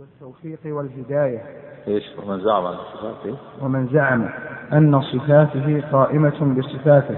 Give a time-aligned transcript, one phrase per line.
[0.00, 1.42] والتوفيق والهداية.
[1.88, 4.28] إيش؟ ومن زعم ان صفاته؟ ومن زعم
[4.72, 7.16] أن صفاته قائمة بصفاته.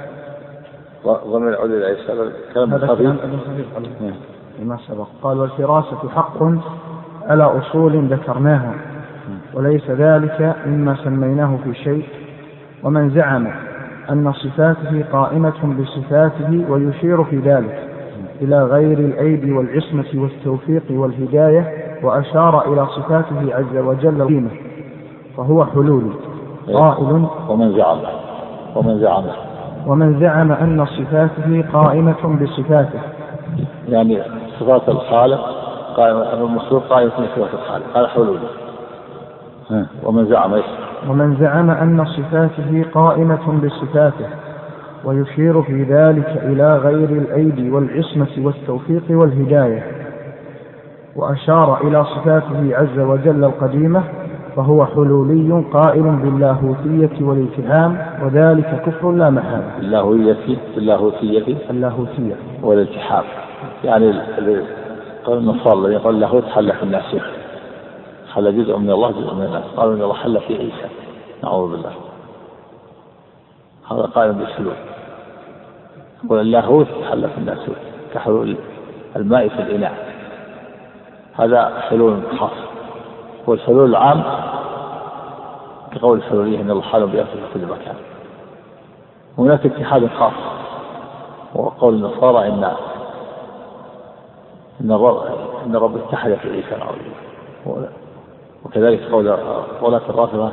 [1.05, 4.15] يعود إلى إيش هذا كلام ابن
[4.59, 5.07] لما سبق.
[5.23, 6.43] قال والفراسة حق
[7.23, 8.75] على أصول ذكرناها.
[9.55, 12.09] وليس ذلك مما سميناه في شيء.
[12.83, 13.47] ومن زعم
[14.11, 17.89] أن صفاته قائمة بصفاته ويشير في ذلك
[18.43, 24.51] إلى غير الأيدي والعصمة والتوفيق والهداية وأشار إلى صفاته عز وجل قيمة
[25.37, 26.13] فهو حلول
[26.73, 27.27] قائل.
[27.49, 27.99] ومن زعم
[28.77, 29.25] ومن زعم.
[29.87, 33.01] ومن زعم أن صفاته قائمة بصفاته.
[33.89, 34.23] يعني
[34.61, 35.41] صفات الخالق
[35.97, 38.39] قائمة المخلوق قائمة بصفات الخالق هذا حلول.
[39.71, 40.65] ها، ومن زعم إيش؟
[41.09, 44.27] ومن زعم أن صفاته قائمة بصفاته
[45.05, 50.04] ويشير في ذلك إلى غير الأيدي والعصمة والتوفيق والهداية.
[51.17, 54.03] وأشار إلى صفاته عز وجل القديمة
[54.57, 59.79] فهو حلولي قائل باللاهوتية والالتحام وذلك كفر لا محالة.
[59.79, 60.37] اللاهوية
[60.77, 62.37] اللاهوتية اللاهوتية.
[62.63, 63.25] والالتحام
[63.85, 64.65] يعني ال- ال-
[65.25, 67.17] قال النصارى الذي يقول اللاهوت حل في الناس.
[68.33, 69.65] حل جزء من الله جزء من الناس.
[69.77, 70.89] قالوا إن الله حل في عيسى.
[71.45, 71.91] نعوذ بالله.
[73.91, 74.75] هذا قائم بالحلول.
[76.25, 77.59] يقول اللاهوت حل في الناس.
[78.15, 78.57] كحلول
[79.17, 80.04] الماء في الإناء.
[81.39, 82.51] هذا حلول خاص.
[83.47, 84.23] والحلول العام
[85.93, 87.95] كقول الحلولية إن الله حال بأسره في كل مكان.
[89.39, 90.33] هناك اتحاد خاص
[91.55, 92.65] وهو قول النصارى إن
[94.81, 95.23] إن الرب
[95.67, 96.79] إن الرب اتحد في عيسى
[98.65, 99.37] وكذلك قول
[99.83, 100.53] ولاة الرافضة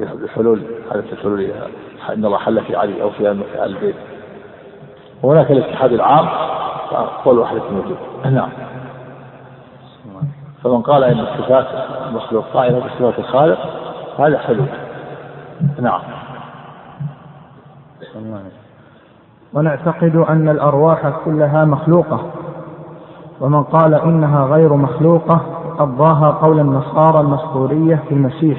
[0.00, 1.50] بحلول حدث الحلول
[2.12, 3.96] إن الله حل في علي أو في آل البيت.
[5.22, 6.28] وهناك الاتحاد العام
[7.24, 8.48] قول وحدة الوجود نعم.
[10.66, 11.66] فمن قال إن الصفات
[12.08, 13.58] المخلوق قائمة بصفات الخالق
[14.18, 14.66] هذا حلول
[15.80, 16.00] نعم.
[19.54, 22.30] ونعتقد أن الأرواح كلها مخلوقة
[23.40, 28.58] ومن قال إنها غير مخلوقة فقد ضاها قول النصارى المسطورية في المسيح.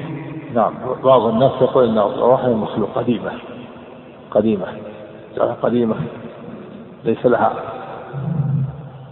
[0.54, 0.72] نعم.
[1.04, 3.30] بعض الناس يقول إن الروح المخلوق قديمة.
[4.30, 4.66] قديمة.
[5.36, 5.94] جعلها قديمة.
[7.04, 7.52] ليس لها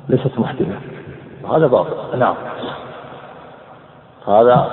[0.09, 0.79] ليست محدثة.
[1.45, 2.19] وهذا باطل.
[2.19, 2.35] نعم.
[4.29, 4.67] هذا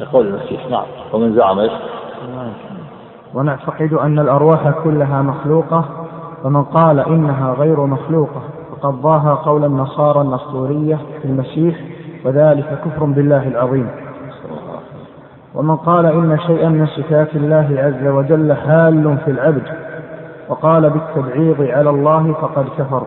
[0.00, 0.66] كقول المسيح.
[0.70, 0.84] نعم.
[1.12, 1.72] ومن زعم إيش؟
[3.34, 5.84] ونعتقد أن الأرواح كلها مخلوقة
[6.44, 11.76] ومن قال إنها غير مخلوقة فقد ضاها قول النصارى النسطورية في المسيح
[12.24, 13.90] وذلك كفر بالله العظيم.
[15.54, 19.68] ومن قال إن شيئا من صفات الله عز وجل حال في العبد
[20.48, 23.06] وقال بالتبعيض على الله فقد كفر.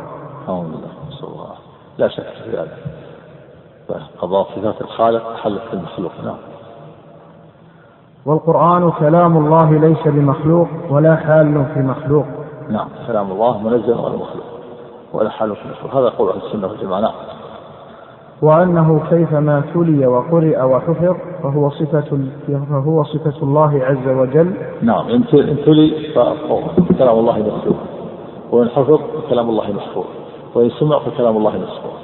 [0.49, 1.53] أعوذ بالله نسأل الله
[1.97, 2.92] لا شك في هذا.
[4.19, 6.37] قضاء صفات الخالق حلت في المخلوق نعم.
[8.25, 12.25] والقرآن كلام الله ليس بمخلوق ولا حال في مخلوق.
[12.69, 14.45] نعم كلام الله منزل غير مخلوق
[15.13, 15.95] ولا حال في المخلوق.
[15.95, 17.13] هذا قول أهل السنة والجماعة نعم.
[18.41, 22.27] وأنه كيفما تلي وقرئ وحفظ فهو صفة
[22.69, 24.53] فهو صفة الله عز وجل.
[24.81, 25.27] نعم إن
[25.65, 26.13] تلي
[26.89, 27.75] فكلام الله مسلوب
[28.51, 30.05] وإن حفظ فكلام الله محفوظ
[30.55, 32.02] وإن سمع فكلام الله مسموع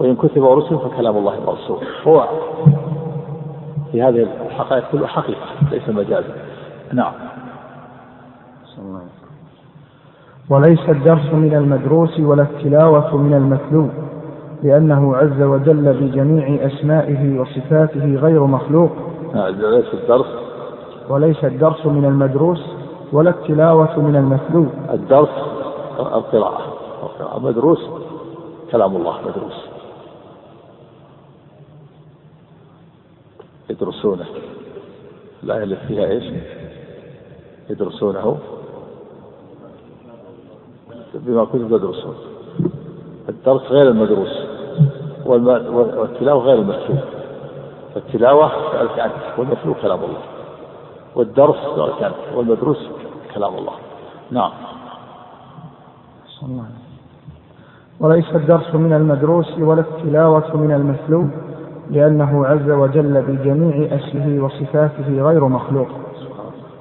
[0.00, 1.78] وإن كتب ورسل فكلام الله مرسول.
[2.06, 2.28] هو
[3.92, 6.34] في هذه الحقائق كلها حقيقة ليس مجازا.
[6.92, 7.12] نعم.
[10.50, 13.88] وليس الدرس من المدروس ولا التلاوة من المتلو
[14.62, 18.90] لأنه عز وجل بجميع أسمائه وصفاته غير مخلوق.
[19.34, 20.26] آه، ليس الدرس.
[21.08, 22.66] وليس الدرس من المدروس
[23.12, 24.66] ولا التلاوة من المتلو.
[24.90, 25.28] الدرس
[25.98, 26.62] القراءة.
[27.02, 27.88] القراءة مدروس
[28.72, 29.67] كلام الله مدروس.
[33.70, 34.26] يدرسونه.
[35.42, 36.24] الآية اللي فيها إيش؟
[37.70, 38.38] يدرسونه.
[41.14, 42.14] بما كنتم تدرسون
[43.28, 44.38] الدرس غير المدروس.
[45.26, 46.98] والتلاوة غير المكتوب.
[47.94, 50.22] فالتلاوة سألت عنك والمتلو كلام الله.
[51.14, 52.88] والدرس سألت عنك والمدروس
[53.34, 53.72] كلام الله.
[54.30, 54.52] نعم.
[58.00, 61.28] وليس الدرس من المدروس ولا التلاوة من المتلو
[61.90, 65.88] لأنه عز وجل بجميع أسمه وصفاته غير مخلوق.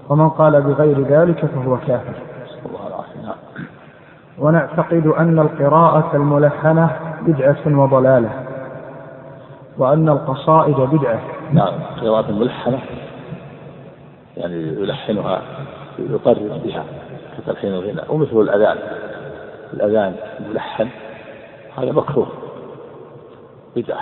[0.10, 2.14] ومن قال بغير ذلك فهو كافر.
[4.40, 6.90] ونعتقد أن القراءة الملحنة
[7.22, 8.30] بدعة وضلالة
[9.78, 11.20] وأن القصائد بدعة.
[11.54, 12.80] نعم قراءة ملحنة
[14.38, 15.42] يعني يلحنها
[16.00, 16.84] يطرب بها
[17.38, 18.78] كتلحين الغناء ومثل الأذان.
[19.74, 20.16] الأذان
[20.50, 20.88] ملحن
[21.78, 22.28] هذا مكروه
[23.76, 24.02] بدعة.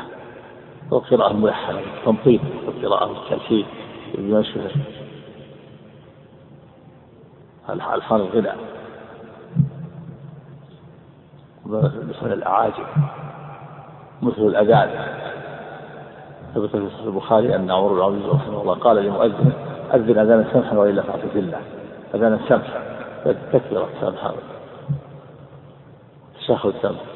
[0.92, 3.66] والقراءة الملحنة التنطيط والقراءة التلحين
[4.18, 4.44] بما
[7.70, 8.58] ألحان الغناء.
[11.66, 12.86] مثل الأعاجم
[14.22, 14.90] مثل الأذان.
[16.56, 19.54] ثبت في صحيح البخاري أن عمر بن عبد رحمه الله قال لمؤذن
[19.94, 21.62] أذن أذانا سمحا وإلا فأعطي الله
[22.16, 22.82] أذانا سمحا
[23.26, 24.34] تكبر سمحا.
[26.40, 27.15] تشهد سمح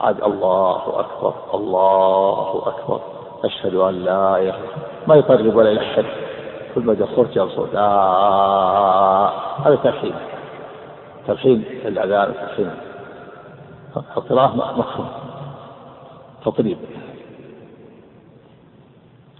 [0.00, 1.34] عاد الله أكبر.
[1.54, 3.00] الله أكبر.
[3.44, 4.58] أشهد أن لا إله
[5.08, 6.04] ما يطرب ولا يلحن
[6.74, 7.74] كل ما جاء صوت جاء صوت.
[9.66, 10.14] هذا تلحين.
[11.26, 12.70] تلحين الأذان تلحين.
[13.96, 15.08] القراءة مفهوم
[16.44, 16.78] تطريب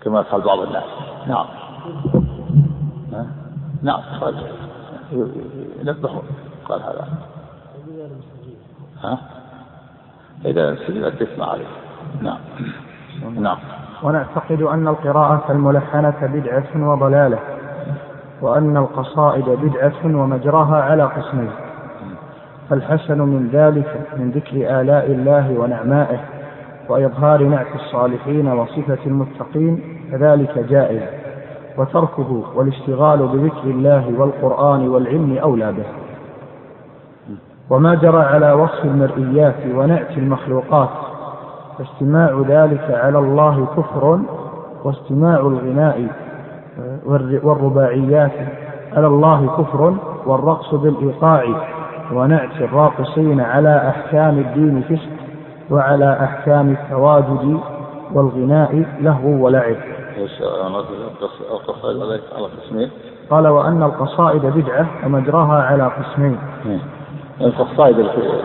[0.03, 0.85] كما قال بعض الناس.
[1.27, 1.47] نعم.
[3.83, 4.03] نعم.
[4.21, 4.35] قال.
[5.83, 6.23] ينبهون.
[6.69, 7.09] قال هذا.
[9.03, 9.38] ها؟
[10.45, 11.67] إذا سجدت تسمع عليه.
[12.23, 12.39] نعم.
[13.39, 13.57] نعم.
[14.03, 17.39] ونعتقد أن القراءة الملحنة بدعة وضلالة
[18.43, 21.51] وأن القصائد بدعة ومجراها على قسمين
[22.71, 26.21] فالحسن من ذلك من ذكر آلاء الله ونعمائه
[26.89, 31.03] وإظهار نعت الصالحين وصفة المتقين كذلك جائز
[31.79, 36.08] وتركه والاشتغال بذكر الله والقرآن والعلم أولى به.
[37.71, 40.89] وما جرى على وصف المرئيات ونعت المخلوقات
[41.79, 44.21] فاستماع ذلك على الله كفر
[44.85, 46.07] واستماع الغناء
[47.43, 48.33] والرباعيات
[48.97, 49.95] على الله كفر
[50.27, 51.45] والرقص بالإيقاع
[52.13, 55.11] ونعت الراقصين على أحكام الدين فسق
[55.71, 57.61] وعلى أحكام التواجد
[58.15, 59.77] والغناء لهو ولعب.
[63.31, 66.39] قال وأن القصائد بدعة ومجراها على قسمين.
[67.41, 68.43] القصائد التي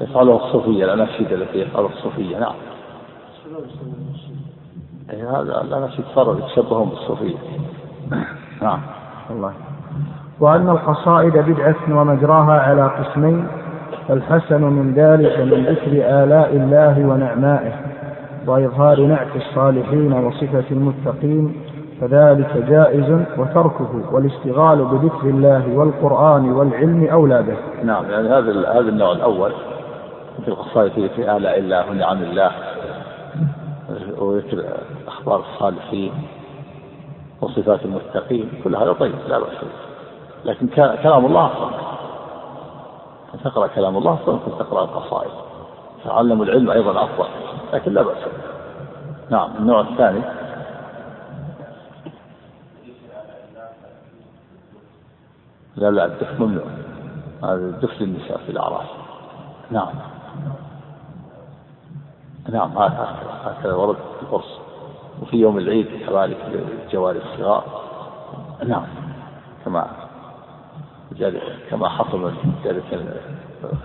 [0.00, 2.54] يفعلها الصوفية الأناشيد التي يفعلها الصوفية نعم.
[5.10, 7.36] هذا الأناشيد صاروا يتشبهون بالصوفية.
[8.62, 8.80] نعم.
[9.30, 9.52] الله.
[10.40, 13.48] وأن القصائد بدعة ومجراها على قسمين
[14.08, 15.92] فالحسن من ذلك من ذكر
[16.22, 17.72] آلاء الله ونعمائه
[18.46, 21.56] وإظهار نعت الصالحين وصفة المتقين
[22.00, 27.84] فذلك جائز وتركه والاشتغال بذكر الله والقرآن والعلم أولى به.
[27.84, 29.52] نعم يعني هذا هذا النوع الأول.
[30.44, 32.50] في القصائد في آلاء الله ونعم الله.
[34.18, 34.64] وذكر
[35.08, 36.12] أخبار الصالحين
[37.40, 38.50] وصفات المتقين.
[38.64, 39.64] كل هذا طيب لا بأس
[40.44, 40.66] لكن
[41.02, 41.70] كلام الله أفضل
[43.44, 45.30] تقرأ كلام الله أفضل من تقرأ القصائد.
[46.04, 47.28] تعلم العلم أيضا أفضل.
[47.72, 48.16] لكن لا بأس
[49.30, 50.20] نعم النوع الثاني.
[55.76, 56.64] لا لا الدف ممنوع.
[57.44, 58.88] هذا الدف للنساء في الأعراس.
[59.70, 59.88] نعم.
[62.48, 62.78] نعم
[63.44, 64.58] هكذا ورد في القرص.
[65.22, 67.64] وفي يوم العيد كذلك للجواري الصغار.
[68.66, 68.86] نعم.
[69.64, 69.86] كما
[71.70, 72.32] كما حصل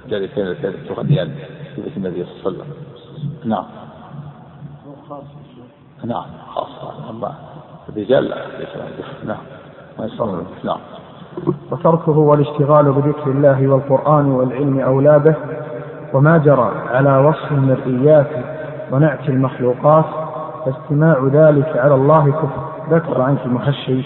[0.10, 1.36] جاريتين اللتين تغنيان
[1.76, 3.50] في بيت النبي صلى الله عليه وسلم.
[3.50, 3.66] نعم.
[6.04, 7.10] نعم خاصة.
[7.10, 7.36] أما
[7.90, 8.48] الرجال لا
[9.26, 9.44] نعم.
[10.00, 10.80] ما يصلون نعم.
[11.72, 15.36] وتركه والاشتغال بذكر الله والقرآن والعلم أولى به
[16.14, 18.28] وما جرى على وصف المرئيات
[18.92, 20.06] ونعت المخلوقات
[20.66, 22.76] فاستماع ذلك على الله كفر.
[22.90, 24.02] ذكر عنك المحشي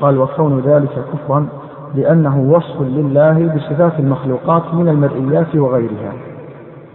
[0.00, 1.46] قال وكون ذلك كفرا
[1.94, 6.12] لأنه وصف لله بصفات المخلوقات من المرئيات وغيرها.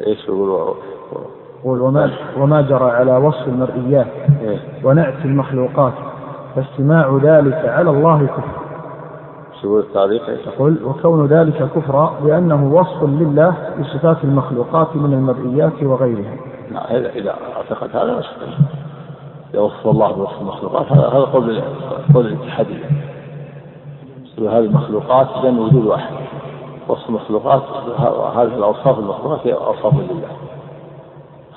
[0.08, 0.75] إيش يقول
[1.63, 4.08] وما, وما جرى على وصف المرئيات
[4.42, 4.60] إيه.
[4.84, 5.94] ونعت المخلوقات
[6.56, 8.67] فاستماع ذلك على الله كفر.
[9.62, 10.30] شو التعليق.
[10.30, 16.36] يقول وكون ذلك كفرا لأنه وصف لله بصفات المخلوقات من المرئيات وغيرها.
[16.72, 18.24] نعم إذا أعتقد هذا
[19.54, 21.62] إذا وصف الله بوصف المخلوقات هذا هذا قول
[22.14, 22.86] قول الاتحادية.
[24.40, 26.14] هذه المخلوقات لأن وجود واحد.
[26.88, 27.62] وصف المخلوقات
[28.36, 30.28] هذه الأوصاف المخلوقات هي أوصاف لله.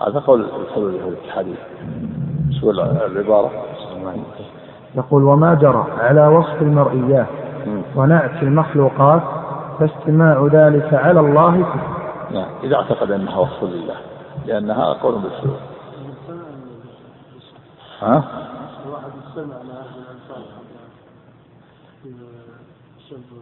[0.07, 1.55] هذا قول الحلول الاتحادية.
[2.61, 3.51] شو العبارة.
[4.95, 7.27] يقول وما جرى على وصف المرئيات
[7.97, 9.23] ونعت المخلوقات
[9.79, 13.97] فاستماع ذلك على الله كفر نعم إذا اعتقد أنها وصف لله
[14.47, 15.57] لأنها قول بالسوء
[18.01, 18.25] ها؟
[18.87, 20.43] الواحد يستمع على أهل الأنصار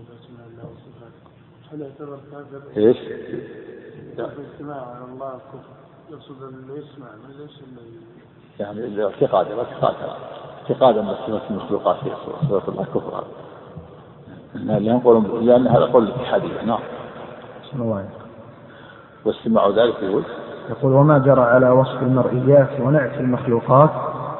[0.08, 1.28] بأسماء الله وصفاته
[1.72, 2.96] هل يعتبر كافر؟ إيش؟
[4.18, 5.78] الاستماع على الله كفر
[6.10, 7.50] يقصد انه يسمع ليش
[8.60, 9.94] يعني الاعتقاد الاعتقاد
[10.62, 12.10] اعتقاد أن صفة المخلوقات هي
[12.48, 13.24] صفه الله كفر
[14.54, 14.78] هذا
[15.40, 16.78] لأن هذا قول الاتحادية نعم.
[19.24, 20.22] واستماع ذلك يقول؟
[20.70, 23.90] يقول وما جرى على وصف المرئيات ونعت المخلوقات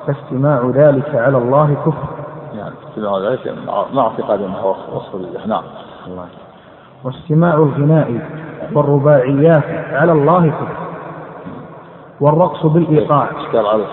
[0.07, 2.09] فاستماع ذلك على الله كفر.
[2.55, 3.55] يعني استماع ذلك
[3.93, 5.62] مع اعتقاد أنها وصف لله نعم.
[6.07, 6.27] الله
[7.05, 8.21] واستماع الغناء
[8.75, 10.77] والرباعيات على الله كفر.
[12.21, 13.31] والرقص بالإيقاع.
[13.41, 13.87] اشكال على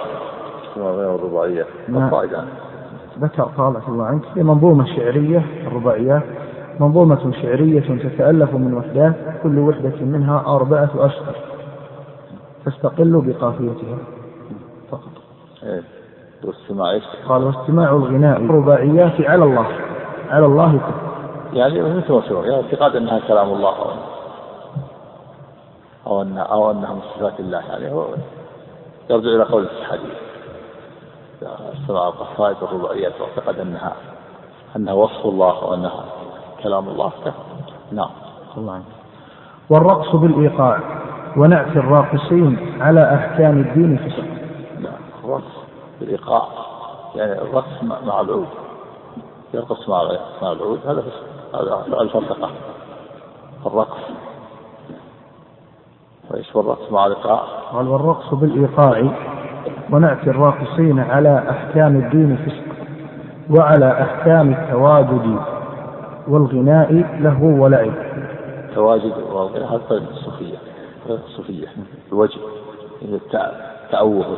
[0.78, 2.10] الرباعيات نعم.
[3.20, 6.24] ذكر قال الله عنك في منظومة شعرية الرباعيات
[6.80, 11.36] منظومة شعرية تتألف من وحدات كل وحدة منها أربعة أشهر
[12.66, 13.98] تستقل بقافيتها
[14.92, 15.12] فقط.
[15.64, 15.84] إيه.
[16.44, 19.68] واستماع إيش؟ قال واستماع الغناء الرباعيات على الله
[20.30, 21.06] على الله كفر.
[21.54, 23.92] يعني مثل ما يعني اعتقاد أنها كلام الله أو
[26.08, 28.06] أو انها أو أنها من صفات الله يعني هو
[29.10, 30.25] يرجع إلى قول الحديث
[31.46, 33.94] استمع القصائد الرباعيات واعتقد انها
[34.76, 36.06] انها وصف الله وانها
[36.64, 37.12] كلام الله.
[37.92, 38.10] نعم.
[38.58, 38.82] الله
[39.70, 40.80] والرقص بالإيقاع
[41.38, 44.22] ونعت الراقصين على أحكام الدين في
[44.80, 44.94] نعم.
[45.24, 45.54] الرقص
[46.00, 46.48] بالإيقاع.
[47.16, 48.48] يعني الرقص مع العود.
[49.54, 50.04] يرقص مع
[50.42, 50.80] مع العود.
[50.86, 51.04] هذا
[51.54, 52.50] هذا الفلسفه
[53.66, 54.02] الرقص.
[56.30, 59.12] وإيش والرقص مع الإيقاع؟ قال والرقص بالإيقاع
[59.92, 62.76] ونأتي الراقصين على أحكام الدين فسق
[63.50, 65.40] وعلى أحكام التواجد
[66.28, 67.94] والغناء له ولعب.
[68.70, 70.58] التواجد والغناء هذا الصوفية
[71.08, 71.68] طريقة الصوفية
[72.12, 72.40] الوجه
[73.04, 74.38] التأوه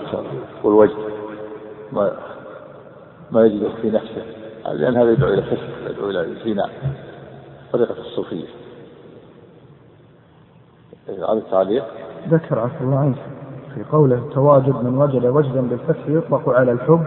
[0.63, 0.95] والوجه
[1.91, 2.11] ما
[3.31, 4.23] ما يجد في نفسه
[4.73, 6.69] لأن هذا يدعو إلى فسق يدعو إلى الزنا
[7.73, 8.47] طريقة الصوفية.
[11.07, 11.85] هذا التعليق.
[12.29, 13.36] ذكر عفى الله عنك.
[13.77, 17.03] في قوله تواجد من وجد وجدا بالفتح يطلق على الحب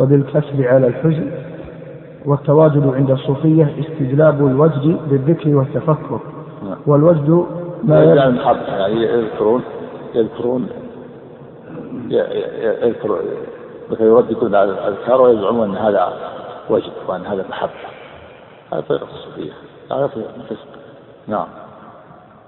[0.00, 1.30] وبالكسر على الحزن
[2.26, 6.20] والتواجد عند الصوفية استجلاب الوجد بالذكر والتفكر.
[6.64, 6.76] نعم.
[6.86, 7.44] والوجد
[7.84, 9.62] ما يجعل المحبة يعني يذكرون
[10.14, 10.66] يذكرون
[12.82, 13.18] يذكر
[13.90, 16.12] مثلا يرددون على الأذكار ويزعمون أن هذا
[16.70, 17.70] وجد وأن هذا محبة.
[18.72, 19.52] هذا طريقة الصوفية.
[19.92, 20.68] هذا الفسق
[21.26, 21.46] نعم.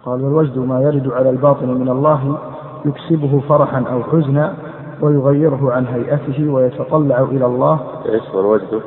[0.04, 2.38] قال والوجد ما يرد على الباطن من الله
[2.84, 4.54] يكسبه فرحا أو حزنا
[5.00, 7.80] ويغيره عن هيئته ويتطلع إلى الله.
[8.06, 8.82] إيش والوجد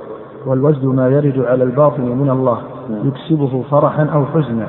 [0.45, 2.61] والوجد ما يرد على الباطن من الله.
[2.89, 4.67] يكسبه فرحا أو حزنا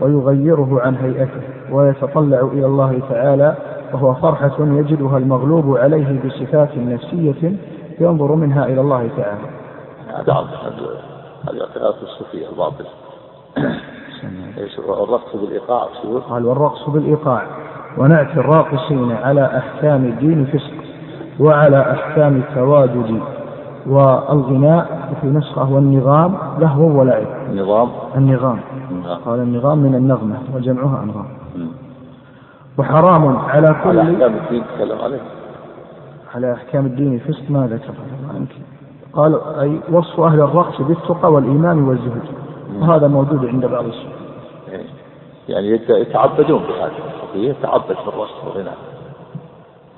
[0.00, 1.42] ويغيره عن هيئته
[1.72, 3.56] ويتطلع إلى الله تعالى.
[3.92, 7.56] وهو فرحة يجدها المغلوب عليه بصفات نفسية
[8.00, 9.48] ينظر منها إلى الله تعالى.
[10.06, 10.32] هذا
[11.76, 12.84] هذه الصوفية الباطل.
[14.58, 15.88] إيش الرقص بالإيقاع
[16.30, 17.46] قال والرقص بالإيقاع.
[17.98, 20.72] ونعت الراقصين على أحكام الدين فسق
[21.40, 23.20] وعلى أحكام التواجد
[23.86, 27.26] والغناء في نسخه والنظام لهو ولعب.
[27.50, 28.58] النظام النظام
[29.24, 31.26] قال النظام من النغمة وجمعها أنغام.
[32.78, 35.20] وحرام على كل على أحكام الدين تكلم عليه.
[36.34, 37.94] على أحكام الدين فسق ما ذكر
[39.12, 42.22] قال أي وصف أهل الرقص بالتقى والإيمان والزهد.
[42.80, 44.15] وهذا موجود عند بعض الصوفية
[45.48, 46.92] يعني يتعبدون بهذا
[47.34, 48.76] يتعبد بالرقص والغناء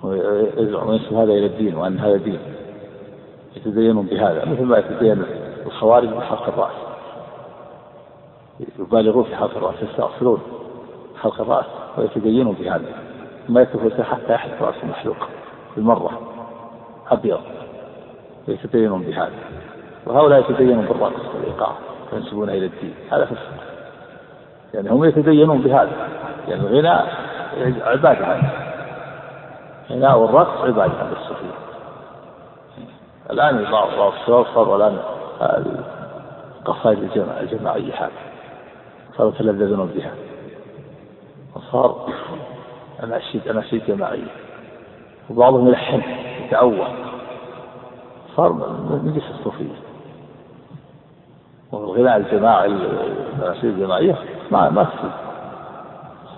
[0.03, 2.39] ويزعم وينسب هذا إلى الدين وأن هذا دين.
[3.57, 5.25] يتدينون بهذا مثل ما يتدين
[5.67, 6.73] الخوارج بحلق الرأس.
[8.79, 10.41] يبالغون في حلق الرأس يستأصلون
[11.23, 11.67] حلق الرأس
[11.99, 12.87] ويتدينون بهذا.
[13.49, 15.17] ما يكتفون حتى يحلق رأس المحلوق
[15.77, 16.21] بالمرة
[17.11, 17.41] أبيض.
[18.49, 19.39] ويتدينون بهذا.
[20.07, 21.73] وهؤلاء يتدينون بالرقص والإيقاع
[22.13, 22.95] ينسبون إلى الدين.
[23.11, 23.68] هذا فسق
[24.75, 26.09] يعني هم يتدينون بهذا.
[26.49, 27.15] يعني الغناء
[27.85, 28.41] عبادة
[29.91, 31.59] الغناء والرقص عبادة عند الصوفية
[33.31, 33.67] الآن
[34.27, 34.99] صاروا الآن
[36.61, 36.99] القصائد
[37.41, 38.11] الجماعية هذه.
[39.17, 40.11] صاروا يتلذذون بها.
[41.57, 42.09] وصار
[43.05, 44.31] أناشيد أناشيد جماعية.
[45.31, 46.03] وبعضهم يلحن
[46.45, 46.89] يتأول.
[48.37, 49.88] صار من جنس الصوفية.
[51.73, 54.17] والغناء الجماعي الأناشيد الجماعية
[54.51, 55.11] ما ما تفيد.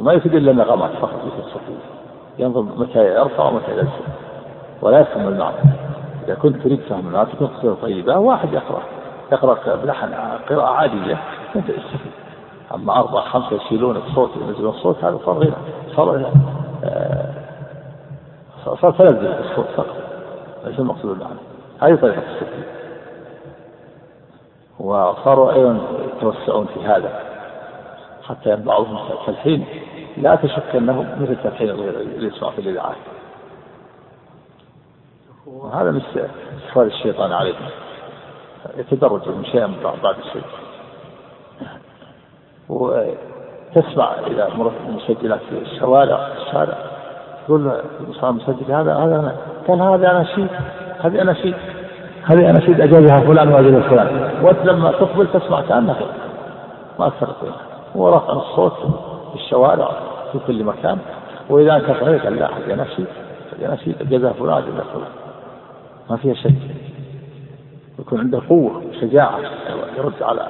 [0.01, 1.21] ما يفيد إلا النغمات فقط
[2.39, 3.91] ينظر متى يرفع ومتى ينزل
[4.83, 5.57] ولا يفهم المعنى.
[6.25, 8.83] إذا كنت تريد فهم المعنى تكون قصيدة طيبة واحد يقرأ.
[9.33, 10.15] يقرأ بلحن
[10.49, 11.19] قراءة عادية.
[11.57, 12.13] أنت تستفيد
[12.75, 15.53] أما أربعة خمسة يشيلون الصوت ينزلون الصوت هذا صار
[15.97, 16.33] صار
[16.85, 17.35] آه،
[18.65, 19.97] صار تلذذ الصوت فقط.
[20.67, 21.41] ليس المقصود المعنى.
[21.81, 22.80] هذه طريقة الصوفية
[24.81, 25.79] وصاروا أيضا
[26.17, 27.23] يتوسعون في هذا
[28.29, 29.65] حتى بعضهم التلحين
[30.17, 31.69] لا تشك أنه مثل تلحين
[32.19, 32.97] يسمع في الإذاعات
[35.47, 36.03] وهذا من
[36.69, 37.69] صفات الشيطان عليهم
[38.77, 39.67] يتدرج من شيء
[40.03, 40.43] بعد الشيء.
[42.69, 46.75] وتسمع إذا مرت المسجلات في الشوارع الشارع
[47.47, 47.83] تقول
[48.23, 49.37] مسجد هذا هذا أنا
[49.69, 50.49] قال هذا أناشيد
[51.01, 51.55] هذه أناشيد
[52.25, 54.31] هذه أناشيد أجازها فلان وأجاز فلان.
[54.43, 55.97] وأنت لما تقبل تسمع كأنك
[56.99, 57.57] ما تفرق بينها
[57.97, 58.73] هو رفع الصوت
[59.31, 59.91] في الشوارع
[60.33, 60.99] في كل مكان.
[61.51, 63.07] وإذا أنت صحيح لا هذه أناشيد
[63.53, 65.11] هذه أناشيد أجازها فلان أجازها فلان.
[66.11, 66.55] ما فيها شيء.
[67.99, 69.39] يكون عنده قوة وشجاعة
[69.99, 70.47] يرد على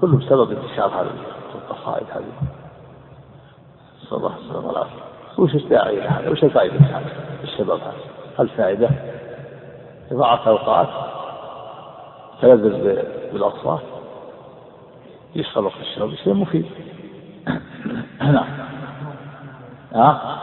[0.00, 1.10] كله بسبب انتشار هذه
[1.54, 2.48] القصائد هذه.
[4.04, 5.06] نسأل الله السلامة والعافية
[5.38, 7.02] وش الداعي هذا؟ وش الفائدة؟ هذا؟
[7.44, 7.92] الشباب هذا؟
[8.40, 8.88] الفائدة
[10.12, 10.88] إضاعة أوقات
[12.42, 13.80] تلذذ بالأصوات
[15.36, 16.66] يشغل وقت الشرب يصير مفيد.
[18.20, 18.46] نعم.
[19.94, 20.38] ها؟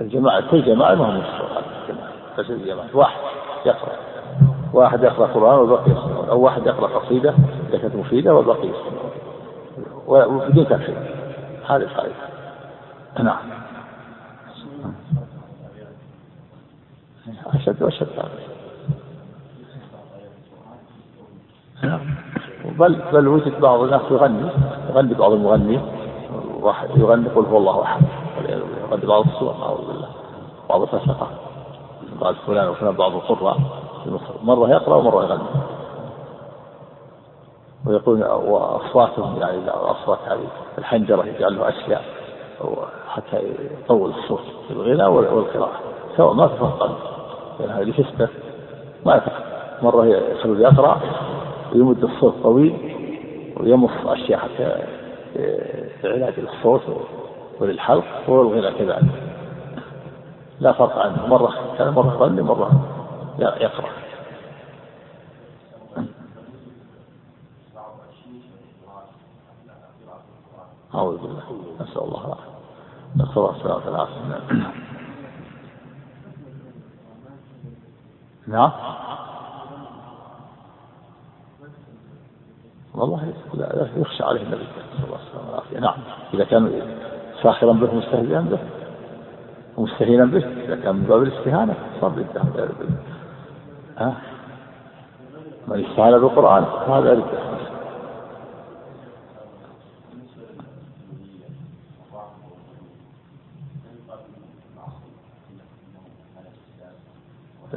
[0.00, 1.22] الجماعة كل جماعة ما هم
[2.38, 3.20] بس الجماعة واحد
[3.66, 3.92] يقرأ.
[4.72, 7.34] واحد يقرأ قرآن والباقي يسمعون أو واحد يقرأ قصيدة
[7.72, 9.10] كانت مفيدة والباقي يسمعون
[10.06, 10.96] وبدون تأخير
[11.68, 12.14] هذه الفائدة.
[13.18, 13.67] نعم.
[17.54, 18.08] أشد وأشد
[21.82, 22.00] نعم.
[22.78, 24.50] بل بل وجد بعض الناس يغني
[24.90, 25.80] يغني بعض المغني
[26.60, 28.00] واحد يغني قل هو الله أحد
[28.90, 30.08] يغني بعض الصور أعوذ بالله.
[30.68, 31.28] بعض الفسقة
[32.20, 33.58] قال فلان وفلان بعض القراء.
[34.04, 35.48] في مصر مرة يقرأ ومرة يغني.
[37.86, 42.04] ويقول واصواتهم يعني الاصوات هذه الحنجرة يجعل له أشياء
[43.08, 43.54] حتى
[43.84, 45.80] يطول الصوت في الغناء والقراءة
[46.16, 46.90] سواء ما تفقد
[47.60, 48.28] هذه فسته
[49.06, 49.32] ما يفقد
[49.82, 51.00] مرة يخلو يقرا
[51.74, 52.94] ويمد الصوت طويل
[53.56, 54.86] ويمص أشياء حتى
[56.04, 56.82] علاج للصوت
[57.60, 59.22] وللحلق والغناء كذلك.
[60.60, 62.70] لا فرق عنه مرة كان مرة يغني مرة
[63.38, 63.90] يقرأ.
[70.94, 71.42] أعوذ بالله.
[71.80, 72.58] نسأل الله العافية.
[73.16, 74.87] نسأل الله السلامة والعافية
[78.48, 78.70] نعم.
[82.94, 85.48] والله لا يخشى عليه النبي صلى الله عليه وسلم.
[85.48, 85.94] والعافية نعم.
[86.34, 86.82] إذا كان
[87.42, 88.58] ساخرا به مستهزئا به
[89.76, 92.42] ومستهينا به إذا كان من باب الاستهانة صار ردة
[93.98, 94.14] ها؟
[95.68, 97.47] من استهان بالقرآن هذا ردة.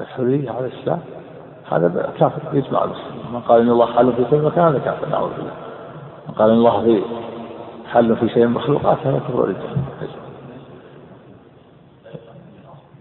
[0.02, 1.00] الحرية على الإسلام
[1.72, 3.34] هذا كافر يجمع المسلمين.
[3.34, 5.54] من قال إن الله حل في كل مكان هذا كافر نعوذ بالله.
[6.28, 7.04] من قال إن الله في
[7.92, 9.56] حل في شيء من المخلوقات هذا كفر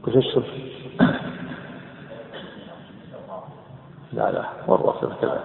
[0.07, 0.45] وش الشرك؟
[4.13, 5.41] لا لا والرسول كذا.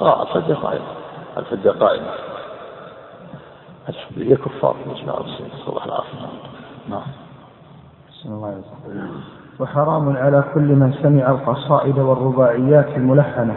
[0.00, 0.84] آه الفجر قائمة
[1.36, 2.10] الفجر قائمة
[4.16, 4.76] هي كفار.
[4.86, 6.18] مجمع المسلمين نسأل الله العافية
[6.88, 7.00] نعم.
[8.26, 8.62] الله
[9.60, 13.56] وحرام على كل من سمع القصائد والرباعيات الملحنة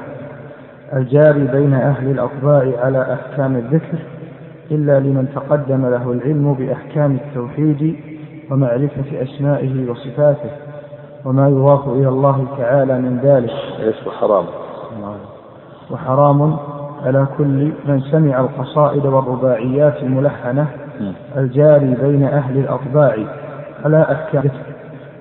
[0.93, 3.99] الجاري بين أهل الأطباع على أحكام الذكر
[4.71, 7.95] إلا لمن تقدم له العلم بأحكام التوحيد
[8.51, 10.51] ومعرفة أسمائه وصفاته
[11.25, 13.49] وما يضاف إلى الله تعالى من ذلك.
[13.79, 14.45] إيش؟ وحرام.
[15.91, 16.57] وحرام
[17.05, 20.67] على كل من سمع القصائد والرباعيات الملحنة
[21.37, 23.17] الجاري بين أهل الأطباع
[23.85, 24.43] على أحكام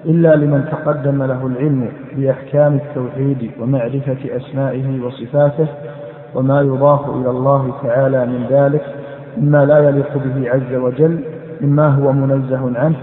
[0.05, 5.67] إلا لمن تقدم له العلم بأحكام التوحيد ومعرفة أسمائه وصفاته
[6.35, 8.95] وما يضاف إلى الله تعالى من ذلك
[9.37, 11.21] مما لا يليق به عز وجل
[11.61, 12.97] مما هو منزه عنه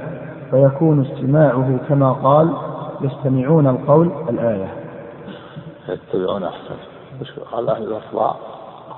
[0.52, 2.54] فيكون استماعه كما قال
[3.02, 4.68] يستمعون القول الآية.
[5.90, 6.76] يتبعون أحسن.
[7.52, 8.36] قال أهل الإطلاع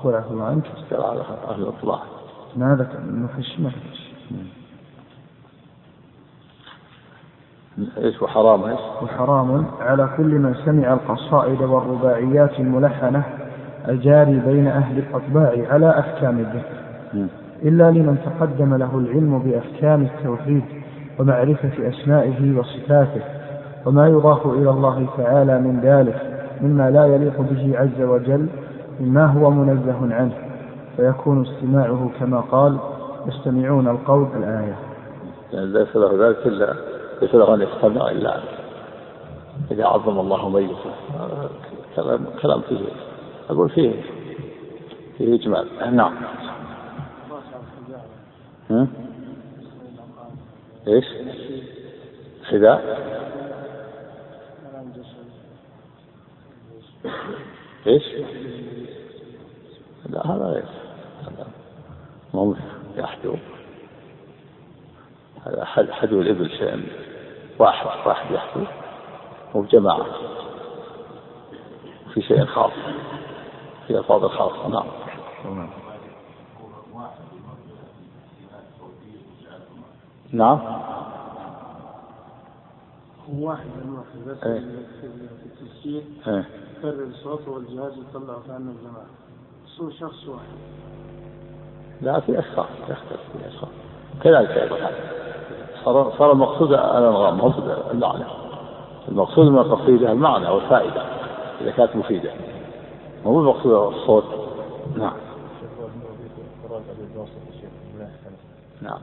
[0.00, 2.00] أقول عفوا الله عنك قال أهل الإطلاع.
[2.56, 4.08] ما ذكر ما فيش ما فيش.
[7.98, 13.22] إيش وحرام إيش؟ وحرام على كل من سمع القصائد والرباعيات الملحنة
[13.88, 16.78] الجاري بين أهل الأطباع على أحكام الذكر
[17.62, 20.64] إلا لمن تقدم له العلم بأحكام التوحيد
[21.18, 23.22] ومعرفة أسمائه وصفاته
[23.86, 28.48] وما يضاف إلى الله تعالى من ذلك مما لا يليق به عز وجل
[29.00, 30.48] مما هو منزه عنه
[30.96, 32.78] فيكون استماعه كما قال
[33.26, 34.76] يستمعون القول الآية
[35.52, 36.74] يعني ليس له ذلك إلا
[37.22, 38.40] ليس له أن يستمع إلا
[39.70, 40.90] إذا عظم الله ميته
[41.96, 42.78] كلام كلام فيه
[43.50, 44.02] أقول فيه
[45.18, 46.14] فيه إجمال نعم؟
[50.88, 51.04] إيش؟
[52.44, 52.98] حذاء
[57.86, 58.02] إيش؟
[60.08, 60.64] لا هذا غير.
[61.22, 61.46] هذا
[62.34, 62.56] مو
[62.96, 63.34] يحدو
[65.46, 66.88] هذا حدو الإبل شيء.
[67.58, 68.64] واحد واحد يحدو
[69.54, 70.06] وجماعة
[72.14, 72.72] في شيء خاص.
[73.86, 74.68] في ألفاظ خاصة.
[74.68, 74.86] نعم.
[80.32, 80.58] نعم.
[83.28, 84.28] واحد واحد.
[84.28, 84.60] بس إيه.
[85.00, 85.06] في
[85.46, 86.04] التسجيل.
[86.78, 89.06] يكرر الصوت والجهاز يطلع كأنه الجماعة.
[90.00, 90.58] شخص واحد.
[92.00, 93.68] لا في أشخاص يختلف في أشخاص
[94.22, 94.76] كذلك أيضا.
[95.84, 98.24] صار صار المقصود الأنغام مقصود المعنى.
[99.08, 101.02] المقصود من القصيدة المعنى والفائدة
[101.60, 102.30] إذا كانت مفيدة.
[103.24, 104.24] مو المقصود الصوت.
[104.96, 105.12] نعم.
[108.82, 108.98] نعم.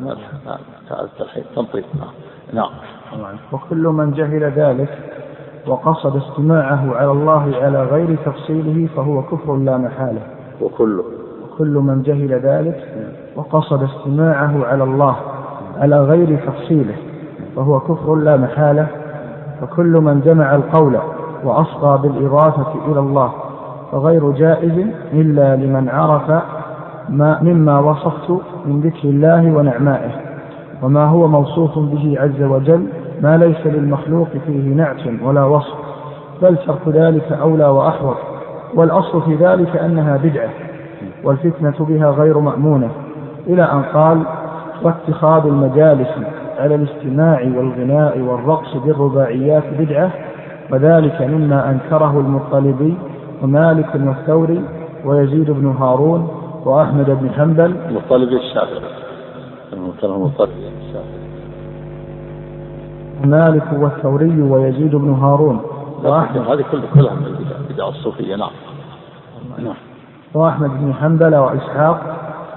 [0.00, 0.58] نعم.
[0.90, 1.84] التلحين تنطيق.
[2.52, 2.70] نعم.
[3.52, 5.11] وكل من جهل ذلك
[5.66, 10.20] وقصد استماعه على الله على غير تفصيله فهو كفر لا محالة.
[10.60, 11.02] وكل
[11.44, 12.88] وكل من جهل ذلك
[13.36, 15.16] وقصد استماعه على الله
[15.78, 16.94] على غير تفصيله
[17.56, 18.86] فهو كفر لا محالة.
[19.62, 20.98] وكل من جمع القول
[21.44, 23.32] وأصغى بالإضافة إلى الله
[23.92, 26.42] فغير جائز إلا لمن عرف
[27.08, 28.30] ما مما وصفت
[28.66, 30.10] من ذكر الله ونعمائه.
[30.82, 32.86] وما هو موصوف به عز وجل
[33.22, 35.74] ما ليس للمخلوق فيه نعت ولا وصف
[36.42, 38.16] بل ترك ذلك أولى وأحوط
[38.74, 40.50] والأصل في ذلك أنها بدعة
[41.24, 42.90] والفتنة بها غير مأمونة
[43.46, 44.22] إلى أن قال
[44.82, 46.08] واتخاذ المجالس
[46.58, 50.10] على الاستماع والغناء والرقص بالرباعيات بدعة
[50.70, 52.94] وذلك مما أنكره المطلبي
[53.42, 54.62] ومالك والثوري
[55.04, 56.28] ويزيد بن هارون
[56.64, 57.76] وأحمد بن حنبل.
[57.88, 58.80] المطلبي الشافعي
[59.72, 61.31] المطلبي الشافعي
[63.26, 65.60] مالك والثوري ويزيد بن هارون.
[66.04, 67.26] وأحمد هذه كلها من
[67.70, 68.36] البدع الصوفية.
[68.36, 68.50] نعم.
[69.58, 69.74] نعم.
[70.34, 72.00] وأحمد بن حنبل وإسحاق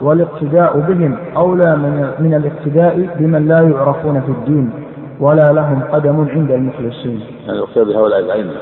[0.02, 4.72] والاقتداء بهم أولى من, من الاقتداء بمن لا يعرفون في الدين
[5.20, 7.22] ولا لهم قدم عند المخلصين.
[7.46, 8.54] يعني الاقتداء بهؤلاء الأئمة.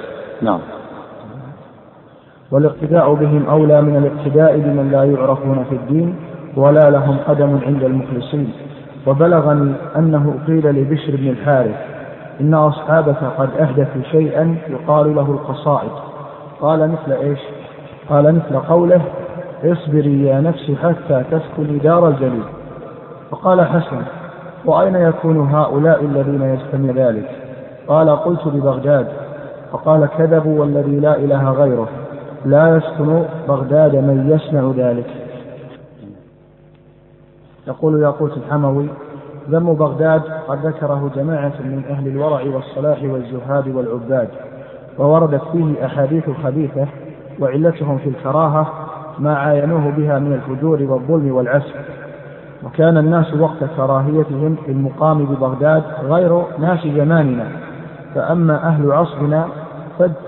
[0.42, 0.60] نعم.
[2.52, 6.16] والاقتداء بهم أولى من الاقتداء بمن لا يعرفون في الدين
[6.56, 8.54] ولا لهم قدم عند المخلصين.
[9.08, 11.93] وبلغني أنه قيل لبشر بن الحارث
[12.42, 15.92] إن أصحابك قد أحدثوا شيئا يقال له القصائد.
[16.62, 17.40] قال مثل إيش؟
[18.10, 19.02] قال مثل قوله
[19.64, 22.44] اصبري يا نفس حتى تسكني دار الجليل.
[23.32, 24.02] فقال حسن
[24.66, 27.30] وأين يكون هؤلاء الذين يستمع ذلك؟
[27.88, 29.08] قال قلت ببغداد.
[29.72, 31.88] فقال كذبوا والذي لا إله غيره.
[32.46, 35.08] لا يسكن بغداد من يسمع ذلك.
[37.68, 38.90] يقول ياقوت الحموي
[39.50, 44.30] ذم بغداد قد ذكره جماعة من أهل الورع والصلاح والزهاد والعباد
[45.00, 46.88] ووردت فيه أحاديث خبيثة
[47.40, 48.68] وعلتهم في الكراهة
[49.20, 51.76] ما عاينوه بها من الفجور والظلم والعسف.
[52.64, 57.48] وكان الناس وقت كراهيتهم للمقام ببغداد غير ناس زماننا
[58.16, 59.48] فأما أهل عصرنا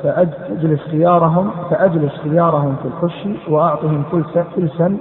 [0.04, 4.04] فأجلس خيارهم فأجلس خيارهم في الخش وأعطهم
[4.56, 4.98] فلسا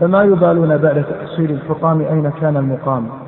[0.00, 3.21] فما يبالون بعد تأصيل الحطام أين كان المقام.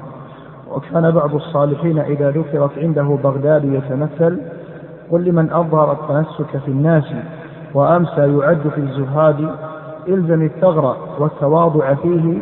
[0.75, 4.41] وكان بعض الصالحين إذا ذكرت عنده بغداد يتمثل
[5.11, 7.05] قل لمن أظهر التنسك في الناس
[7.75, 9.49] وأمسى يعد في الزهاد
[10.09, 12.39] إلزم الثغر والتواضع فيه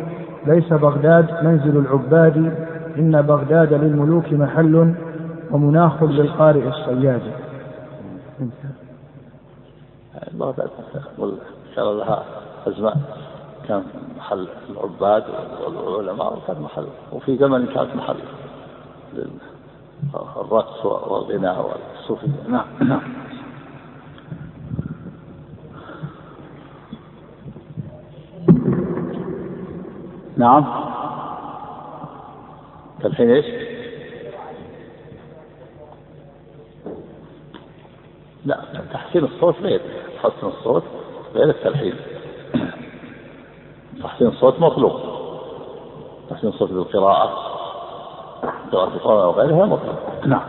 [0.47, 2.53] ليس بغداد منزل العباد
[2.97, 4.95] إن بغداد للملوك محل
[5.51, 7.21] ومناخ للقارئ الصياد.
[10.33, 10.69] بغداد
[11.75, 12.23] كان لها
[12.67, 13.01] أزمان.
[13.67, 13.83] كان
[14.17, 15.23] محل العباد
[15.65, 18.19] والعلماء وكان محل وفي زمن كانت محل
[20.15, 22.27] الرقص والغناء والصوفية.
[22.47, 23.01] نعم نعم.
[30.37, 30.65] نعم.
[33.05, 33.45] الحين إيش؟
[38.45, 39.81] لا تحسين الصوت غير
[40.15, 40.83] تحسين الصوت
[41.35, 41.93] غير التلحين.
[44.03, 44.91] تحسين الصوت مطلوب
[46.29, 47.29] تحسين الصوت بالقراءة
[48.71, 50.41] قراءة القرآن وغيرها مطلوب نعم.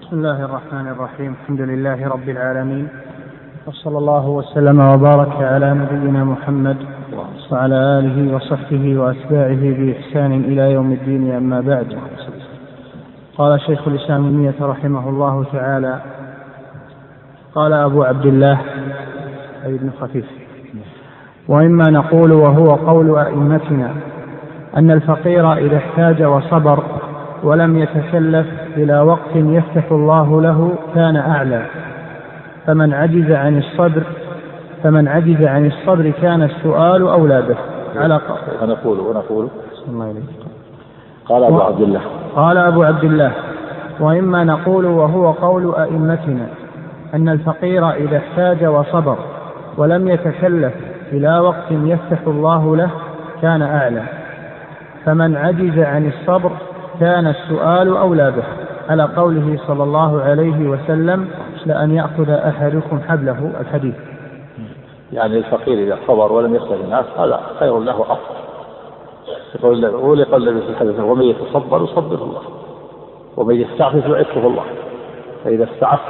[0.00, 1.36] بسم الله الرحمن الرحيم.
[1.42, 2.88] الحمد لله رب العالمين.
[3.66, 6.76] وصلى الله وسلم وبارك على نبينا محمد
[7.50, 11.98] وعلى آله وصحبه وأتباعه بإحسان إلى يوم الدين أما بعد.
[13.38, 16.00] قال شيخ الإسلام ابن رحمه الله تعالى
[17.54, 18.60] قال أبو عبد الله
[19.64, 20.41] أي ابن خفيف.
[21.48, 23.90] وإما نقول وهو قول أئمتنا
[24.76, 26.82] أن الفقير إذا احتاج وصبر
[27.42, 31.66] ولم يتكلف إلى وقت يفتح الله له كان أعلى.
[32.66, 34.02] فمن عجز عن الصبر
[34.82, 37.56] فمن عجز عن الصبر كان السؤال أولى به.
[38.00, 38.20] على
[38.62, 39.48] ونقول ونقول.
[39.88, 40.24] إليك
[41.28, 42.00] قال أبو عبد الله.
[42.36, 43.32] قال أبو عبد الله.
[44.00, 46.46] وإما نقول وهو قول أئمتنا
[47.14, 49.16] أن الفقير إذا احتاج وصبر
[49.76, 50.72] ولم يتكلف
[51.12, 52.90] إلى وقت يفتح الله له
[53.42, 54.02] كان أعلى.
[55.04, 56.50] فمن عجز عن الصبر
[57.00, 58.42] كان السؤال أولى به.
[58.88, 61.28] على قوله صلى الله عليه وسلم
[61.66, 63.50] لأن يأخذ أحدكم حبله.
[63.60, 63.94] الحديث.
[65.12, 68.06] يعني الفقير إذا صبر ولم يخسر الناس هذا خير له
[69.54, 72.42] أفضل يقول النبي صلى الله عليه وسلم ومن يتصبر يصبره الله
[73.36, 74.64] ومن يستعفف يعفه الله.
[75.44, 76.00] فإذا استعف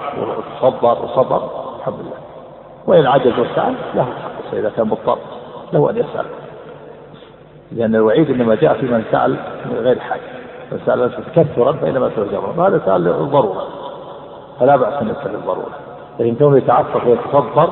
[0.63, 2.19] وصبر وصبر الحمد لله
[2.87, 5.19] وإن عجز وسأل له الحق إذا كان مضطر
[5.73, 6.27] له أن يسأل.
[7.73, 9.31] لأن الوعيد إنما جاء في من سأل
[9.71, 10.21] من غير حاجة.
[10.73, 13.67] من سأل تكثرا فإنما سأل هذا سأل للضرورة.
[14.61, 15.73] فلا بأس أن يسأل للضرورة.
[16.21, 17.71] لكن كونه يتعفف ويتصبر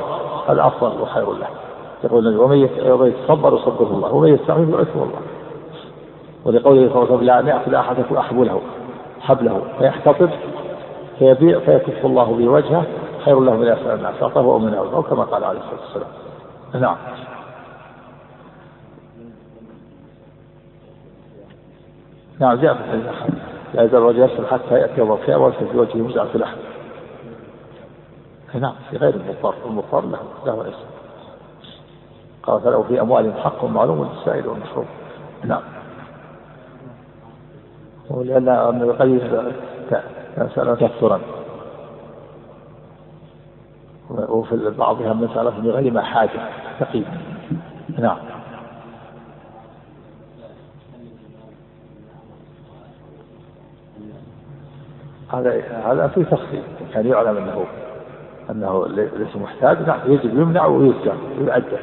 [0.48, 1.46] هذا أفضل وخير له.
[2.04, 2.56] يقول ومن
[3.08, 4.14] يتصبر يصبره الله.
[4.14, 5.20] ومن يستعفف يعفه الله.
[6.44, 8.60] ولقوله صلى الله عليه وسلم لا يأخذ أحدكم أحبله
[9.20, 9.62] حبله.
[9.78, 10.30] فيحتطب
[11.18, 12.84] فيبيع فيكف الله به وجهه.
[13.24, 16.19] خير له من يسأل الناس أعطاه أو من أو كما قال عليه الصلاة والسلام.
[16.74, 16.96] نعم
[22.40, 23.34] نعم جاء في الحديث
[23.74, 26.56] لا يزال الرجل يسأل حتى يأتي يوم القيامة وليس في وجهه مزعة لحم
[28.54, 30.74] نعم في غير المضطر المضطر له له ليس
[32.42, 34.86] قال فله في أموالهم حق معلوم للسائل والمشروب
[35.44, 35.62] نعم
[38.10, 39.20] ولأن ابن القيم
[40.76, 41.20] كثرا
[44.10, 46.40] وفي بعضها مسألة بغير ما حاجة.
[46.80, 47.04] تقييم.
[47.98, 48.16] نعم.
[55.32, 56.62] هذا هذا في تفصيل
[56.94, 57.64] كان يعلم انه
[58.50, 59.86] أنه ليس محتاج.
[59.86, 59.98] نعم.
[60.06, 61.78] يجب يمنع ويسجن ويؤجل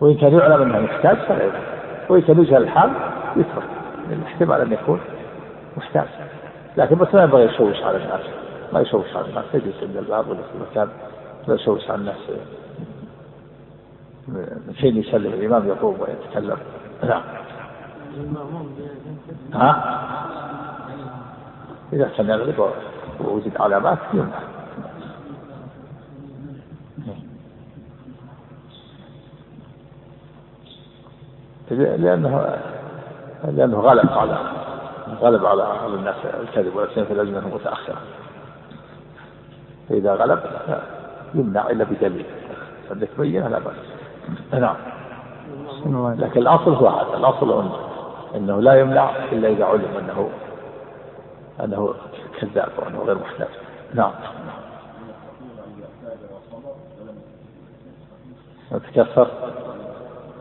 [0.00, 1.60] وإن كان يعلم أنه محتاج فلا يفعل
[2.08, 2.90] وإن كان يجهل الحال
[3.36, 3.68] يترك.
[4.12, 5.00] الاحتمال أن يكون
[5.76, 6.08] محتاج.
[6.76, 8.45] لكن بس ما ينبغي يشوش على الناس.
[8.72, 9.44] ما يشوش على الناس.
[9.54, 10.88] يجلس عند الباب ولا في مكان
[11.48, 12.16] لا يشوش على الناس.
[14.28, 15.32] من حين يسلم.
[15.32, 16.58] الإمام يقوم ويتكلم.
[17.04, 17.22] نعم.
[19.52, 20.02] ها؟
[21.92, 22.70] إذا كان يغلب
[23.20, 24.40] ووجد علامات يمنع.
[31.70, 32.56] لأنه
[33.44, 34.38] لأنه غلب على
[35.20, 37.96] غلب على الناس الكذب ولا في الأزمنة المتأخرة.
[39.88, 40.40] فإذا غلب
[41.34, 42.26] يمنع إلا بدليل.
[42.90, 43.74] عندك بينة لا بأس.
[44.52, 44.76] نعم.
[46.18, 47.70] لكن الأصل هو هذا الأصل
[48.34, 50.30] أنه لا يمنع إلا إذا علم أنه
[51.64, 51.94] أنه
[52.40, 53.48] كذاب وأنه غير محتاج.
[53.94, 54.12] نعم.
[58.70, 59.30] تكثر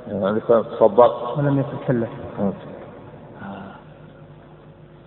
[0.08, 2.10] يعني تصبر ولم يتكلف.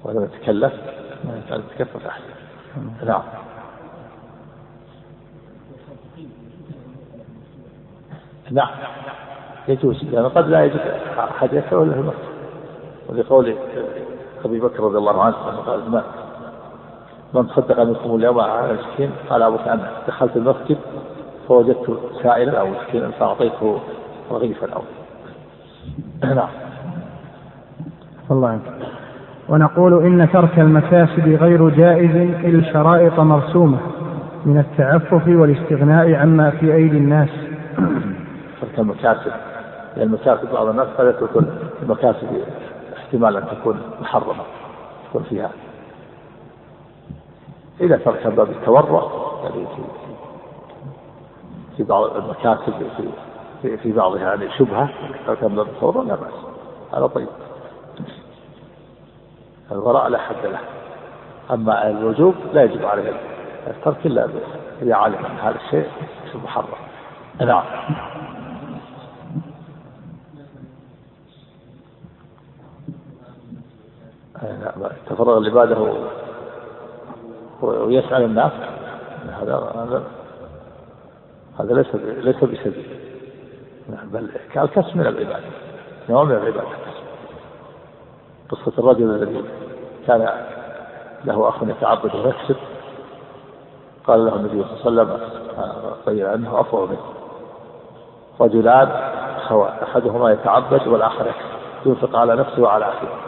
[0.05, 0.73] ولم يتكلف؟
[1.51, 2.25] يتكفف أحسن.
[3.07, 3.23] نعم.
[8.51, 8.71] نعم
[9.69, 10.81] يجوز لأن يعني قد لا يجوز
[11.19, 12.29] أحد يكره إلا المسجد
[13.09, 13.55] ولقول
[14.45, 16.03] أبي بكر رضي الله عنه قال ما
[17.35, 20.79] من تصدق منكم اليوم على مسكين قال أبو كان دخلت المسجد
[21.49, 23.81] فوجدت سائلا أو مسكينا فأعطيته
[24.31, 24.83] رغيفا أو
[26.35, 26.49] نعم.
[28.31, 28.63] الله عنك
[29.49, 33.79] ونقول إن ترك المكاسب غير جائز إلا شرائط مرسومة
[34.45, 37.29] من التعفف والاستغناء عما في أيدي الناس.
[38.61, 39.33] ترك المكاسب
[39.97, 41.45] لأن المكاسب بعض الناس قد يترك
[41.83, 42.45] المكاسب
[42.97, 44.45] احتمال أن تكون محرمة
[45.09, 45.51] تكون فيها.
[47.81, 49.03] إذا ترك باب التورع
[49.43, 49.83] يعني في
[51.77, 53.09] في بعض المكاسب في
[53.63, 54.89] في, في بعضها يعني شبهة
[55.27, 56.35] ترك باب التورع لا بأس.
[56.95, 57.29] هذا طيب.
[59.73, 60.59] الوراء لا حد له.
[61.51, 63.13] أما الوجوب لا يجب عليه
[63.67, 64.29] الترك إلا
[64.83, 65.89] إذا علم أن هذا الشيء
[66.45, 66.67] محرم.
[67.41, 67.65] نعم.
[75.07, 75.95] تفرغ العبادة
[77.63, 78.53] ويسأل الناس.
[79.41, 80.03] هذا هذا
[81.61, 83.01] هذا ليس ليس بسبيل.
[83.89, 85.47] نعم بل كالكسب من العبادة
[86.09, 86.69] نوع من العبادة
[88.49, 89.45] قصة الرجل الذي
[90.07, 90.29] كان
[91.25, 92.57] له أخ يتعبد ويكسب.
[94.07, 95.29] قال له النبي صلى الله عليه وسلم
[96.07, 97.05] قيل أنه أفضل منه.
[98.41, 98.89] رجلان
[99.83, 101.33] أحدهما يتعبد والآخر
[101.87, 103.28] ينفق على نفسه وعلى أخيه.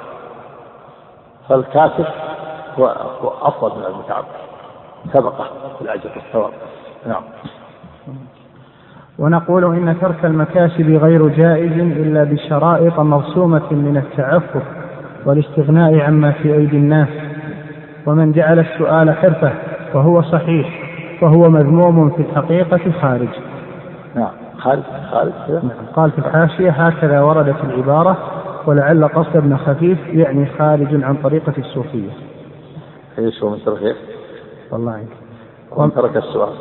[1.50, 2.04] فالكاتب
[2.78, 2.86] هو
[3.22, 4.26] هو أفضل من المتعبد.
[5.12, 5.44] سبقه
[5.78, 6.52] في الأجر والثواب.
[7.06, 7.22] نعم.
[9.18, 14.62] ونقول إن ترك المكاسب غير جائز إلا بشرائط مرسومة من التعفف
[15.26, 17.08] والاستغناء عما في أيدي الناس.
[18.06, 19.52] ومن جعل السؤال حرفة
[19.94, 20.68] وهو صحيح
[21.20, 23.28] فهو مذموم في الحقيقة خارج.
[24.14, 24.30] نعم.
[24.58, 25.32] خارج خارج.
[25.48, 25.86] نعم.
[25.96, 32.10] قال في الحاشية هكذا وردت العبارة ولعل قصد ابن خفيف يعني خارج عن طريقة الصوفية.
[33.18, 33.96] إيش هو من ترك
[34.72, 35.08] والله عنك
[35.76, 36.52] ومن ترك السؤال؟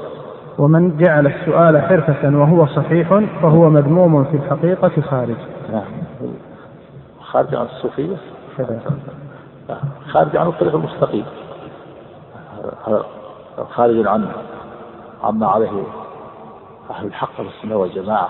[0.57, 3.09] ومن جعل السؤال حرفة وهو صحيح
[3.41, 5.35] فهو مذموم في الحقيقة خارج.
[5.71, 5.83] نعم.
[7.21, 8.15] خارج عن الصوفية؟
[10.07, 11.25] خارج عن الطريق المستقيم.
[13.69, 14.27] خارج عن
[15.23, 15.83] عما عليه
[16.89, 18.29] أهل الحق والسنة والجماعة.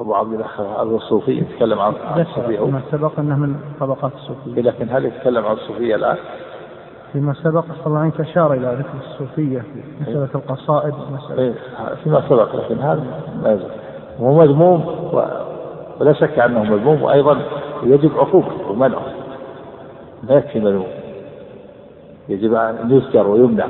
[0.00, 4.62] أبو عبد الله الصوفي يتكلم عن الصوفية ما سبق أنه من طبقات الصوفية.
[4.62, 6.16] لكن هل يتكلم عن الصوفية الآن؟
[7.12, 11.52] فيما سبق صلى الله عليه وسلم أشار إلى ذكر الصوفية في مسألة القصائد مسألة إيه،
[12.04, 13.04] فيما سبق لكن هذا
[13.42, 13.70] لا يزال.
[14.20, 14.84] هو مذموم
[16.00, 17.38] ولا شك أنه مذموم وأيضا
[17.82, 19.06] يجب عقوبته ومنعه.
[20.22, 20.88] ما يكفي مذموم
[22.28, 23.66] يجب أن يزجر ويمنع.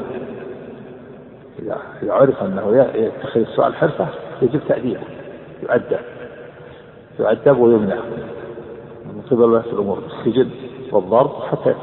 [2.03, 4.07] إذا عرف أنه يتخذ السؤال حرفة
[4.43, 5.01] يجب تأديبه
[5.63, 5.99] يؤدب.
[7.19, 7.97] يؤدب ويمنع.
[9.05, 10.01] من قبل ولاة الأمور.
[10.01, 10.51] بالسجن
[10.93, 11.75] والضرب حتى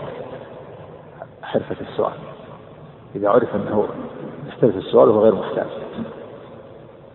[1.43, 2.13] حرفة السؤال.
[3.15, 3.87] إذا عرف أنه
[4.47, 5.67] يحترف السؤال وهو غير محتاج.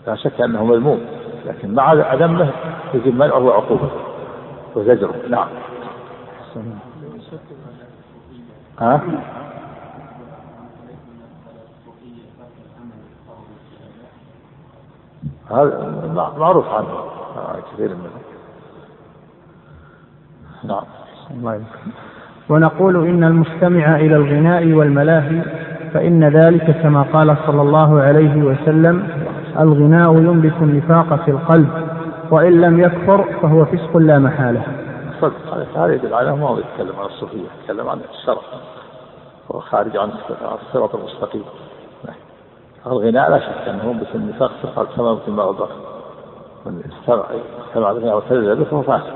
[0.06, 1.00] لا شك أنه مذموم.
[1.46, 2.52] لكن مع عدمه
[2.94, 3.90] يجب منعه وعقوبته
[4.74, 5.14] وزجره.
[5.28, 5.48] نعم.
[8.78, 9.02] ها؟
[15.50, 17.17] هذا معروف عنه.
[17.72, 18.10] كثير منه
[20.64, 20.84] نعم.
[21.30, 21.62] الله
[22.48, 25.42] ونقول إن المستمع إلى الغناء والملاهي
[25.94, 29.08] فإن ذلك كما قال صلى الله عليه وسلم
[29.58, 31.88] الغناء ينبت النفاق في القلب
[32.30, 34.62] وإن لم يكفر فهو فسق لا محالة.
[35.20, 35.76] صدق.
[35.76, 38.42] هذا يدل على ما هو يتكلم عن الصوفية يتكلم عن الشرع.
[39.52, 40.10] هو خارج عن
[40.62, 41.44] الصراط المستقيم.
[42.86, 45.42] الغناء لا شك أنه ينبت النفاق في القلب كما مثل ما
[46.70, 46.82] من
[47.70, 49.14] استمع الغناء وتلذذ به فهو فاسق.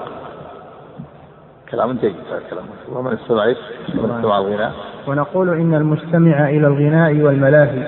[1.71, 3.47] كلام جيد هذا الكلام ومن استمع
[3.95, 4.73] من استمع الغناء.
[5.09, 7.83] ونقول إن المستمع إلى الغناء والملاهي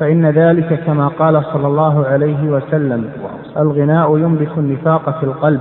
[0.00, 3.10] فإن ذلك كما قال صلى الله عليه وسلم
[3.58, 5.60] الغناء ينبت النفاق في القلب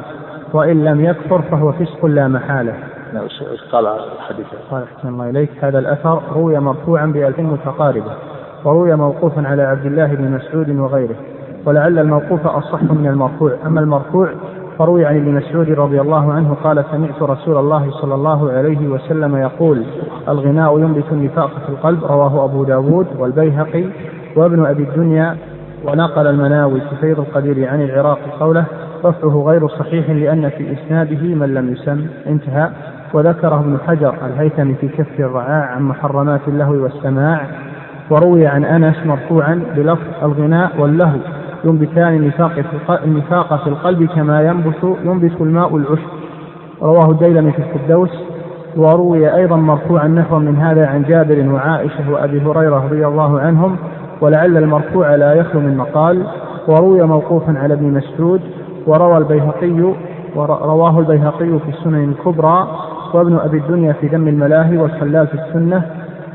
[0.54, 2.74] وإن لم يكفر فهو فسق لا محالة.
[3.14, 3.28] نعم
[3.72, 8.12] قال الحديث؟ قال أحسن الله إليك هذا الأثر روي مرفوعا بألف متقاربة
[8.66, 11.16] وروي موقوفا على عبد الله بن مسعود وغيره.
[11.66, 13.52] ولعل الموقوف أصح من المرفوع.
[13.66, 14.30] أما المرفوع
[14.80, 19.36] فروي عن ابن مسعود رضي الله عنه قال سمعت رسول الله صلى الله عليه وسلم
[19.36, 19.84] يقول
[20.30, 22.04] الغناء ينبت النفاق في القلب.
[22.04, 23.86] رواه أبو داود والبيهقي
[24.36, 25.38] وابن أبي الدنيا
[25.86, 28.66] ونقل المناوي في فيض القدير عن العراق قوله
[29.06, 32.08] رفعه غير صحيح لأن في إسناده من لم يسم.
[32.28, 32.70] انتهى.
[33.14, 37.48] وذكره ابن حجر الهيثمي في كف الرعاع عن محرمات اللهو والسماع.
[38.10, 41.20] وروي عن أنس مرفوعا بلفظ الغناء واللهو.
[41.66, 46.08] ينبتان النفاق في النفاق في القلب كما ينبت ينبت الماء العشب.
[46.82, 48.10] رواه الديلمي في الفردوس
[48.78, 53.76] وروي أيضا مرفوعا نحو من هذا عن جابر وعائشة وأبي هريرة رضي الله عنهم
[54.22, 56.24] ولعل المرفوع لا يخلو من مقال.
[56.68, 58.42] وروي موقوفا على ابن مسعود.
[58.88, 59.94] وروى البيهقي
[60.36, 62.68] ورواه البيهقي في السنن الكبرى.
[63.14, 65.84] وابن أبي الدنيا في ذم الملاهي والخلال في السنة.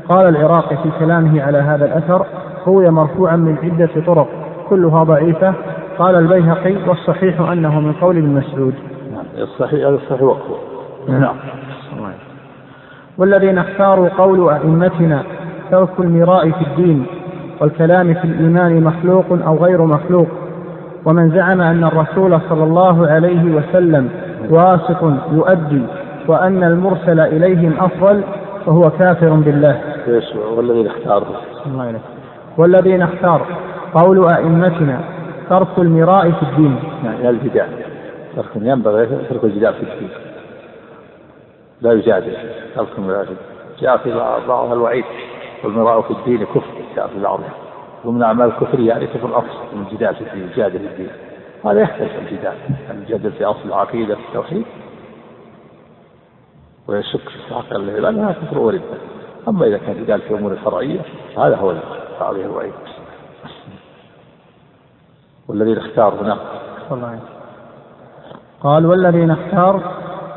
[0.09, 2.25] قال العراقي في كلامه على هذا الأثر
[2.67, 4.27] روي مرفوعا من عدة طرق
[4.69, 5.53] كلها ضعيفة.
[5.99, 8.73] قال البيهقي والصحيح أنه من قول ابن مسعود.
[9.13, 10.55] نعم الصحيح هذا الصحيح وقفه
[11.07, 11.35] نعم.
[13.17, 15.23] والذين اختاروا قول أئمتنا
[15.71, 17.05] ترك المراء في الدين
[17.61, 20.27] والكلام في الإيمان مخلوق أو غير مخلوق.
[21.05, 24.09] ومن زعم أن الرسول صلى الله عليه وسلم
[24.49, 25.81] واثق يؤدي
[26.27, 28.21] وأن المرسل إليهم أفضل
[28.65, 29.81] فهو كافر بالله.
[30.55, 31.27] والذين اختاروا.
[31.65, 31.99] الله
[32.57, 33.41] والذين اختار
[33.93, 35.01] قول أئمتنا
[35.49, 36.79] ترك المراء في الدين.
[37.03, 37.69] يعني الجدال
[38.35, 40.09] ترك ينبغي ترك الجدال في الدين.
[41.81, 42.33] لا يجادل
[42.75, 43.35] ترك المراء في
[43.81, 44.15] جاء في
[44.47, 45.05] بعضها الوعيد
[45.63, 47.53] والمراء في الدين كفر جاء في بعضها
[48.05, 51.09] ومن أعمال الكفر يعني كفر أصل من الجدال في الدين يجادل في الدين.
[51.65, 52.53] هذا يختلف الجدال.
[52.91, 54.65] الجدل في أصل العقيدة في التوحيد.
[56.87, 58.81] ويشك في حق الله هذا كفر ورد
[59.47, 60.99] أما إذا كان جدال في أمور فرعية
[61.35, 61.73] فهذا هو
[62.21, 62.73] عليه الوعيد.
[65.49, 66.37] والذين اختاروا نعم
[68.63, 69.81] قال والذين اختار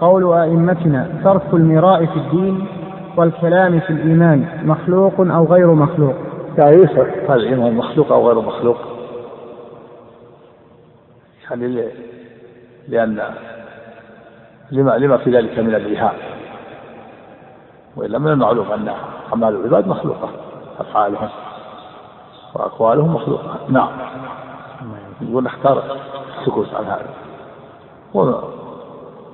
[0.01, 2.67] قول أئمتنا ترك المراء في الدين
[3.17, 6.15] والكلام في الإيمان مخلوق أو غير مخلوق.
[6.59, 8.77] لا يسر هذا الإيمان مخلوق أو غير مخلوق.
[11.51, 11.89] يعني
[12.89, 13.23] لأن
[14.71, 16.15] لما لما في ذلك من الإيهام
[17.97, 18.89] وإلا من المعلوم أن
[19.31, 20.29] أعمال العباد مخلوقة
[20.81, 21.29] أفعالهم
[22.55, 23.59] وأقوالهم مخلوقة.
[23.69, 23.89] نعم.
[25.21, 25.99] يقول اختار
[26.39, 27.15] السكوت عن هذا.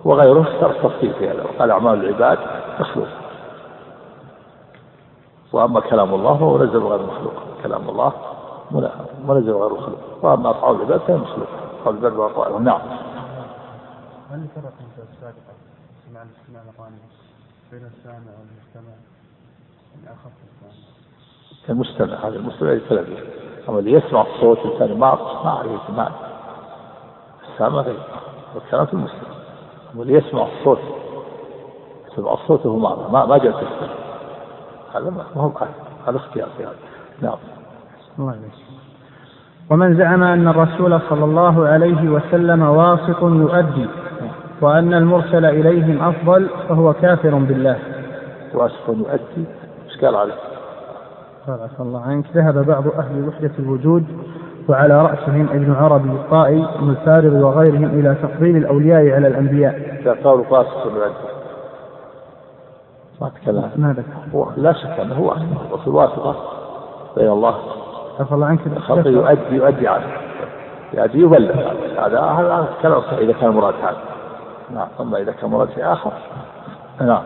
[0.05, 1.43] وغيره اختار التفصيل في هذا.
[1.45, 2.39] وقال أعمال العباد
[2.81, 3.13] مخلوقة
[5.53, 7.33] وأما كلام الله فهو منزل غير مخلوق.
[7.63, 8.13] كلام الله
[9.29, 9.99] منزل غير مخلوق.
[10.23, 11.51] وأما أفعال العباد فهي مخلوقة.
[11.81, 12.81] أفعال العباد وأقوالهم نعم.
[14.31, 15.55] هل فرق في السابقة
[16.09, 16.97] سمع الاستماع الأغاني
[17.73, 18.95] بين السامع والمستمع.
[20.07, 20.89] أخف السامع.
[21.69, 23.17] المستمع هذا المستمع يتلبي
[23.69, 26.11] أما اللي يسمع الصوت الثاني؟ ما ما عليه ما
[27.53, 27.97] السامع غير
[28.55, 29.29] والكلام في المستمع
[29.95, 30.79] أما اللي يسمع الصوت.
[32.13, 33.89] يسمع الصوت هو ما ما, ما جاء تسمع
[34.95, 35.53] هذا ما هو
[36.07, 36.75] هذا اختيار في هذا.
[37.23, 37.39] نعم.
[38.19, 38.37] الله
[39.71, 43.89] ومن زعم أن الرسول صلى الله عليه وسلم واسط يؤدي
[44.61, 47.79] وأن المرسل إليهم أفضل فهو كافر بالله.
[48.55, 49.45] واسط يؤدي.
[49.89, 50.48] إيش قال عليه؟
[51.49, 54.05] قال عفى الله عنك ذهب بعض أهل وحدة الوجود
[54.69, 60.03] وعلى رأسهم ابن عربي الطائي الفارغ وغيرهم إلى تفضيل الأولياء على الأنبياء.
[60.25, 61.15] قالوا فاسق يؤدي
[63.21, 64.53] ما تكلم ما ذكر.
[64.57, 65.37] لا شك أنه هو
[65.73, 66.37] وفي الواسطة
[67.17, 67.55] بين الله.
[68.21, 68.61] عفى الله عنك.
[68.67, 70.07] الخلق يؤدي يؤدي عنه
[70.95, 71.55] يؤدي يبلغ.
[72.07, 73.97] هذا هذا كلام إذا كان مراد هذا.
[74.75, 76.13] نعم أما إذا كان مراد في آخر.
[77.01, 77.23] نعم.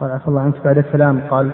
[0.00, 1.50] قال عفى الله عنك بعد الكلام قال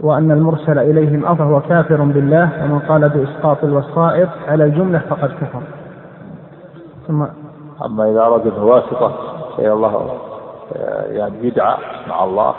[0.00, 5.62] وأن المرسل إليهم أفضل هو كافر بالله ومن قال بإسقاط الوسائط على الجملة فقد كفر.
[7.08, 7.26] ثم
[7.84, 9.12] أما إذا أراد الواسطة
[9.56, 10.18] فإن الله
[11.06, 11.76] يعني يدعى
[12.08, 12.54] مع الله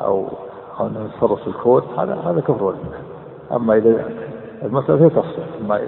[0.00, 0.26] أو
[0.80, 2.74] أنه يتصرف في الكون هذا هذا كفر
[3.52, 4.04] أما إذا
[4.62, 5.80] المسألة فيها تفصيل أما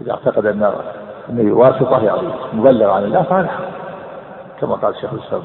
[0.00, 0.72] إذا اعتقد أن
[1.30, 3.50] أنه واسطة يعني مبلغ عن الله فهذا
[4.60, 5.42] كما قال شيخ الإسلام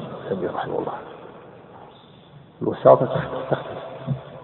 [0.54, 0.92] رحمه الله.
[2.62, 3.08] الوساطة
[3.50, 3.81] تختلف.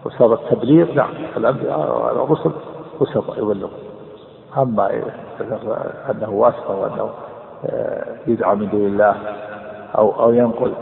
[0.05, 1.81] وساطة التبليغ نعم الأنبياء
[2.25, 2.51] الرسل
[3.01, 3.69] وساطة يبلغ.
[4.57, 4.91] أما
[6.11, 7.11] أنه واسطة وأنه
[7.67, 9.17] آه، يدعى من دون الله
[9.99, 10.73] أو أو ينقل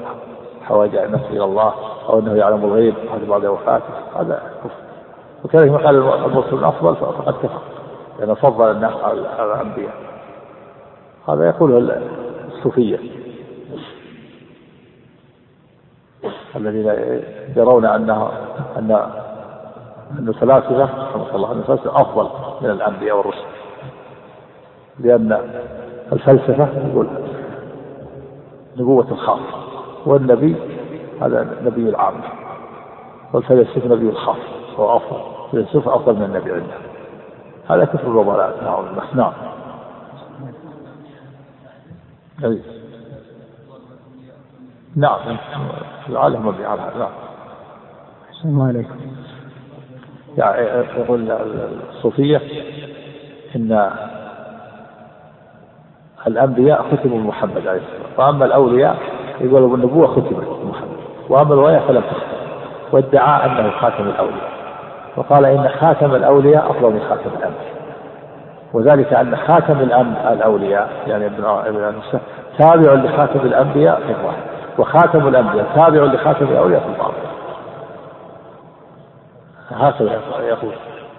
[0.62, 1.74] حوائج النفس إلى الله
[2.08, 2.94] أو أنه يعلم الغيب
[3.28, 4.74] بعد وفاته هذا كفر.
[5.44, 7.60] وكذلك ما قال المرسل الأفضل فقد كفر
[8.18, 9.94] لأنه فضل الناس على الأنبياء.
[11.28, 12.00] هذا يقوله
[12.48, 13.25] الصوفية.
[16.56, 16.86] الذين
[17.56, 18.30] يرون أنه
[18.76, 18.90] أن
[20.18, 22.28] أن الفلاسفة رحمه الله أن الفلاسفة أفضل
[22.60, 23.46] من الأنبياء والرسل.
[25.00, 25.38] لأن
[26.12, 27.08] الفلسفة يقول
[28.76, 29.66] نبوة الخاصة
[30.06, 30.56] والنبي
[31.20, 32.14] هذا نبي العام
[33.32, 34.36] والفيلسوف نبي الخاص
[34.78, 35.36] هو أفضل.
[35.46, 36.74] الفيلسوف أفضل من النبي عنده
[37.68, 38.84] هذا كفر الوضلاء نعم.
[39.14, 39.32] نعم.
[42.40, 42.62] جميل
[44.96, 45.36] نعم.
[46.08, 47.08] العالم مبني على هذا نعم
[48.30, 48.96] أحسن الله عليكم.
[50.38, 51.30] يعني يقول
[51.90, 52.40] الصوفية
[53.56, 53.90] إن
[56.26, 58.10] الأنبياء ختموا بمحمد عليه السلام.
[58.18, 58.96] وأما الأولياء
[59.40, 60.96] يقول بالنبوة ختمت بمحمد.
[61.28, 62.36] وأما الولاية فلم تختم.
[62.92, 64.50] وادعى أنه خاتم الأولياء.
[65.16, 67.76] وقال إن خاتم الأولياء أفضل من خاتم الأنبياء.
[68.72, 69.80] وذلك أن خاتم
[70.32, 71.94] الأولياء يعني ابن ابن
[72.58, 77.26] تابع لخاتم الأنبياء في الظاهر وخاتم الأنبياء تابع لخاتم الأولياء في الباطن
[79.70, 80.72] هكذا يقول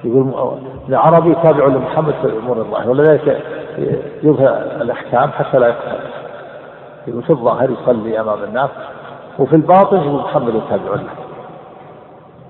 [0.04, 3.44] يقول العربي تابع لمحمد في الأمور الظاهرة ولذلك
[4.24, 4.48] يظهر
[4.82, 6.00] الأحكام حتى لا يقتل
[7.08, 8.70] يقول في الظاهر يصلي أمام الناس
[9.40, 11.04] وفي الباطن يقول محمد تابع له.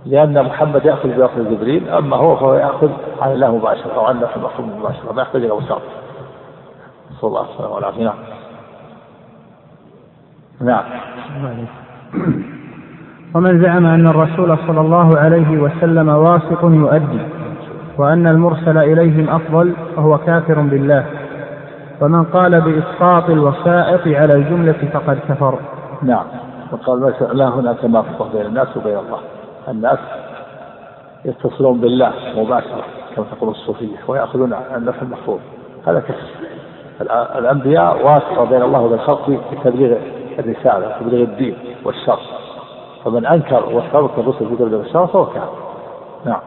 [0.06, 2.90] لأن محمد يأخذ بياخذ جبريل أما هو فهو يأخذ
[3.22, 4.30] عن الله مباشرة أو عن الله
[4.60, 5.82] مباشرة ما يحتاج إلى وساطة.
[7.12, 8.16] نسال الله السلامه والعافيه نعم
[10.62, 10.84] نعم.
[13.36, 17.20] ومن زعم أن الرسول صلى الله عليه وسلم واثق يؤدي
[17.98, 21.06] وأن المرسل إليهم أفضل فهو كافر بالله.
[22.02, 25.60] ومن قال بإسقاط الوسائط على الجملة فقد كفر.
[26.02, 26.26] نعم.
[26.72, 29.20] وقال لا هناك تناقض بين الناس وبين الله.
[29.68, 30.00] الناس
[31.26, 32.84] يتصلون بالله مباشرة
[33.16, 35.40] كما تقول الصوفية ويأخذون النفع المحفوظ.
[35.88, 36.48] هذا كفر.
[37.40, 39.98] الأنبياء واسطة بين الله وبين الخلق في تبليغ
[40.40, 42.20] الرسالة تبليغ الدين والشر.
[43.06, 45.68] فمن أنكر واستبق الرسل في تبليغ الشر فهو كافر.
[46.26, 46.42] نعم.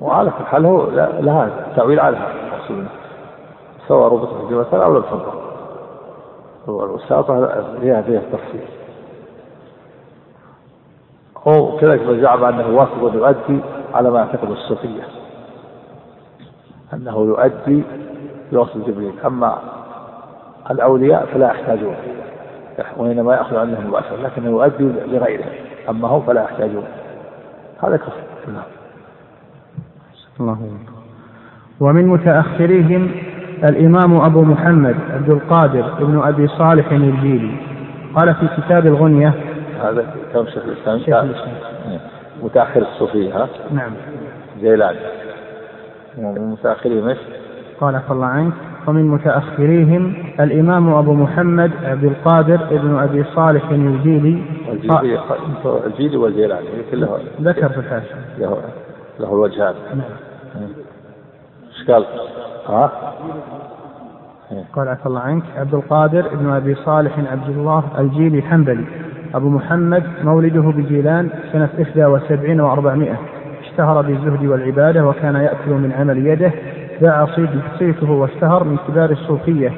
[0.00, 0.90] وعلى كل حال هو
[1.20, 2.88] لها تأويل على هذا
[3.88, 5.46] سواء ربطت في أو لم تنظر
[6.66, 8.75] والوساطة فيها فيها تفصيل
[11.48, 13.60] هو كذلك من زعم أنه واثق يؤدي
[13.94, 15.02] على ما يعتقد الصوفية.
[16.94, 17.82] أنه يؤدي
[18.52, 19.12] بوصف جبريل.
[19.26, 19.58] أما
[20.70, 21.96] الأولياء فلا يحتاجون.
[22.96, 25.44] وإنما يأخذ عنهم مباشرة لكنه يؤدي لغيره
[25.88, 26.84] أما هم فلا يحتاجون.
[27.82, 28.12] هذا كفر.
[28.48, 28.62] نعم.
[30.40, 30.58] الله.
[31.80, 33.10] ومن متأخريهم
[33.70, 37.56] الإمام أبو محمد عبد القادر بن أبي صالح الجيلي.
[38.14, 39.34] قال في كتاب الغنية
[39.82, 40.98] هذا كلام شيخ الإسلام.
[40.98, 41.54] شيخ الإسلام.
[42.42, 43.92] متأخر الصوفية ها؟ نعم.
[44.60, 44.96] جيلان.
[46.18, 47.18] ومن متأخرهم إيش؟
[47.80, 48.52] قال عفى الله عنك.
[48.86, 54.42] ومن متأخريهم الإمام أبو محمد عبد القادر بن أبي صالح الجيلي.
[54.72, 55.20] الجيلي
[55.86, 58.58] الجيلي والجيلاني كله ذكر في الحاشية له
[59.20, 60.68] له الوجهان نعم.
[61.68, 62.04] إيش قال؟
[62.66, 62.92] ها؟
[64.72, 68.84] قال عفى الله عنك عبد القادر بن أبي صالح عبد الله الجيلي الحنبلي
[69.34, 73.16] أبو محمد مولده بجيلان سنة 71 و400
[73.64, 76.52] اشتهر بالزهد والعبادة وكان يأكل من عمل يده
[77.00, 77.26] باع
[77.78, 79.72] صيته واشتهر من كبار الصوفية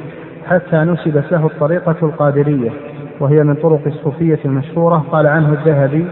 [0.47, 2.71] حتى نسبت له الطريقة القادرية
[3.21, 5.05] وهي من طرق الصوفية المشهورة.
[5.13, 6.07] قال عنه الذهبي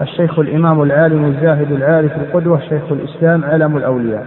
[0.00, 4.26] الشيخ الإمام العالم الزاهد العارف القدوة شيخ الإسلام علم الأولياء.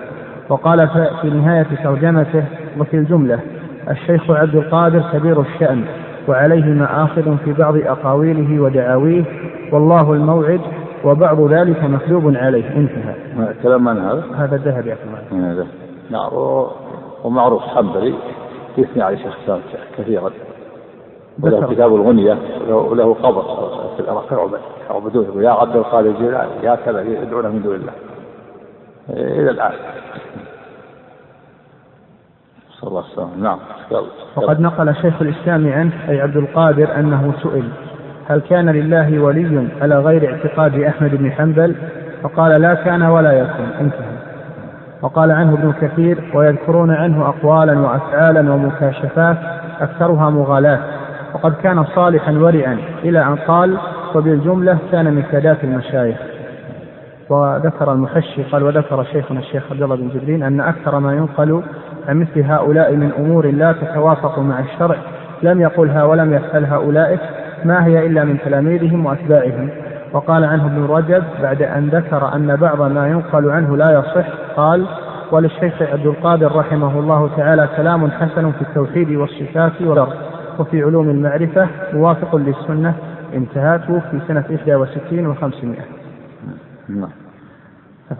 [0.50, 0.90] وقال
[1.22, 2.44] في نهاية ترجمته
[2.80, 3.40] وفي الجملة
[3.90, 5.82] الشيخ عبد القادر كبير الشأن.
[6.28, 9.24] وعليه مآخذ في بعض أقاويله ودعاويه
[9.74, 10.62] والله الموعد
[11.06, 12.78] وبعض ذلك مكذوب عليه.
[12.78, 13.16] انتهى.
[13.64, 14.98] كلام من هذا؟ هذا الذهبي يا
[15.32, 15.68] هذا.
[16.10, 16.30] نعم.
[17.24, 18.14] ومعروف حنبلي
[18.78, 19.60] يثني على شيخ الإسلام
[19.98, 20.32] كثيرا.
[21.44, 22.38] وله كتاب الغنية
[22.70, 23.42] وله قبر
[23.96, 24.60] في العراق.
[24.90, 25.44] يعبدونه.
[25.44, 27.94] يا عبد القادر الجيلاني يا كذا يدعونه من دون الله.
[29.10, 29.74] إلى الآن.
[32.82, 33.60] صلى الله عليه وسلم نعم
[34.36, 37.64] وقد نقل شيخ الإسلام عنه أي عبد القادر أنه سئل
[38.28, 41.76] هل كان لله ولي على غير اعتقاد أحمد بن حنبل؟
[42.24, 43.70] فقال لا كان ولا يكون.
[43.82, 44.12] انتهى.
[45.02, 49.38] وقال عنه ابن كثير ويذكرون عنه أقوالا وأفعالا ومكاشفات
[49.82, 50.80] أكثرها مغالاة.
[51.34, 52.78] وقد كان صالحا ورعا.
[53.04, 53.78] إلى أن قال
[54.16, 56.18] وبالجملة كان من سادات المشايخ.
[57.30, 61.64] وذكر المحشي قال وذكر شيخنا الشيخ عبد الله بن جبرين أن أكثر ما ينقل
[62.08, 64.96] عن مثل هؤلاء من أمور لا تتوافق مع الشرع
[65.44, 67.20] لم يقلها ولم يفعلها أولئك
[67.66, 69.70] ما هي إلا من تلاميذهم وأتباعهم.
[70.14, 74.86] وقال عنه ابن رجب بعد أن ذكر أن بعض ما ينقل عنه لا يصح قال
[75.32, 80.14] وللشيخ عبد القادر رحمه الله تعالى كلام حسن في التوحيد والصفات والأرض
[80.60, 82.94] وفي علوم المعرفة موافق للسنة.
[83.34, 85.66] انتهت في سنة 61 و500
[86.90, 87.10] نعم.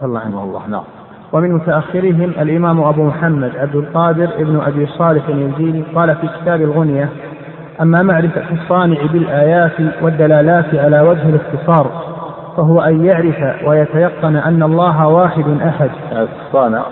[0.02, 0.66] الله عنه الله.
[0.68, 0.84] نعم.
[1.32, 7.08] ومن متأخرهم الإمام أبو محمد عبد القادر ابن أبي صالح اليزيدي قال في كتاب الغنية
[7.80, 12.02] أما معرفة الصانع بالآيات والدلالات على وجه الاختصار
[12.56, 16.82] فهو أن يعرف ويتيقن أن الله واحد أحد الصانع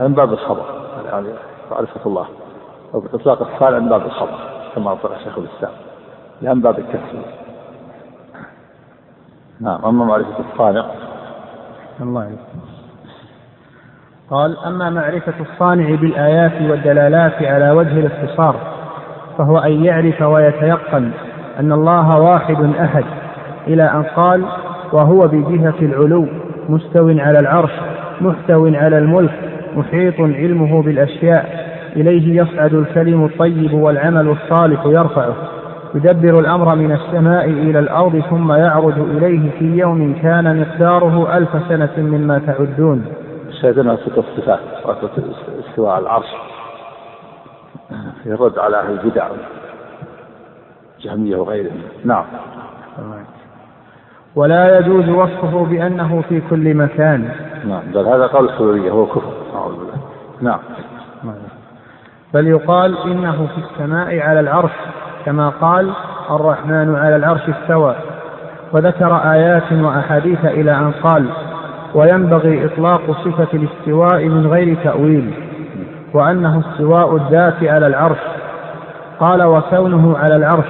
[0.00, 0.64] من باب الخبر
[1.12, 1.28] يعني
[1.70, 2.26] معرفة الله
[2.94, 4.38] أو بإطلاق الصانع من باب الخبر
[4.74, 5.72] كما قال شيخ الإسلام
[6.42, 7.22] من باب التفسير
[9.60, 10.84] نعم أما معرفة الصانع
[12.00, 12.38] الله عليك.
[14.30, 18.56] قال أما معرفة الصانع بالآيات والدلالات على وجه الاختصار
[19.38, 21.10] فهو أن يعرف ويتيقن
[21.60, 23.04] أن الله واحد أحد
[23.66, 24.44] إلى أن قال
[24.92, 26.26] وهو بجهة العلو
[26.68, 27.70] مستو على العرش
[28.20, 29.34] محتو على الملك
[29.76, 35.34] محيط علمه بالأشياء إليه يصعد الكلم الطيب والعمل الصالح يرفعه
[35.94, 41.90] يدبر الأمر من السماء إلى الأرض ثم يعرج إليه في يوم كان مقداره ألف سنة
[41.98, 43.04] مما تعدون.
[43.62, 44.60] شاهدنا ست الصفات
[45.68, 46.26] استواء على العرش.
[48.22, 49.28] في الرد على أهل البدع.
[51.00, 51.82] جهمية وغيرهم.
[52.04, 52.24] نعم.
[54.36, 57.30] ولا يجوز وصفه بأنه في كل مكان.
[57.64, 57.82] نعم.
[57.94, 59.32] بل هذا قول الحلولية هو كفر.
[59.54, 59.94] أعوذ بالله
[60.40, 60.58] نعم.
[62.34, 64.72] بل يقال إنه في السماء على العرش
[65.24, 65.92] كما قال
[66.30, 67.96] الرحمن على العرش استوى.
[68.72, 71.28] وذكر آيات وأحاديث إلى أن قال
[71.94, 75.34] وينبغي إطلاق صفة الاستواء من غير تأويل
[76.14, 78.18] وأنه استواء الذات على العرش.
[79.20, 80.66] قال وكونه على العرش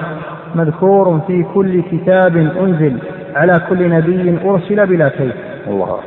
[0.54, 2.98] مذكور في كل كتاب أنزل
[3.34, 5.34] على كل نبي أرسل بلا كيف
[5.66, 5.98] الله.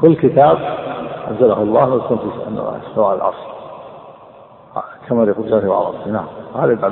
[0.00, 0.58] كل كتاب
[1.30, 3.36] أنزله الله ويكون في على العرش.
[5.08, 6.26] كما يقول جل وعلا نعم.
[6.56, 6.90] هذا يدعى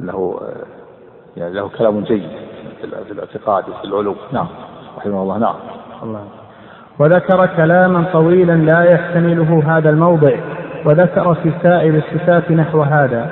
[0.00, 0.40] أنه
[1.36, 2.30] يعني له كلام جيد
[2.80, 4.16] في الاعتقاد وفي العلوم.
[4.32, 4.46] نعم.
[4.98, 5.38] رحمه الله.
[5.38, 5.54] نعم.
[6.02, 6.20] الله.
[6.98, 10.32] وذكر كلاما طويلا لا يحتمله هذا الموضع
[10.84, 13.30] وذكر في سائر الصفات نحو هذا.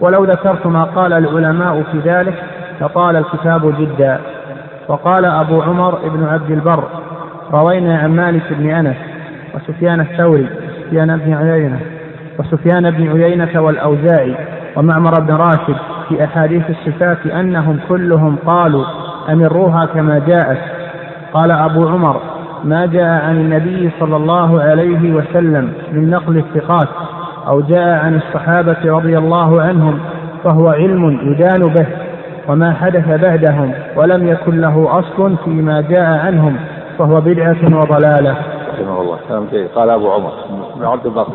[0.00, 2.34] ولو ذكرت ما قال العلماء في ذلك
[2.80, 4.20] لطال الكتاب جدا.
[4.88, 6.84] وقال أبو عمر بن عبد البر
[7.52, 8.96] روينا عن مالك بن أنس
[9.54, 10.48] وسفيان الثوري
[10.92, 11.80] وسفيان بن عيينة
[12.38, 14.36] وسفيان بن عيينة والأوزاعي
[14.76, 15.76] ومعمر بن راشد
[16.08, 18.84] في أحاديث الصفات أنهم كلهم قالوا
[19.28, 20.58] أمروها كما جاءت.
[21.32, 22.20] قال أبو عمر
[22.64, 26.88] ما جاء عن النبي صلى الله عليه وسلم من نقل الثقات
[27.48, 29.98] أو جاء عن الصحابة رضي الله عنهم
[30.44, 31.86] فهو علم يدان به
[32.48, 36.56] وما حدث بعدهم ولم يكن له أصل فيما جاء عنهم
[36.98, 38.36] فهو بدعة وضلالة.
[38.72, 39.18] رحمه الله.
[39.28, 39.68] كلام جيد.
[39.74, 40.32] قال أبو عمر.
[40.76, 41.26] بن عبد الله.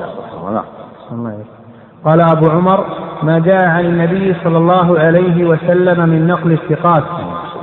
[2.06, 2.86] قال أبو عمر
[3.24, 7.04] ما جاء عن النبي صلى الله عليه وسلم من نقل الثقات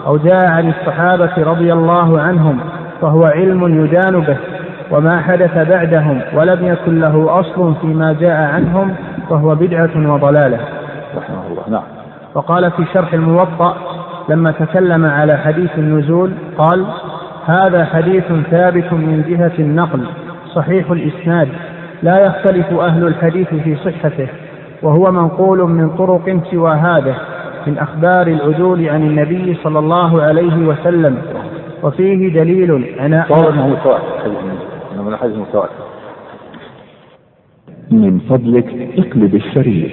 [0.07, 2.61] أو جاء عن الصحابة رضي الله عنهم
[3.00, 4.36] فهو علم يدان به
[4.90, 8.94] وما حدث بعدهم ولم يكن له أصل فيما جاء عنهم
[9.30, 10.59] فهو بدعة وضلالة.
[11.16, 11.62] رحمه الله.
[11.68, 11.82] نعم.
[12.34, 13.76] وقال في شرح الموطأ
[14.28, 16.86] لما تكلم على حديث النزول قال
[17.46, 20.07] هذا حديث ثابت من جهة النقل
[20.55, 21.48] صحيح الإسناد
[22.02, 24.28] لا يختلف أهل الحديث في صحته
[24.82, 27.14] وهو منقول من طرق سوى هذا
[27.67, 31.23] من أخبار العدول عن النبي صلى الله عليه وسلم
[31.83, 34.31] وفيه دليل أنه متواتر
[35.05, 35.85] من حديث متواتر
[37.91, 39.91] من فضلك اقلب الشريط.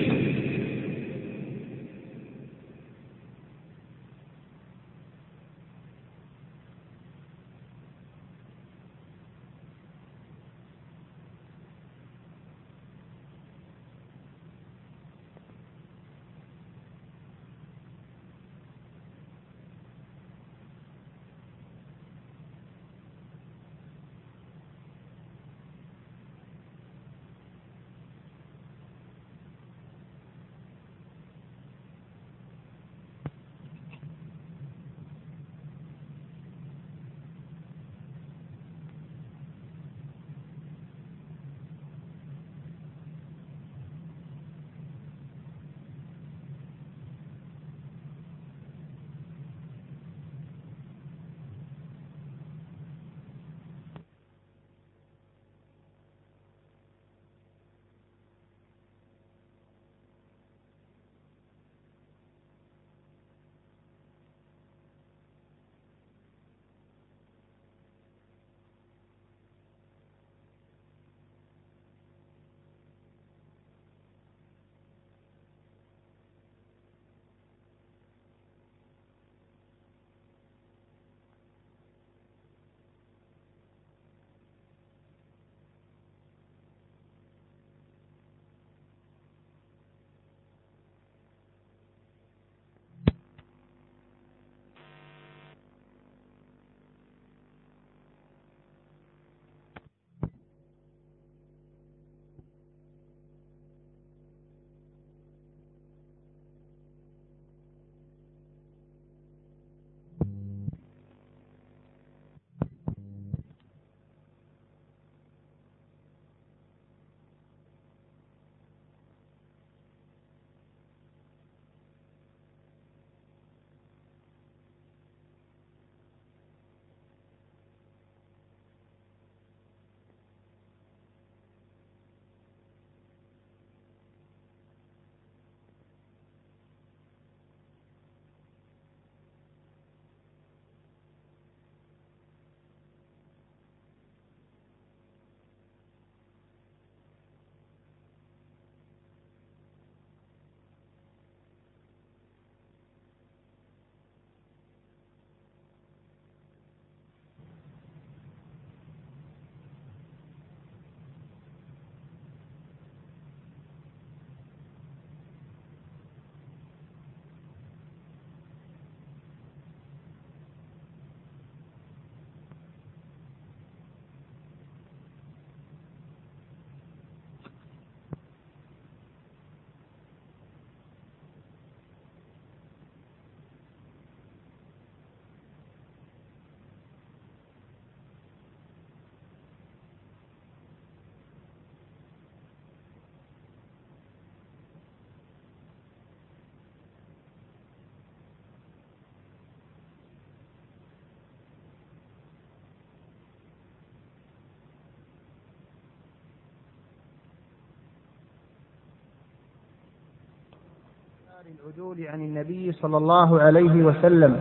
[211.52, 214.40] العدول عن النبي صلى الله عليه وسلم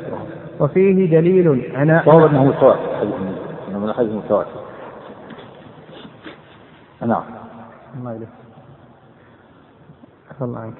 [0.60, 3.02] وفيه دليل على صواب انه متواتر؟
[3.70, 4.60] انه من الحديث متواتر.
[7.06, 7.22] نعم
[7.98, 8.26] الله
[10.42, 10.74] الله عنك.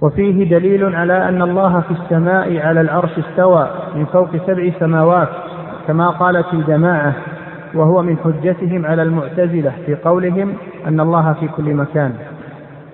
[0.00, 5.28] وفيه دليل على أن الله في السماء على العرش استوى من فوق سبع سماوات
[5.86, 7.14] كما قالت الجماعة
[7.74, 10.56] وهو من حجتهم على المعتزلة في قولهم
[10.86, 12.31] أن الله في كل مكان.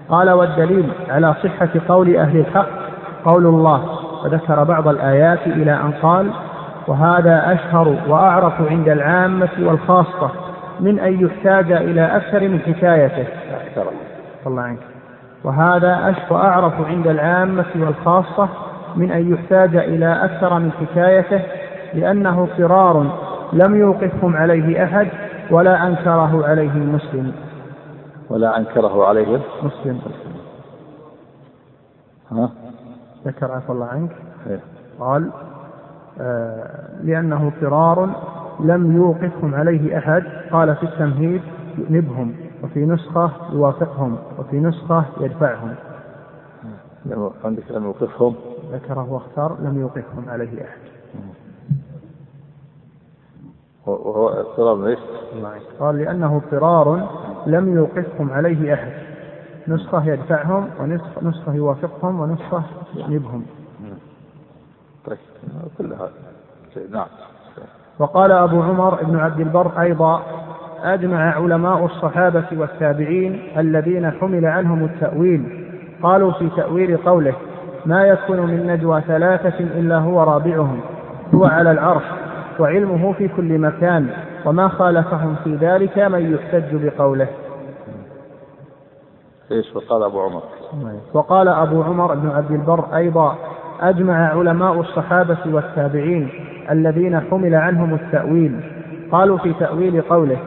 [0.08, 2.68] قال والدليل على صحة قول أهل الحق
[3.24, 3.82] قول الله
[4.24, 6.30] وذكر بعض الآيات إلى أن قال
[6.86, 10.30] وهذا أشهر وأعرف عند العامة والخاصة
[10.80, 13.24] من أن يحتاج إلى أكثر من حكايته.
[14.46, 14.78] الله عنك.
[15.44, 18.48] وهذا أشهر وأعرف عند العامة والخاصة
[18.96, 21.40] من أن يحتاج إلى أكثر من حكايته
[21.94, 23.06] لأنه قرار
[23.52, 25.08] لم يوقفهم عليه أحد
[25.50, 27.32] ولا أنكره عليه مسلم.
[28.30, 30.00] ولا أنكره عليهم مسلم
[32.30, 32.50] ها؟
[33.26, 34.16] ذكر عفى الله عنك.
[34.46, 34.60] إيه.
[35.00, 35.30] قال
[36.20, 38.10] آه لأنه قرار
[38.60, 40.22] لم يوقفهم عليه أحد.
[40.52, 41.42] قال في التمهيد
[41.78, 45.74] يؤنبهم وفي نسخة يوافقهم وفي نسخة يدفعهم.
[47.06, 48.34] لم- عندك لم يوقفهم؟
[48.72, 50.78] ذكره واختار لم يوقفهم عليه أحد.
[53.86, 54.98] وهو اضطراب إيش؟
[55.80, 57.08] قال لأنه قرار
[57.48, 58.92] لم يوقفهم عليه أحد.
[59.68, 62.62] نسخة يدفعهم ونسخة نسخة يوافقهم ونسخة
[62.94, 63.42] يؤنبهم
[65.06, 65.18] طيب
[65.78, 66.08] كلها
[66.74, 66.90] شيء.
[66.90, 67.06] نعم.
[67.98, 70.22] وقال أبو عمر بن عبد البر أيضا
[70.82, 75.68] أجمع علماء الصحابة والتابعين الذين حمل عنهم التأويل.
[76.02, 77.34] قالوا في تأويل قوله
[77.86, 80.80] ما يكون من نجوى ثلاثة إلا هو رابعهم.
[81.34, 82.04] هو على العرش.
[82.58, 84.08] وعلمه في كل مكان.
[84.44, 87.28] وما خالفهم في ذلك من يحتج بقوله.
[89.52, 90.42] إيش؟ وقال أبو عمر.
[91.14, 93.36] وقال أبو عمر بن عبد البر أيضا
[93.80, 96.30] أجمع علماء الصحابة والتابعين
[96.70, 98.60] الذين حمل عنهم التأويل.
[99.12, 100.38] قالوا في تأويل قوله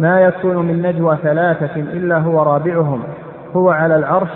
[0.00, 3.02] ما يكون من نجوى ثلاثة إلا هو رابعهم.
[3.56, 4.30] هو على العرش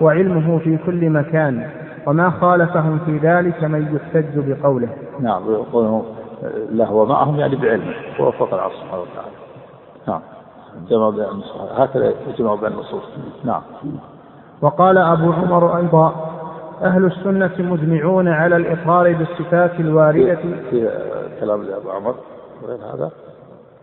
[0.00, 1.70] وعلمه في كل مكان.
[2.06, 4.88] وما خالفهم في ذلك من يحتج بقوله.
[5.20, 5.42] نعم
[6.70, 9.30] له ومعهم يعني بعلمه هو فوق العرش سبحانه وتعالى.
[10.08, 10.20] نعم.
[10.88, 11.70] جمع بين النصوص.
[11.70, 13.02] هكذا يجمع بين النصوص.
[13.44, 13.62] نعم.
[14.62, 16.32] وقال أبو عمر أيضا
[16.82, 20.34] أهل السنة مجمعون على الإقرار بالصفات الواردة.
[20.70, 20.90] في
[21.40, 22.14] كلام لأبو عمر
[22.62, 23.10] وغير هذا.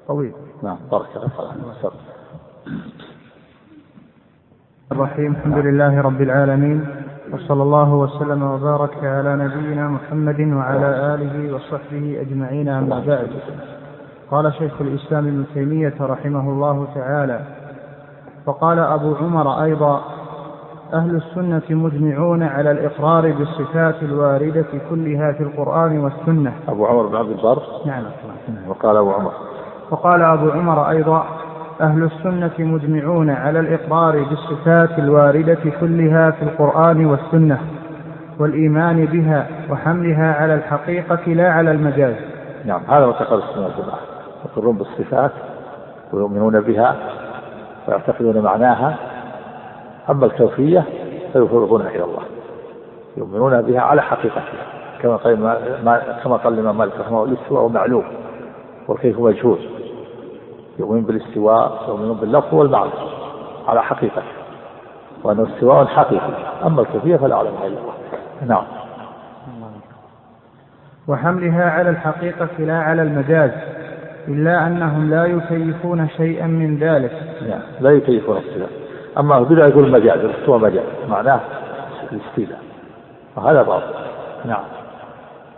[0.07, 0.33] طويل.
[0.63, 0.77] نعم.
[0.91, 1.27] بارك الله
[1.81, 1.91] فيك.
[4.91, 5.31] الرحيم.
[5.31, 6.85] الحمد لله رب العالمين.
[7.33, 13.29] وصلى الله وسلم وبارك على نبينا محمد وعلى آله وصحبه أجمعين أما بعد.
[14.31, 17.39] قال شيخ الإسلام ابن تيمية رحمه الله تعالى
[18.45, 20.01] وقال أبو عمر أيضا
[20.93, 26.53] أهل السنة مجمعون على الإقرار بالصفات الواردة كلها في القرآن والسنة.
[26.67, 28.03] أبو عمر بن عبد البر؟ نعم
[28.67, 29.31] وقال أبو عمر.
[29.91, 31.25] وقال أبو عمر أيضا
[31.83, 37.59] أهل السنة مجمعون على الإقرار بالصفات الواردة كلها في القرآن والسنة
[38.39, 42.15] والإيمان بها وحملها على الحقيقة لا على المجاز.
[42.65, 43.99] نعم هذا معتقد السنة والجماعه
[44.45, 45.31] يقرون بالصفات
[46.13, 46.95] ويؤمنون بها
[47.87, 48.95] ويعتقدون معناها.
[50.09, 50.83] أما الكيفيه
[51.33, 52.23] فيفرغونها إلى الله
[53.17, 54.43] يؤمنون بها على حقيقتها
[55.01, 58.03] كما قال ما ما كما قال الإمام مالك رحمه الله الاستواء معلوم
[58.87, 59.59] والكيف مجهول.
[60.79, 62.91] يؤمن بالاستواء يؤمنون باللفظ والمعنى.
[63.67, 64.23] على حقيقته
[65.23, 66.33] وانه استواء حقيقي.
[66.65, 67.93] أما الكيفيه فلا يعلمها إلا الله.
[68.47, 68.63] نعم.
[71.07, 73.51] وحملها على الحقيقة لا على المجاز
[74.27, 77.11] إلا أنهم لا يكيفون شيئا من ذلك.
[77.49, 77.61] نعم.
[77.79, 78.69] لا يكيفون الصفات
[79.17, 80.85] أما البدع يقول مجاز الاستواء مجاز.
[81.09, 81.39] معناه
[82.11, 82.59] الاستيلاء.
[83.35, 83.93] وهذا باطل.
[84.45, 84.63] نعم.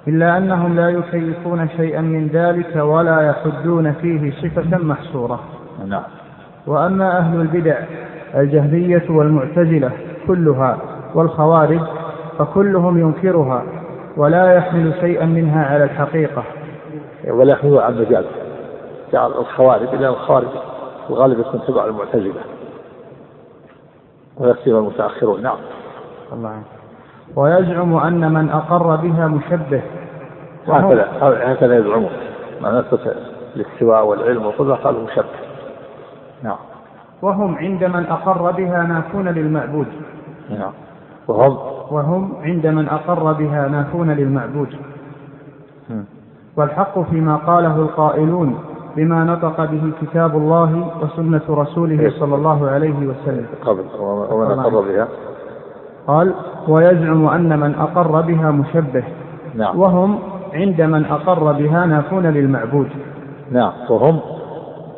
[0.08, 5.39] إلا أنهم لا يكيفون شيئا من ذلك ولا يحدون فيه صفة محصورة.
[5.88, 6.03] نعم.
[6.68, 7.80] وأما أهل البدع
[8.36, 9.91] الجهمية والمعتزلة
[10.28, 10.78] كلها
[11.16, 11.82] والخوارج
[12.38, 13.64] فكلهم ينكرها
[14.18, 16.43] ولا يحمل شيئا منها على الحقيقة.
[17.28, 18.26] ولا يحملون عن مجاز
[19.14, 20.47] جعل الخوارج لأن الخوارج
[21.10, 22.41] الغالب يكون تبع المعتزلة.
[24.38, 25.43] ويكثر المتأخرون.
[25.43, 25.58] نعم.
[26.34, 26.62] الله.
[27.36, 29.82] ويزعم أن من أقر بها مشبه.
[30.68, 32.09] وهم- هكذا يزعمون.
[32.61, 33.16] ما نثبت
[33.55, 35.26] الاستواء والعلم والقدرة قالوا مشبه
[36.43, 36.57] نعم.
[37.22, 39.88] وهم عند من أقر بها نافون للمعبود.
[40.49, 40.72] نعم.
[41.28, 41.57] وهم؟
[41.91, 44.70] وهم عند من أقر بها نافون للمعبود.
[46.57, 48.59] والحق فيما قاله القائلون
[48.95, 53.45] بما نطق به كتاب الله وسنة رسوله صلى الله عليه وسلم.
[53.66, 53.84] قبل.
[54.32, 55.07] ومن اقر بها؟
[56.07, 56.34] قال
[56.68, 59.03] ويزعم أن من أقر بها مشبه.
[59.55, 59.80] نعم.
[59.80, 60.20] وهم
[60.56, 62.89] عند من أقر بها نافون للمعبود.
[63.51, 64.20] نعم وهم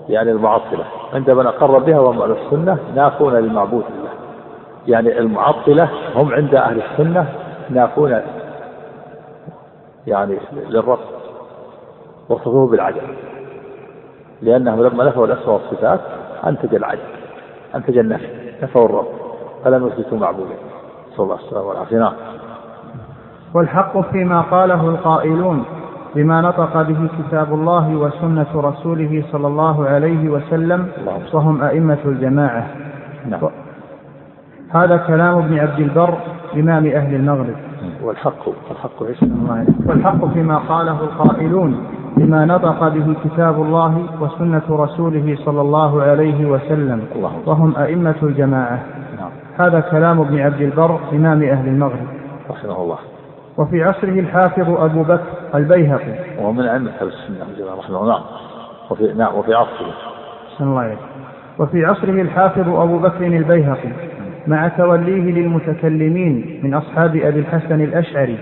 [0.10, 0.86] يعني المعطلة.
[1.14, 4.10] عند من أقر بها وهم أهل السنة نافون للمعبود لله
[4.88, 7.28] يعني المعطلة هم عند أهل السنة
[7.70, 8.22] نافون
[10.08, 10.38] يعني
[10.70, 11.00] للرب
[12.30, 13.02] وصفوه بالعدل
[14.42, 16.00] لأنهم لما نفوا الأسماء والصفات
[16.48, 17.02] أنتج العدل
[17.76, 18.28] أنتج النفي
[18.64, 19.08] نفوا الرب
[19.64, 20.56] فلم يثبتوا معبودا
[21.16, 21.66] صلى الله عليه وسلم.
[21.68, 22.14] والعافية نعم.
[23.54, 25.64] والحق فيما قاله القائلون
[26.16, 30.88] بما نطق به كتاب الله وسنة رسوله صلى الله عليه وسلم
[31.34, 32.68] وهم أئمة الجماعة.
[33.30, 33.42] نعم.
[34.70, 36.14] هذا كلام ابن عبد البر
[36.56, 37.56] إمام أهل المغرب.
[38.04, 39.24] والحق الحق إيش؟
[39.86, 41.86] والحق فيما قاله القائلون
[42.18, 47.32] بما نطق به كتاب الله وسنة رسوله صلى الله عليه وسلم الله.
[47.46, 48.80] وهم أئمة الجماعة.
[49.20, 49.30] نعم.
[49.58, 52.08] هذا كلام ابن عبد البر إمام أهل المغرب.
[52.50, 52.98] رحمه الله.
[53.58, 55.24] وفي عصره الحافظ أبو بكر
[55.56, 56.14] البيهقي.
[56.40, 58.24] ومن أئمة أهل السنة والجماعة رحمه الله نعم.
[58.90, 59.94] وفي نعم وفي عصره.
[60.54, 60.98] أحسن الله عليك.
[61.60, 63.90] وفي عصره الحافظ أبو بكر البيهقي
[64.48, 68.38] مع توليه للمتكلمين من أصحاب أبي الحسن الأشعري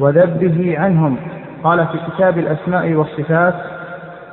[0.00, 1.16] وذبه عنهم
[1.64, 3.54] قال في كتاب الأسماء والصفات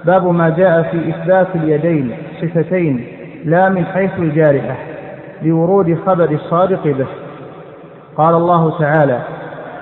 [0.06, 3.08] باب ما جاء في إثبات اليدين صفتين
[3.46, 4.76] لا من حيث الجارحة
[5.42, 7.08] لورود خبر الصادق به.
[8.18, 9.20] قال الله تعالى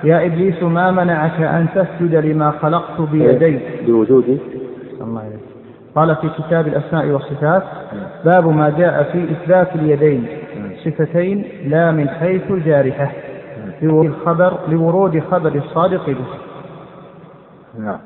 [0.04, 4.38] يا إبليس ما منعك أن تسجد لما خلقت بيدي بوجود
[5.00, 5.40] الله عليك.
[5.94, 7.62] قال في كتاب الأسماء والصفات
[8.24, 10.26] باب ما جاء في إثبات اليدين
[10.84, 13.12] صفتين لا من حيث الجارحة
[13.82, 16.26] لورود الخبر لورود خبر الصادق به.
[17.78, 17.98] نعم.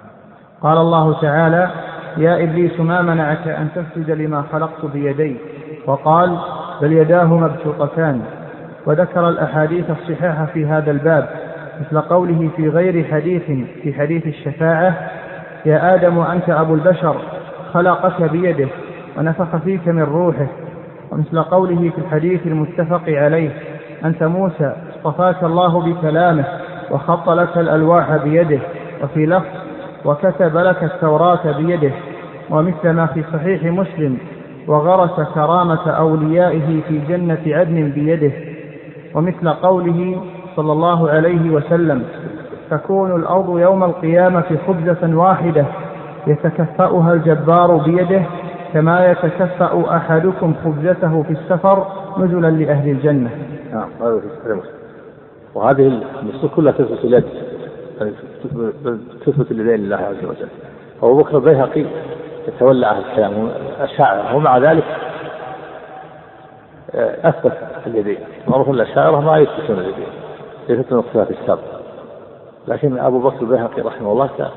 [0.63, 1.71] قال الله تعالى
[2.17, 5.37] يا إبليس ما منعك أن تسجد لما خلقت بيدي
[5.87, 6.39] وقال
[6.83, 8.21] بل يداه مبسوطتان.
[8.87, 11.29] وذكر الأحاديث الصحيحة في هذا الباب.
[11.81, 13.43] مثل قوله في غير حديث
[13.83, 15.11] في حديث الشفاعة
[15.67, 17.17] يا آدم أنت أبو البشر
[17.73, 18.69] خلقك بيده
[19.19, 20.47] ونفخ فيك من روحه.
[21.13, 23.51] ومثل قوله في الحديث المتفق عليه
[24.05, 26.45] أنت موسى اصطفاك الله بكلامه
[26.91, 28.59] وخط لك الألواح بيده
[29.03, 29.47] وفي لفظ
[30.05, 31.91] وكتب لك التوراة بيده
[32.51, 34.19] ومثل ما في صحيح مسلم
[34.67, 38.33] وغرس كرامة أوليائه في جنة عدن بيده.
[39.15, 40.23] ومثل قوله
[40.59, 42.05] صلى الله عليه وسلم
[42.71, 45.65] تكون الأرض يوم القيامة خبزة واحدة
[46.27, 48.23] يتكفأها الجبار بيده
[48.73, 51.87] كما يتكفأ أحدكم خبزته في السفر
[52.19, 53.31] نزلا لأهل الجنة.
[53.73, 54.21] نعم هذا
[55.55, 57.25] وهذه النصوص كلها تثبت اليد
[59.27, 60.49] تثبت اليدين لله عز وجل.
[61.03, 61.85] أبو بكر البيهقي
[62.49, 63.33] يتولى أهل الكلام
[63.77, 64.85] الأشاعرة ومع ذلك
[66.95, 67.53] آه، أثبت
[67.87, 68.19] اليدين.
[68.49, 70.18] معروف الأشاعرة ما يثبتون اليدين.
[70.69, 71.81] يثبتون الصفات السابقة
[72.69, 74.51] لكن أبو بكر البيهقي رحمه الله كان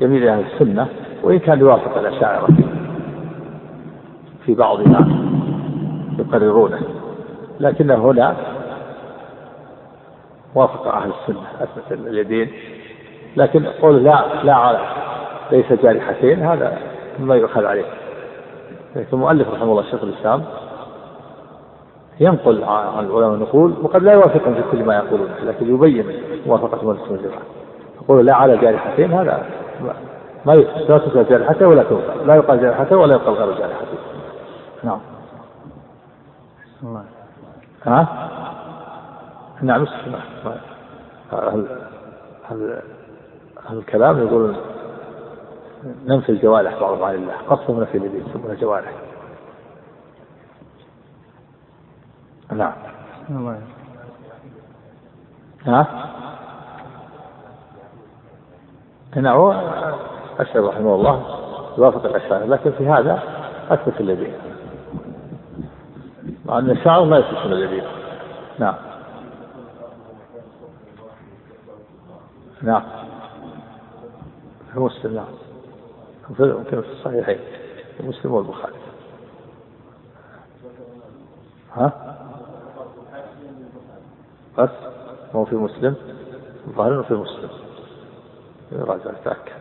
[0.00, 0.86] يميل إلى السنة
[1.22, 2.48] وإن كان يوافق الأشاعرة
[4.46, 5.28] في بعض ما
[6.18, 6.80] يقررونه.
[7.60, 8.36] لكنه هنا
[10.54, 12.52] وافق أهل السنة أثبت اليدين.
[13.36, 14.80] لكن قول لا لا على
[15.52, 16.78] ليس جارحتين هذا
[17.18, 17.86] مما يؤخذ عليه.
[18.96, 20.44] لكن المؤلف رحمه الله شيخ الإسلام
[22.20, 26.04] ينقل عن العلماء النقول وقد لا يوافقهم في كل ما يقولون لكن يبين
[26.46, 27.42] موافقة من السنة والجماعة
[28.02, 29.46] يقول لا على جارحتين هذا
[30.46, 33.98] ما لا تقال جارحته ولا توقع لا يقال جارحته ولا يقال غير جارحته.
[34.84, 35.00] نعم.
[36.82, 37.04] الله
[37.84, 38.28] ها؟
[39.62, 39.86] نعم
[41.32, 41.66] هل
[42.50, 42.80] هل
[43.66, 44.56] هل الكلام يقول
[46.06, 48.92] ننفي الجوارح بعضها عن الله قصهم نفي اليدين يسمونها جوارح.
[52.52, 52.72] نعم
[53.30, 53.62] الله
[55.66, 56.08] ها؟
[59.16, 59.52] هنا هو
[60.38, 61.38] أشهد رحمه الله
[61.78, 63.22] يوافق الأشاعرة لكن في هذا
[63.70, 64.32] أثبت اليدين.
[66.46, 67.84] مع أن الشعر لا يثبتون اليدين.
[68.58, 68.74] نعم.
[72.62, 72.82] نعم.
[74.72, 75.26] في مسلم نعم.
[76.36, 77.38] في الصحيحين
[78.00, 78.74] مسلم والبخاري.
[81.76, 82.17] ها؟
[84.58, 84.70] بس
[85.34, 85.94] مو في مسلم
[86.66, 87.48] الظاهر إنه في مسلم.
[88.72, 89.52] يراجع تأكد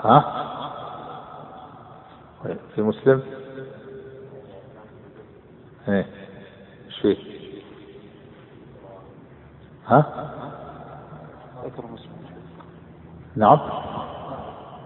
[0.00, 0.44] ها؟
[2.44, 3.22] طيب، في مسلم؟
[5.88, 6.06] إيه.
[6.86, 7.16] إيش فيه؟
[9.86, 10.04] ها؟
[13.36, 13.58] نعم.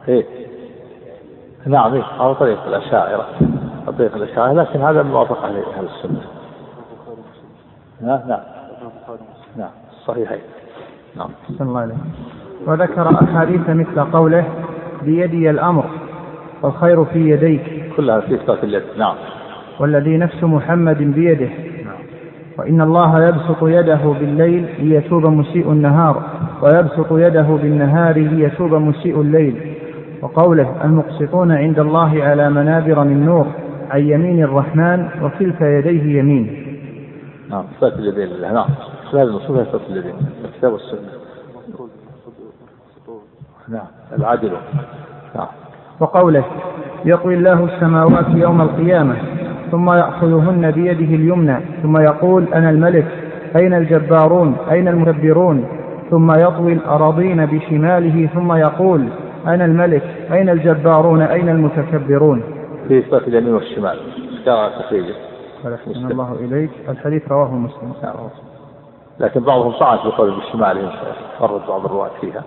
[0.09, 0.47] إيه.
[1.67, 2.03] نعم إيه.
[2.03, 3.29] على طريق الأشاعرة.
[3.87, 6.42] على طريق الأشاعرة لكن هذا موافق عليه أهل السنة.
[8.03, 8.41] نعم نعم.
[9.57, 9.71] نعم.
[10.07, 10.39] صحيحين.
[11.17, 11.29] نعم.
[11.61, 11.95] الله عليه
[12.67, 14.45] وذكر أحاديث مثل قوله
[15.03, 15.85] بيدي الأمر
[16.63, 17.95] والخير في يديك.
[17.97, 18.83] كلها في صفات اليد.
[18.99, 19.15] نعم.
[19.81, 21.49] والذي نفس محمد بيده.
[22.59, 26.23] وإن الله يبسط يده بالليل ليتوب مسيء النهار
[26.63, 29.77] ويبسط يده بالنهار ليتوب مسيء الليل.
[30.23, 33.47] وقوله المقسطون عند الله على منابر من نور
[33.91, 36.62] عن يمين الرحمن وكلتا يديه يمين.
[37.51, 38.53] نعم صفات اليدين لله.
[38.53, 38.69] نعم
[39.13, 40.15] هذه النصوص صفات اليدين
[40.45, 41.09] الكتاب والسنة.
[43.69, 43.87] نعم
[44.19, 44.53] العدل.
[45.37, 45.47] نعم.
[46.01, 46.45] وقوله
[47.05, 49.17] يطوي الله السماوات يوم القيامة
[49.71, 53.07] ثم يأخذهن بيده اليمنى ثم يقول أنا الملك
[53.57, 55.65] أين الجبارون؟ أين المدبرون؟
[56.11, 59.09] ثم يطوي الأراضين بشماله ثم يقول
[59.47, 62.43] أنا الملك أين الجبارون؟ أين المتكبرون؟
[62.89, 63.99] في صفة اليمين والشمال.
[64.47, 64.95] قراءة
[65.65, 65.79] قال
[66.11, 66.71] الله إليك.
[66.89, 67.95] الحديث رواه مسلم.
[69.21, 70.91] لكن بعضهم طعن في قول بالشمال
[71.39, 72.43] فرد بعض الرواة فيها.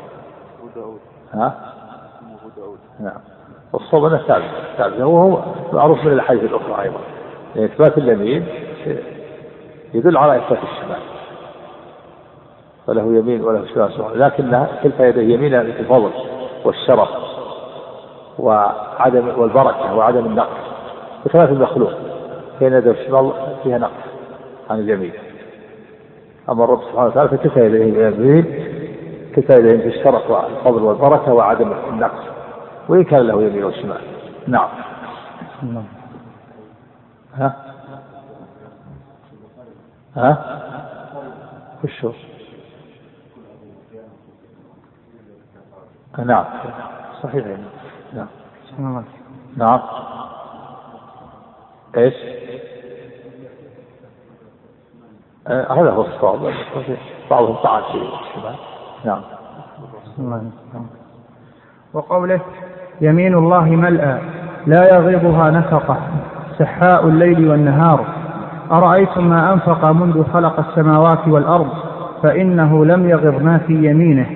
[1.34, 1.53] ها؟
[2.99, 3.18] نعم.
[3.74, 4.45] والصواب أنه ثابت
[4.78, 4.99] ثابت.
[4.99, 5.41] وهو
[5.74, 6.99] معروف من الأحاديث الأخرى أيضا.
[7.55, 8.45] يعني إثبات اليمين
[9.93, 11.01] يدل على إثبات الشمال.
[12.88, 14.20] فله يمين وله شمال.
[14.20, 16.11] لكنها كلتا يديه يمين الفضل
[16.66, 17.09] والشرف
[18.39, 20.66] وعدم والبركة وعدم النقص.
[21.26, 21.93] بخلاف المخلوق.
[22.60, 23.34] فإن يده الشمال
[23.64, 23.91] فيها نقص
[24.70, 25.14] عن اليمين
[26.49, 28.43] أما الرب سبحانه وتعالى فكفى يديه اليمين
[29.36, 32.24] كفى يديه في الشرف والفضل والبركة وعدم النقص
[32.89, 34.01] وإن كان له يمين وشمال.
[34.47, 34.70] نعم.
[37.36, 37.56] ها؟
[40.16, 40.62] ها؟
[41.84, 42.12] وشو
[46.26, 46.45] نعم.
[47.24, 47.45] صحيح.
[48.14, 48.28] نعم.
[49.58, 49.82] نعم.
[51.97, 52.13] إيش؟
[55.47, 56.53] آه هذا هو الصواب.
[57.31, 57.99] بعضهم طعن في
[59.05, 59.21] نعم.
[61.93, 62.39] وقوله
[63.01, 64.21] يمين الله ملأى
[64.67, 65.97] لا يغيضها نفقة
[66.59, 68.05] سحاء الليل والنهار.
[68.71, 71.69] أرأيتم ما أنفق منذ خلق السماوات والأرض؟
[72.23, 74.29] فإنه لم يغض ما في يمينه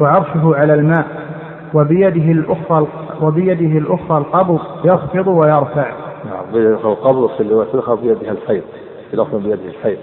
[0.00, 1.06] وعرشه على الماء
[1.74, 2.86] وبيده الأخرى
[3.20, 6.03] وبيده الأخرى القبض يخفض ويرفع.
[6.54, 8.62] بيده القبض في الأخرى بيده الفيض
[9.10, 9.98] في لفظ بيده الفيض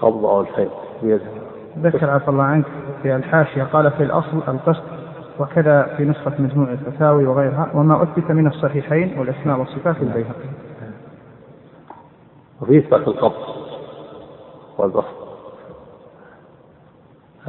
[0.00, 0.70] قبض أو الفيض
[1.02, 1.24] بيده.
[1.78, 2.64] ذكر عفى الله عنك
[3.02, 4.82] في الحاشية قال في الأصل القسط
[5.40, 10.48] وكذا في نسخة مجموع الفتاوي وغيرها وما أثبت من الصحيحين والأسماء والصفات البيهقي
[12.60, 13.42] وفي إثبات القبض
[14.78, 15.14] والبسط.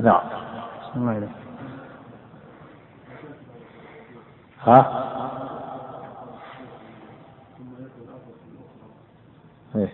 [0.01, 0.21] نعم.
[0.95, 1.29] الله إليك
[4.63, 5.14] ها؟
[9.75, 9.89] إيه.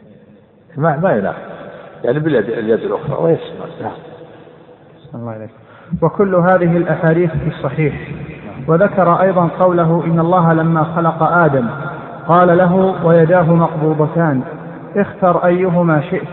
[0.78, 1.38] ما ما ينافي
[2.04, 3.24] يعني باليد اليد الأخرى.
[3.24, 3.92] ويسمع نعم.
[5.16, 5.50] الله عليك
[6.02, 7.94] وكل هذه الأحاديث في الصحيح.
[8.68, 11.68] وذكر أيضا قوله إن الله لما خلق آدم
[12.28, 14.42] قال له ويداه مقبوضتان.
[14.96, 16.28] اختر أيهما شئت.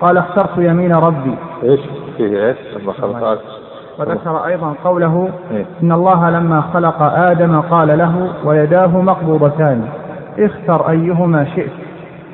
[0.00, 1.34] قال اخترت يمين ربي.
[1.62, 1.80] إيش؟
[2.16, 3.40] فيه إيش؟ لما خلق آدم.
[3.98, 9.88] وذكر أيضا قوله إيه؟ إن الله لما خلق آدم قال له ويداه مقبوضتان.
[10.38, 11.81] اختر أيهما شئت.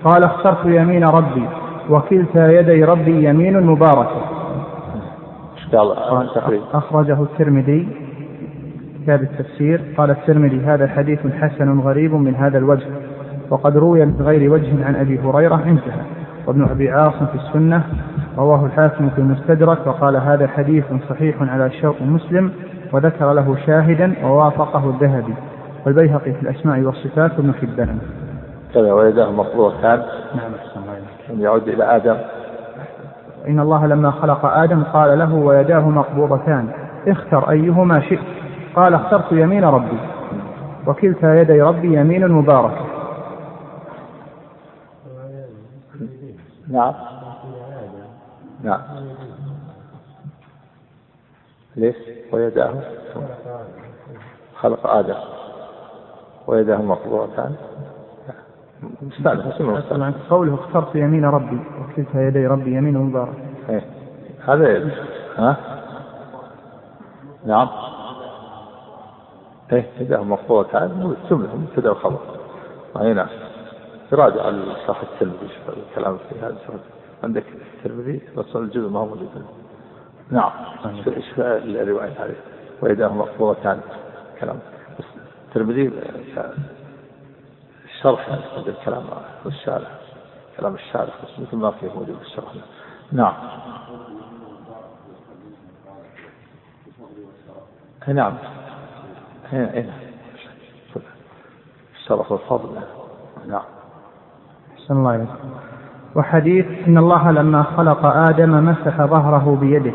[0.04, 1.48] قال اخترت يمين ربي
[1.90, 4.20] وكلتا يدي ربي يمين مباركة.
[6.74, 7.88] أخرجه الترمذي
[9.02, 9.80] كتاب التفسير.
[9.98, 12.86] قال الترمذي هذا حديث حسن غريب من هذا الوجه
[13.50, 16.02] وقد روي من غير وجه عن أبي هريرة انتهى
[16.46, 17.84] وابن أبي عاصم في السنة
[18.38, 22.52] رواه الحاكم في المستدرك وقال هذا حديث صحيح على شرط مسلم
[22.92, 25.34] وذكر له شاهدا ووافقه الذهبي
[25.86, 27.98] والبيهقي في الأسماء والصفات وابن حبان.
[28.74, 30.02] كذا ويداه مقبوضتان
[30.34, 30.52] نعم
[31.40, 32.16] يعود إلى آدم.
[33.48, 36.68] إن الله لما خلق آدم قال له ويداه مقبوضتان
[37.08, 38.38] اختر أيهما شئت.
[38.76, 39.98] قال اخترت يمين ربي
[40.86, 42.84] وكلتا يدي ربي يمين مباركة
[46.68, 46.94] نعم.
[48.62, 48.80] نعم.
[51.76, 51.96] ليش؟
[52.32, 52.74] ويداه.
[54.56, 55.14] خلق آدم.
[56.46, 57.56] ويداه مقبوضتان.
[59.02, 63.34] مستأنف قوله اخترت يمين ربي وكلتا يدي ربي يمين مبارك.
[63.68, 63.84] إيه.
[64.46, 64.90] هذا
[65.36, 65.56] ها؟
[67.46, 67.68] نعم.
[69.72, 72.18] إيه اذا مقبوضة تعالى جملة مبتدا وخبر
[73.00, 73.28] أي نعم.
[74.12, 76.56] راجع على صح الترمذي الكلام في هذا
[77.24, 77.44] عندك
[77.76, 79.28] الترمذي؟ بس الجزء ما هو موجود.
[80.30, 80.50] نعم.
[81.06, 82.34] إيش الرواية هذه.
[82.82, 83.80] وإذا مقبوضتان
[84.40, 84.58] كلام.
[85.48, 85.92] الترمذي
[87.98, 88.28] الشرح
[88.66, 89.02] الكلام
[89.46, 89.88] الشارح
[90.60, 92.52] كلام الشارح مثل ما فيه موجود في الشرح.
[93.12, 93.32] نعم.
[98.08, 98.32] نعم.
[99.52, 99.92] هنا
[101.96, 102.80] الشرف والفضل.
[103.48, 103.62] نعم.
[104.74, 105.28] أحسن الله عليك
[106.14, 109.92] وحديث إن الله لما خلق آدم مسح ظهره بيده.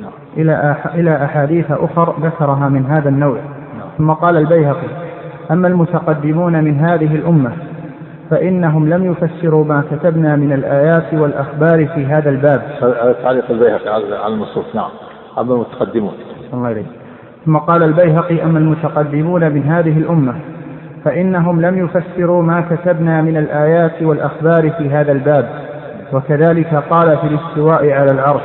[0.00, 0.12] نعم.
[0.36, 3.40] إلى إلى أحاديث أخر ذكرها من هذا النوع.
[3.78, 3.88] نعم.
[3.98, 5.07] ثم قال البيهقي
[5.50, 7.52] أما المتقدمون من هذه الأمة
[8.30, 12.62] فإنهم لم يفسروا ما كتبنا من الآيات والأخبار في هذا الباب.
[13.22, 13.88] تعليق البيهقي
[14.24, 14.90] على النصوص نعم.
[15.38, 16.12] أما المتقدمون.
[16.54, 16.86] الله إليك
[17.46, 20.34] ثم قال البيهقي أما المتقدمون من هذه الأمة
[21.04, 25.48] فإنهم لم يفسروا ما كتبنا من الآيات والأخبار في هذا الباب.
[26.12, 28.42] وكذلك قال في الاستواء على العرش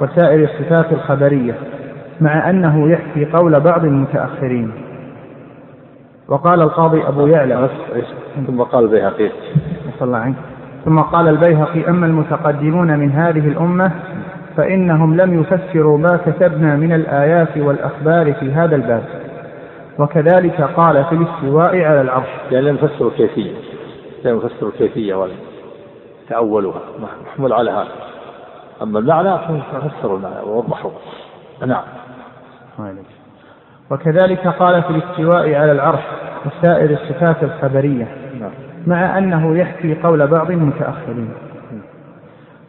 [0.00, 1.54] وسائر الصفات الخبرية
[2.20, 4.89] مع أنه يحكي قول بعض المتأخرين.
[6.30, 7.68] وقال القاضي أبو يعلى.
[8.46, 9.30] ثم قال البيهقي.
[10.02, 10.36] الله عنك.
[10.84, 13.92] ثم قال البيهقي أما المتقدمون من هذه الأمة
[14.56, 19.04] فإنهم لم يفسروا ما كتبنا من الآيات والأخبار في هذا الباب.
[19.98, 22.28] وكذلك قال في الاستواء على العرش.
[22.50, 23.52] يعني لم يفسروا الكيفية.
[24.24, 25.34] لم يفسروا الكيفية ولا
[26.28, 26.80] تأولوها.
[27.26, 27.88] محمول على هذا.
[28.82, 30.90] أما المعنى فسروا المعنى ووضحوا
[31.66, 31.84] نعم.
[33.90, 36.00] وكذلك قال في الاستواء على العرش
[36.46, 38.08] وسائر الصفات الخبرية.
[38.86, 41.30] مع أنه يحكي قول بعض المتأخرين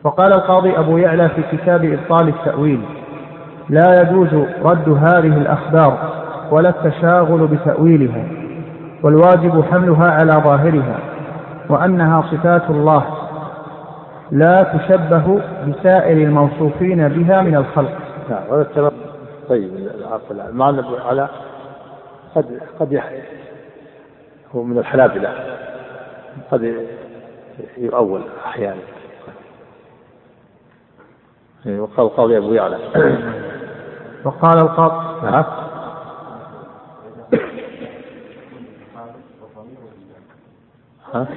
[0.03, 2.82] وقال القاضي أبو يعلى في كتاب إبطال التأويل
[3.69, 5.97] لا يجوز رد هذه الأخبار
[6.51, 8.24] ولا التشاغل بتأويلها
[9.03, 10.99] والواجب حملها على ظاهرها
[11.69, 13.03] وأنها صفات الله
[14.32, 17.93] لا تشبه بسائر الموصوفين بها من الخلق.
[18.30, 18.63] نعم
[19.52, 19.91] طيب
[20.32, 21.30] المعنى على
[22.36, 22.93] قد قد
[24.56, 25.58] هو من الحنابلة.
[26.52, 26.88] قد
[27.78, 28.82] يؤول أحيانا.
[31.66, 32.78] وقال قاضي أبو يعلى.
[34.26, 35.45] وقال القاضي نعم
[41.14, 41.28] ها؟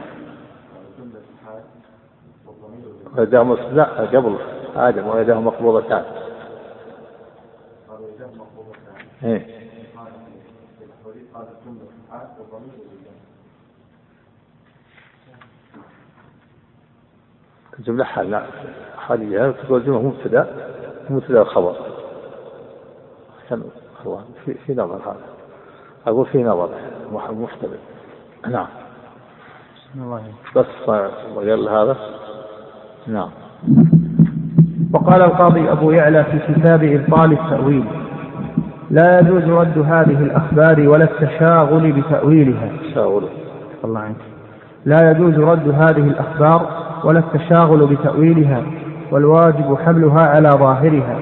[3.73, 4.37] لا قبل
[4.77, 6.24] آدم ويداه مقبوضتان.
[9.25, 9.64] إيه.
[17.79, 18.47] الجملة حال لا.
[18.99, 20.70] حاليا تقول الجملة مبتدأ.
[21.11, 21.77] مبتدأ الخبر.
[23.51, 23.62] كان
[24.07, 25.20] الله في في نظر هذا.
[26.07, 26.70] أقول في نظر.
[27.12, 27.79] محتمل.
[28.49, 28.66] نعم.
[29.95, 30.33] الله.
[30.57, 31.97] بس وقال هذا.
[33.07, 33.31] نعم.
[34.93, 38.04] وقال القاضي أبو يعلى في كتاب إبطال التأويل.
[38.91, 42.68] لا يجوز رد هذه الأخبار ولا التشاغل بتأويلها.
[42.91, 43.28] تشاغل.
[43.85, 44.16] الله عنك.
[44.85, 46.68] لا يجوز رد هذه الأخبار
[47.05, 48.62] ولا التشاغل بتأويلها
[49.11, 51.18] والواجب حملها على ظاهرها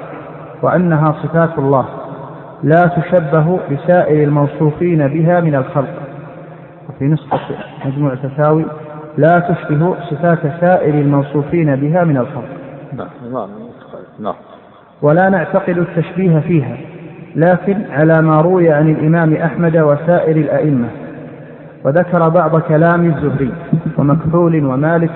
[0.63, 1.87] وأنها صفات الله
[2.63, 5.95] لا تشبه بسائر الموصوفين بها من الخلق.
[6.89, 7.39] وفي نسخة
[7.87, 8.65] مجموع تساوي
[9.17, 12.49] لا تشبه صفات سائر الموصوفين بها من الخلق.
[12.97, 13.49] نعم نعم
[14.21, 14.35] نعم.
[15.03, 16.77] ولا نعتقد التشبيه فيها.
[17.37, 20.89] لكن على ما روي عن الإمام أحمد وسائر الأئمة
[21.85, 23.53] وذكر بعض كلام الزهري
[23.99, 25.11] ومكحول ومالك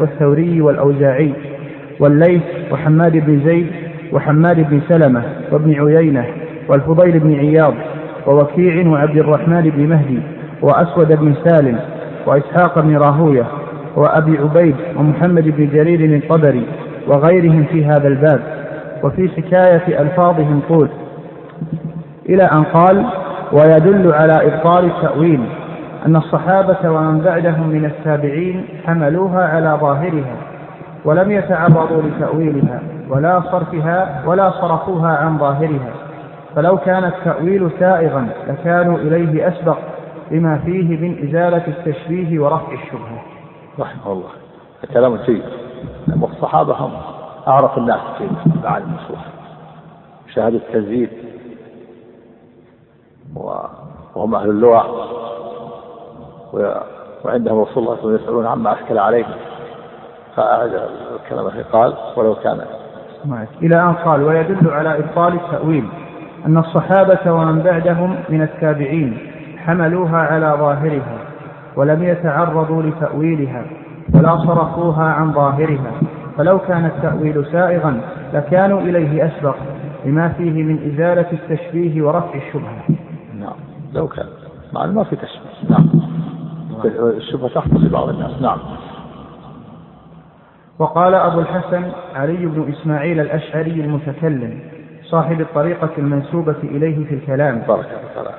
[0.00, 1.32] والثوري والأوزاعي
[2.00, 2.42] والليث
[2.72, 3.66] وحماد بن زيد
[4.12, 5.22] وحماد بن سلمة
[5.52, 6.26] وابن عيينة
[6.68, 7.74] والفضيل بن عياض
[8.26, 10.20] ووكيع وعبد الرحمن بن مهدي
[10.62, 11.78] وأسود بن سالم
[12.26, 13.46] وإسحاق بن راهوية
[13.96, 16.66] وأبي عبيد ومحمد بن جرير الطبري
[17.06, 18.40] وغيرهم في هذا الباب
[19.02, 20.88] وفي حكاية ألفاظهم طول
[22.28, 23.06] إلى أن قال
[23.52, 25.40] ويدل على إبطال التأويل
[26.06, 30.36] أن الصحابة ومن بعدهم من التابعين حملوها على ظاهرها
[31.04, 35.90] ولم يتعرضوا لتأويلها ولا صرفها ولا صرفوها عن ظاهرها
[36.56, 39.78] فلو كان التأويل سائغا لكانوا إليه أسبق
[40.30, 43.22] لما فيه من إزالة التشبيه ورفع الشبهة.
[43.78, 44.28] رحمه الله.
[44.94, 45.42] كلام جيد.
[46.20, 46.92] والصحابة هم
[47.48, 48.24] أعرف الناس في
[48.64, 49.24] معاني النصوص
[50.34, 51.08] شهادة التنزيل
[54.14, 54.86] وهم أهل اللغة.
[57.24, 59.34] وعندهم رسول الله صلى الله عليه وسلم يسألون عما أشكل عليهم.
[60.36, 60.80] فأعد
[61.14, 62.60] الكلام قال ولو كان.
[63.62, 65.88] إلى أن قال ويدل على إبطال التأويل
[66.46, 69.18] أن الصحابة ومن بعدهم من التابعين
[69.58, 71.18] حملوها على ظاهرها
[71.76, 73.64] ولم يتعرضوا لتأويلها
[74.14, 75.92] ولا صرفوها عن ظاهرها.
[76.38, 78.00] فلو كان التأويل سائغا
[78.32, 79.56] لكانوا إليه أسبق
[80.04, 82.84] لما فيه من إزالة التشبيه ورفع الشبهة.
[83.96, 84.26] لو كان.
[84.72, 85.70] مع ما في تشبيه.
[85.70, 85.88] نعم.
[86.84, 88.42] الشبهة تحصل لبعض الناس.
[88.42, 88.58] نعم.
[90.78, 94.60] وقال أبو الحسن علي بن إسماعيل الأشعري المتكلم
[95.04, 97.58] صاحب الطريقة المنسوبة إليه في الكلام.
[97.58, 98.32] بارك الله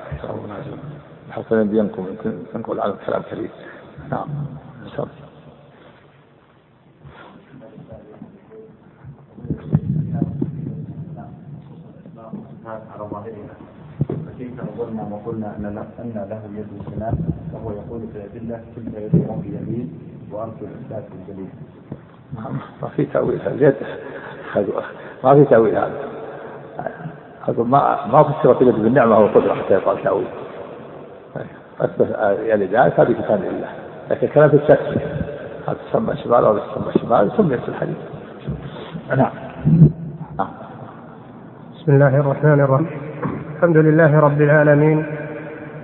[1.30, 2.06] حسنا بينكم
[2.54, 3.50] ينقل على الكلام كريم.
[4.10, 4.28] نعم.
[12.66, 13.67] على ظاهرها
[14.62, 17.14] نظرنا وقلنا له أن له يد السماء
[17.52, 19.98] وهو يقول في الادله تلك يد ربي يمين
[20.32, 21.50] وأرجو الاثبات الجليل.
[22.82, 23.74] ما في تأويل اليد
[25.24, 25.92] ما في تأويل هذا.
[27.58, 30.28] ما ما فسرت اليد بالنعمة والقدره حتى يقال تأويل.
[31.80, 32.10] اثبت
[32.46, 33.72] يعني ذلك هذه كتاب الله.
[34.10, 35.06] لكن كلام في التسميه
[35.68, 37.96] هذا تسمى شمال وهذا تسمى شمال سميت في الحديث.
[39.08, 39.97] نعم نعم.
[41.88, 42.86] بسم الله الرحمن الرحيم.
[43.56, 45.04] الحمد لله رب العالمين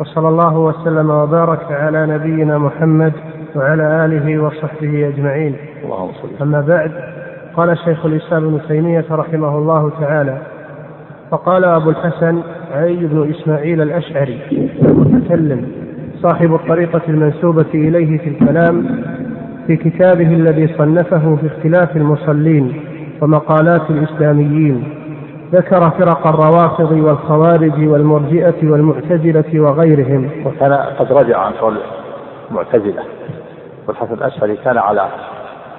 [0.00, 3.12] وصلى الله وسلم وبارك على نبينا محمد
[3.56, 5.54] وعلى آله وصحبه أجمعين.
[5.84, 6.92] اللهم صل أما بعد
[7.54, 10.38] قال شيخ الإسلام ابن تيمية رحمه الله تعالى
[11.30, 12.40] فقال أبو الحسن
[12.74, 14.38] علي بن إسماعيل الأشعري
[14.82, 15.68] المتكلم
[16.22, 19.02] صاحب الطريقة المنسوبة إليه في الكلام
[19.66, 22.72] في كتابه الذي صنفه في اختلاف المصلين
[23.20, 24.84] ومقالات الإسلاميين.
[25.52, 30.46] ذكر فرق الروافض والخوارج والمرجئة والمعتزلة وغيرهم.
[30.46, 31.78] وكان قد رجع عن قول
[32.50, 33.02] المعتزلة
[33.88, 35.08] والحسن الأشعري كان على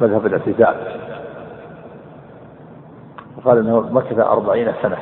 [0.01, 0.75] مذهب الاعتزال.
[3.37, 4.97] وقال إنه مكث أربعين سنة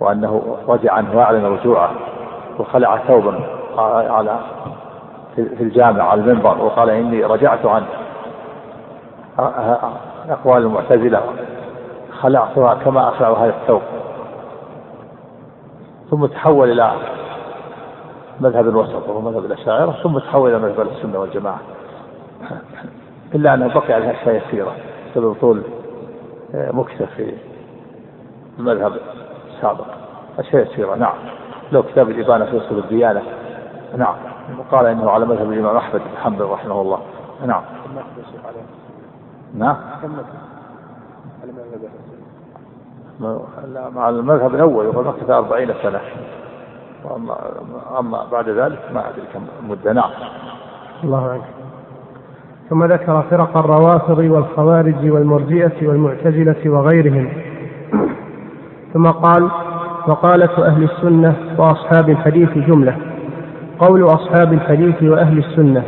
[0.00, 1.90] وأنه رجع عنه وأعلن رجوعه
[2.58, 3.40] وخلع ثوبا
[4.10, 4.38] على
[5.36, 7.82] في الجامع على المنبر وقال إني رجعت عن
[10.30, 11.20] أقوال المعتزلة
[12.20, 13.82] خلعتها كما أخلع هذا الثوب.
[16.10, 16.92] ثم تحول إلى
[18.40, 21.60] مذهب الوسط وهو مذهب الأشاعرة ثم تحول إلى مذهب السنة والجماعة.
[23.34, 24.72] إلا أنه بقي عليها أشياء يسيرة
[25.10, 25.62] بسبب طول
[26.54, 27.34] آه، مكثة في
[28.58, 28.92] المذهب
[29.54, 29.86] السابق.
[30.38, 31.14] أشياء يسيرة نعم.
[31.72, 33.22] لو كتاب الإبانة في أصول الديانة
[33.96, 34.14] نعم.
[34.58, 36.98] وقال إنه على مذهب الإمام أحمد بن حنبل رحمه الله.
[37.46, 37.62] نعم.
[39.54, 39.76] نعم.
[43.94, 46.00] مع المذهب الأول وقد مكث أربعين سنة.
[47.04, 47.36] وأما
[47.98, 49.92] أما بعد ذلك ما أدري كم مدة.
[49.92, 50.10] نعم.
[51.04, 51.44] الله عنك
[52.70, 57.28] ثم ذكر فرق الروافض والخوارج والمرجئة والمعتزلة وغيرهم.
[58.94, 59.50] ثم قال
[60.08, 62.96] وقالة أهل السنة وأصحاب الحديث جملة.
[63.78, 65.84] قول أصحاب الحديث وأهل السنة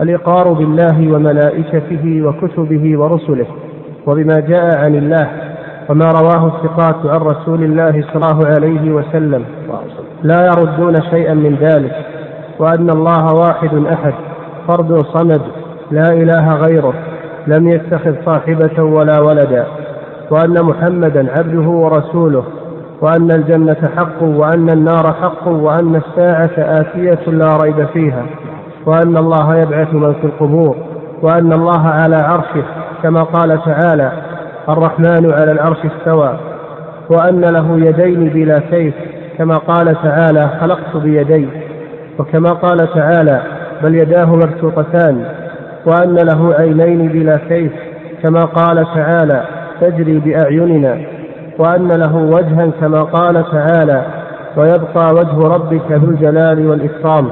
[0.00, 3.46] الإقرار بالله وملائكته وكتبه ورسله
[4.06, 5.47] وبما جاء عن الله
[5.88, 9.44] وما رواه الثقات عن رسول الله صلى الله عليه وسلم.
[10.22, 12.06] لا يردون شيئا من ذلك
[12.58, 14.14] وأن الله واحد أحد
[14.68, 15.42] فرد صمد
[15.90, 16.94] لا إله غيره
[17.46, 19.66] لم يتخذ صاحبة ولا ولدا
[20.30, 22.44] وأن محمدا عبده ورسوله
[23.00, 28.26] وأن الجنة حق وأن النار حق وأن الساعة آتية لا ريب فيها
[28.86, 30.76] وأن الله يبعث من في القبور
[31.22, 32.64] وأن الله على عرشه
[33.02, 34.12] كما قال تعالى
[34.68, 36.38] الرحمن على العرش استوى
[37.10, 38.94] وأن له يدين بلا كيف
[39.38, 41.48] كما قال تعالى خلقت بيدي.
[42.18, 43.42] وكما قال تعالى
[43.82, 45.24] بل يداه مبسوطتان
[45.86, 47.72] وأن له عينين بلا كيف
[48.22, 49.44] كما قال تعالى
[49.80, 50.98] تجري بأعيننا.
[51.58, 54.02] وأن له وجها كما قال تعالى
[54.56, 57.30] ويبقى وجه ربك ذو الجلال والإكرام.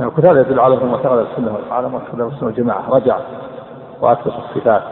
[0.00, 0.10] يعني
[0.40, 2.82] يدل على ما ترى السنة وعلى ما السنة والجماعة.
[2.90, 3.16] رجع
[4.00, 4.82] وأثبت الصفات.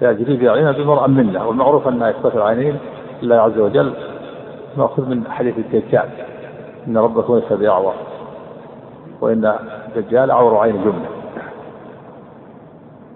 [0.00, 2.78] تجري بأعيننا بمرأة منا والمعروف أن إثبات العينين
[3.22, 3.94] لله عز وجل
[4.76, 6.08] مأخوذ من حديث الدجال.
[6.86, 7.94] إن ربكم ليس بأعور
[9.20, 9.54] وإن
[9.96, 11.08] الدجال أعور عين جملة.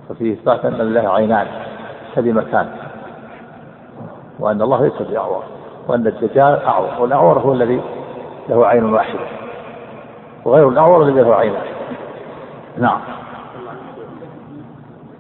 [0.09, 1.47] ففيه إثبات أن لله عينان
[2.17, 2.69] مكان.
[4.39, 5.43] وأن الله ليس بأعور
[5.89, 6.89] وأن الدجال أعور.
[7.01, 7.81] والأعور هو الذي
[8.49, 9.21] له عين واحدة.
[10.45, 11.67] وغير الأعور الذي له عينان
[12.79, 13.01] نعم.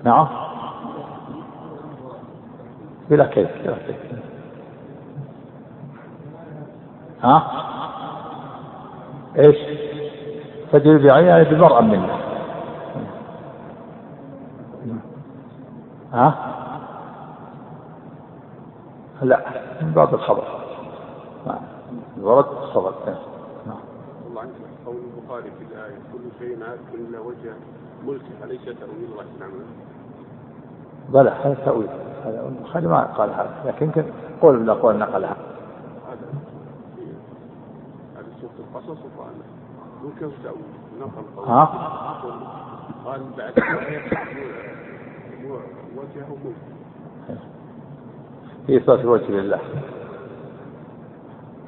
[0.04, 0.28] نعم.
[3.10, 3.96] بلا كيف بلا كيف.
[7.22, 7.50] ها؟
[9.36, 9.56] إيش؟
[10.72, 12.18] تجري بعينها بمرأة منه
[16.12, 16.34] ها؟
[19.22, 19.44] لا
[19.82, 20.44] من باب الخبر.
[22.20, 22.94] ورد الخبر.
[23.66, 23.76] نعم
[24.28, 24.50] الله عنك
[24.86, 27.52] قول البخاري في الآية كل شيء عاد إلا وجه
[28.06, 29.50] ملكه أليس تأويل الله نعم
[31.08, 31.88] بلى هذا تأويل.
[32.24, 34.04] هذا البخاري ما قال هذا لكن يمكن
[34.42, 35.36] قول من الأقوال نقلها.
[38.58, 39.32] القصص وقال
[41.00, 41.64] نقل ها؟
[43.04, 43.52] قال بعد
[45.96, 46.36] وجهه
[48.66, 49.58] في إثبات الوجه لله.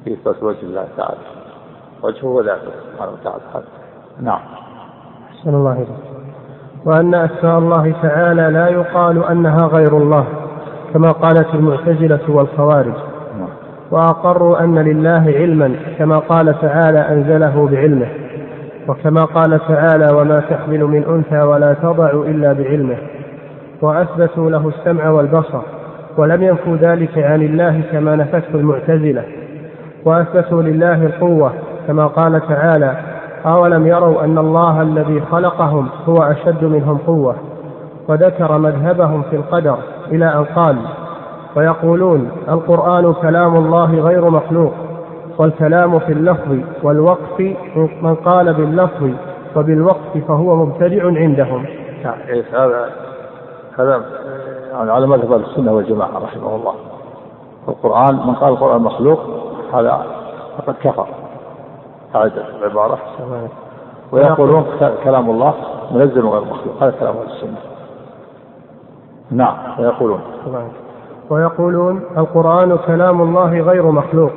[0.03, 1.17] في إثبات وجه الله تعالى.
[2.03, 3.65] وجهه وذاته سبحانه وتعالى.
[4.21, 4.41] نعم.
[5.29, 5.87] أحسن الله إليك.
[6.85, 10.40] وأن أسماء الله تعالى لا يقال أنها غير الله.
[10.93, 12.93] كما قالت المعتزلة والخوارج.
[13.91, 18.07] وأقروا أن لله علما كما قال تعالى أنزله بعلمه.
[18.87, 22.97] وكما قال تعالى وما تحمل من أنثى ولا تضع إلا بعلمه.
[23.81, 25.61] وأثبتوا له السمع والبصر
[26.17, 29.23] ولم ينفوا ذلك عن الله كما نفته المعتزلة.
[30.05, 31.51] وأثبتوا لله القوة
[31.87, 32.95] كما قال تعالى
[33.45, 37.35] أولم يروا أن الله الذي خلقهم هو أشد منهم قوة
[38.07, 39.77] وذكر مذهبهم في القدر.
[40.11, 40.77] إلى أن قال
[41.55, 44.73] ويقولون القرآن كلام الله غير مخلوق
[45.37, 47.55] والكلام في اللفظ والوقف
[48.01, 49.09] من قال باللفظ
[49.55, 51.65] وبالوقف فهو مبتدع عندهم.
[52.03, 52.19] نعم.
[52.27, 52.89] إيه، هذا
[53.79, 54.01] هذا
[54.71, 56.73] يعني على مذهب السنة والجماعة رحمه الله.
[57.67, 59.19] القرآن من قال القرآن مخلوق
[59.73, 60.05] هذا
[60.57, 61.07] فقد كفر.
[62.15, 62.99] أعد العبارة.
[64.11, 64.65] ويقولون
[65.03, 65.53] كلام الله
[65.91, 66.83] منزل غير مخلوق.
[66.83, 67.70] هذا كلام السنة.
[69.31, 70.19] نعم ويقولون
[71.29, 74.31] ويقولون القرآن كلام الله غير مخلوق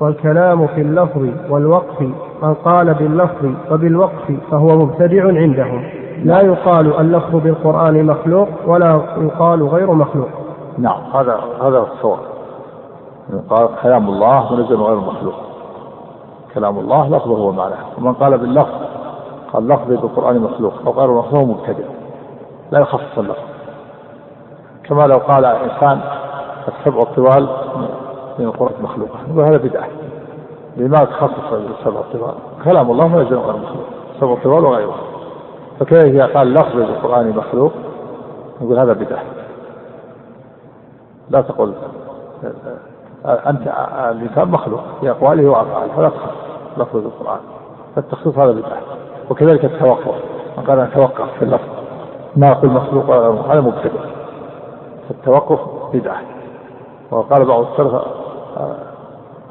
[0.00, 2.00] والكلام في اللفظ والوقف
[2.42, 5.84] من قال باللفظ وبالوقف فهو مبتدع عندهم.
[6.24, 10.28] لا يقال اللفظ بالقرآن مخلوق ولا يقال غير مخلوق.
[10.78, 12.18] نعم هذا هذا الصواب.
[13.50, 15.34] قال كلام الله منزل غير مخلوق.
[16.54, 18.74] كلام الله لفظه هو معناه ومن قال باللفظ
[19.52, 21.84] قال لفظي بالقرآن مخلوق أو غير مخلوق مبتدع.
[22.70, 23.49] لا يخصص اللفظ.
[24.90, 26.00] كما لو قال إنسان
[26.68, 27.48] السبع الطوال
[28.38, 29.18] من القرآن مخلوقة.
[29.28, 29.86] يقول هذا بدعة.
[30.76, 32.34] لماذا تخصص السبع الطوال
[32.64, 33.86] كلام الله منزل غير مخلوق.
[34.14, 34.94] السبع الطوال وغيره.
[35.80, 37.72] فكيف إذا قال لفظ بالقرآن مخلوق؟
[38.60, 39.22] يقول هذا بدعة.
[41.30, 41.74] لا تقل
[43.24, 43.72] أنت
[44.10, 46.34] الإنسان مخلوق في أقواله وأفعاله فلا تخص
[46.76, 47.40] لفظ القرآن.
[47.96, 48.78] فالتخصيص هذا بدعة.
[49.30, 50.14] وكذلك التوقف.
[50.58, 51.68] من قال أتوقف في اللفظ.
[52.36, 53.10] ما أقول مخلوق
[53.50, 54.19] هذا مبتدع
[55.10, 55.60] فالتوقف
[55.96, 56.20] بدعة.
[57.10, 58.02] وقال بعض السلف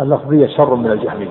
[0.02, 1.27] اللفظية شر من الجهمية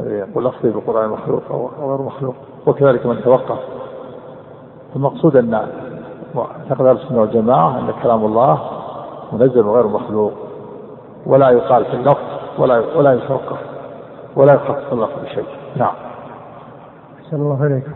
[0.00, 2.34] يقول لفظي بالقرآن مخلوق أو غير مخلوق
[2.66, 3.58] وكذلك من توقف.
[4.96, 5.54] المقصود أن
[6.36, 8.60] اعتقد أهل السنة والجماعة أن كلام الله
[9.32, 10.32] منزل وغير مخلوق
[11.26, 12.18] ولا يقال في اللفظ
[12.58, 13.58] ولا ولا يتوقف
[14.36, 15.46] ولا يخصص اللفظ بشيء.
[15.76, 15.94] نعم.
[17.18, 17.92] أحسن الله إليكم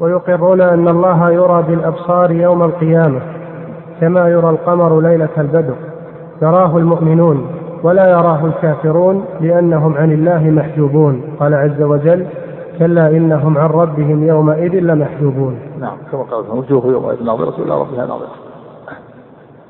[0.00, 3.37] ويقرون أن الله يرى بالأبصار يوم القيامة.
[4.00, 5.74] كما يرى القمر ليلة البدر.
[6.42, 7.46] يراه المؤمنون
[7.82, 11.22] ولا يراه الكافرون لأنهم عن الله محجوبون.
[11.40, 12.26] قال عز وجل
[12.78, 15.60] كلا إنهم عن ربهم يومئذ لمحجوبون.
[15.80, 18.28] نعم كما قال وجوه يومئذ ناظرة إلى ربها ناظرة.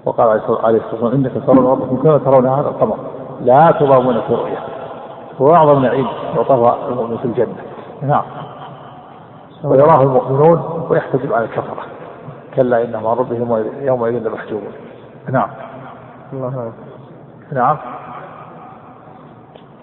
[0.05, 2.97] وقال عليه الصلاة والسلام إنك ترون ربكم كما ترون هذا القمر.
[3.45, 4.59] لا تضامون في رؤية
[5.41, 6.07] هو أعظم نعيم
[6.37, 7.57] يعطاه المؤمن في الجنة.
[8.03, 8.23] نعم.
[9.65, 11.98] ويراه المؤمنون ويحتجب على الكفرة.
[12.55, 14.73] كلا إنهم عن ربهم يومئذ لمحجوبون.
[15.31, 15.49] نعم.
[16.33, 16.73] الله
[17.53, 17.77] نعم.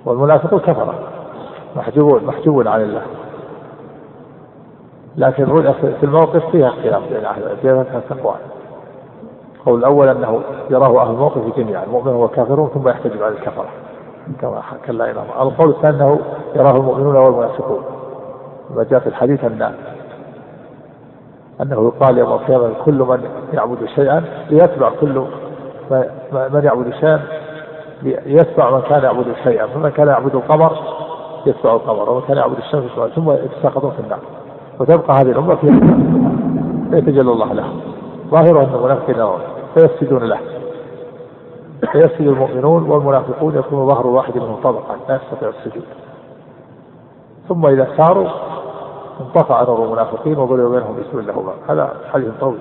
[0.05, 0.99] والمنافقون كفرة.
[1.75, 3.01] محجوبون محجوبون عن الله.
[5.17, 5.45] لكن
[5.99, 8.35] في الموقف فيها اختلاف بين أهل فيها التقوى.
[9.57, 13.65] القول الأول أنه يراه أهل الموقف جميعا المؤمن والكافرون ثم يحتجب على الكفرة.
[14.41, 16.19] كما كلا إلى القول الثاني أنه
[16.55, 17.83] يراه المؤمنون والمنافقون.
[18.75, 19.75] ما جاء في الحديث أن
[21.61, 25.25] أنه يقال يوم القيامة كل من يعبد شيئا ليتبع كل
[26.31, 27.21] من يعبد شيئا
[28.25, 29.67] يتبع من كان يعبد شيئا.
[29.67, 30.77] فمن كان يعبد القمر
[31.45, 32.09] يتبع القمر.
[32.09, 34.19] ومن كان يعبد الشمس يتبع ثم يتساقطون في النار.
[34.79, 35.67] وتبقى هذه الأمة في
[36.91, 37.65] فيتجلى الله له
[38.31, 39.27] ظاهره أن المنافقين
[39.73, 40.39] فيفسدون له.
[41.91, 45.83] فيفسد المؤمنون والمنافقون يكون ظهر الواحد منهم طبقا لا يستطيع السجود.
[47.49, 48.27] ثم إذا ساروا
[49.21, 52.59] انقطع نور المنافقين وضرب بينهم بسم الله باب هذا حديث طويل.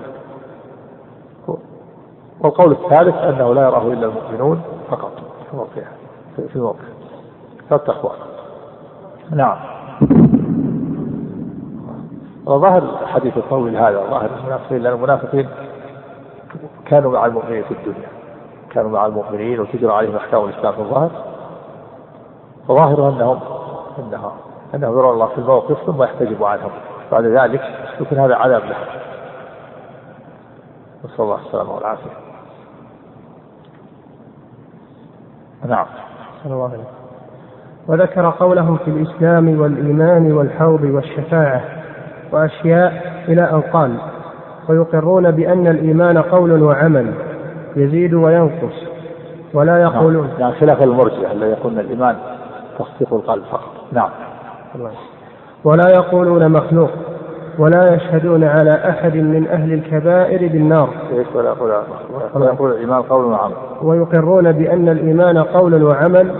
[2.39, 5.11] والقول الثالث أنه لا يراه إلا المؤمنون فقط.
[5.51, 5.91] في موقعها
[6.53, 6.79] في موقع.
[7.69, 8.11] فالتقوى
[9.31, 9.57] نعم.
[12.45, 14.03] وظاهر الحديث الطويل هذا.
[14.09, 15.49] ظاهر المنافقين لأن المنافقين
[16.85, 18.09] كانوا مع المؤمنين في الدنيا.
[18.69, 21.11] كانوا مع المؤمنين وتجرى عليهم أحكام الإسلام في الظاهر.
[22.67, 23.39] فظاهر انهم
[23.99, 24.31] انها
[24.75, 26.71] انهم يرون الله في الموقف ثم يحتجب عنهم
[27.11, 27.61] بعد ذلك
[28.01, 28.85] يكون هذا عذاب لهم
[31.05, 32.11] نسأل الله السلامة والعافية.
[35.67, 35.85] نعم.
[36.45, 36.83] الله عليه.
[37.87, 41.61] وذكر قولهم في الإسلام والإيمان والحوض والشفاعة
[42.31, 43.97] وأشياء إلى أن قال
[44.69, 47.13] ويقرون بأن الإيمان قول وعمل
[47.75, 48.75] يزيد وينقص
[49.53, 50.29] ولا يقولون.
[50.39, 52.15] يعني خلاف المرجع الذي يقولون الإيمان
[52.79, 53.71] تصديق القلب فقط.
[53.91, 54.09] نعم.
[55.63, 56.89] ولا يقولون مخلوق
[57.59, 60.89] ولا يشهدون على أحد من أهل الكبائر بالنار.
[61.35, 61.71] ولا يقول
[62.33, 63.55] ولا يقول الإيمان قول وعمل.
[63.81, 66.35] ويقرون بأن الإيمان قول وعمل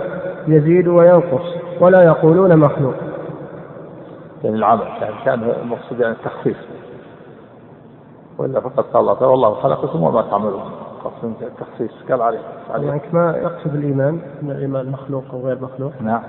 [0.48, 2.94] يزيد وينقص ولا يقولون مخلوق.
[4.44, 6.56] يعني العمل يعني كان المقصود يعني التخفيف.
[8.38, 10.62] وإلا فقد قال الله والله خلقكم وما تعملون.
[11.04, 12.38] قصد التخصيص قال عليه
[12.70, 15.92] يعني ما يقصد الإيمان أن الإيمان مخلوق أو غير مخلوق.
[16.00, 16.22] نعم.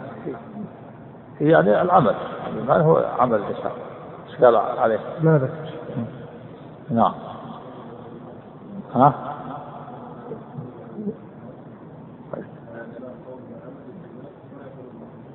[1.42, 2.16] يعني العمل
[2.54, 3.72] الإيمان هو عمل الإنسان.
[4.42, 5.72] قال عليه؟ ما ذكر.
[6.90, 7.14] نعم.
[8.96, 9.14] ها؟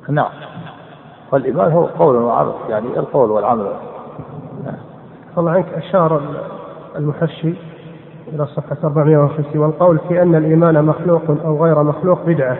[0.08, 0.30] نعم.
[1.32, 3.72] والإيمان هو قول وعمل يعني القول والعمل.
[5.38, 6.20] الله عنك أشار
[6.96, 7.54] المحشي
[8.28, 12.58] إلى صفحة 450 والقول في أن الإيمان مخلوق أو غير مخلوق بدعة.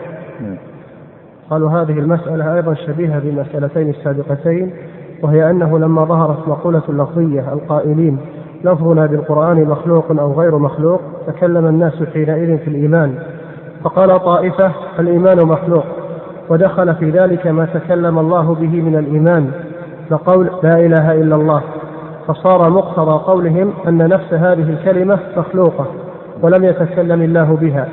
[1.49, 4.73] قالوا هذه المسألة أيضا شبيهة بالمسألتين السابقتين
[5.23, 8.17] وهي أنه لما ظهرت مقولة اللفظية القائلين
[8.63, 13.15] لفظنا بالقرآن مخلوق أو غير مخلوق تكلم الناس حينئذ في الإيمان.
[13.83, 15.83] فقال طائفة الإيمان مخلوق
[16.49, 19.51] ودخل في ذلك ما تكلم الله به من الإيمان
[20.09, 21.61] كقول لا إله إلا الله.
[22.27, 25.85] فصار مقتضى قولهم أن نفس هذه الكلمة مخلوقة
[26.41, 27.87] ولم يتكلم الله بها.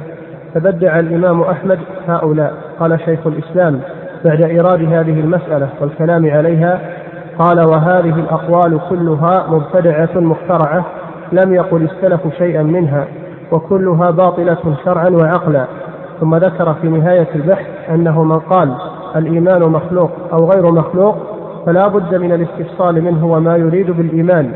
[0.54, 2.69] فبدع الإمام أحمد هؤلاء.
[2.80, 3.80] قال شيخ الإسلام
[4.24, 6.80] بعد إيراد هذه المسألة والكلام عليها
[7.38, 10.84] قال وهذه الأقوال كلها مبتدعة مخترعة
[11.32, 13.06] لم يقل السلف شيئا منها
[13.52, 15.64] وكلها باطلة شرعا وعقلا.
[16.20, 18.74] ثم ذكر في نهاية البحث أنه من قال
[19.16, 21.16] الإيمان مخلوق أو غير مخلوق
[21.66, 24.52] فلا بد من الاستفصال منه وما يريد بالإيمان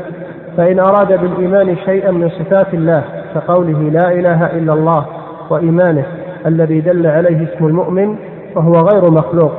[0.57, 3.03] فإن أراد بالإيمان شيئا من صفات الله
[3.35, 5.05] كقوله لا إله إلا الله
[5.49, 6.05] وإيمانه
[6.45, 8.15] الذي دل عليه اسم المؤمن
[8.55, 9.51] فهو غير مخلوق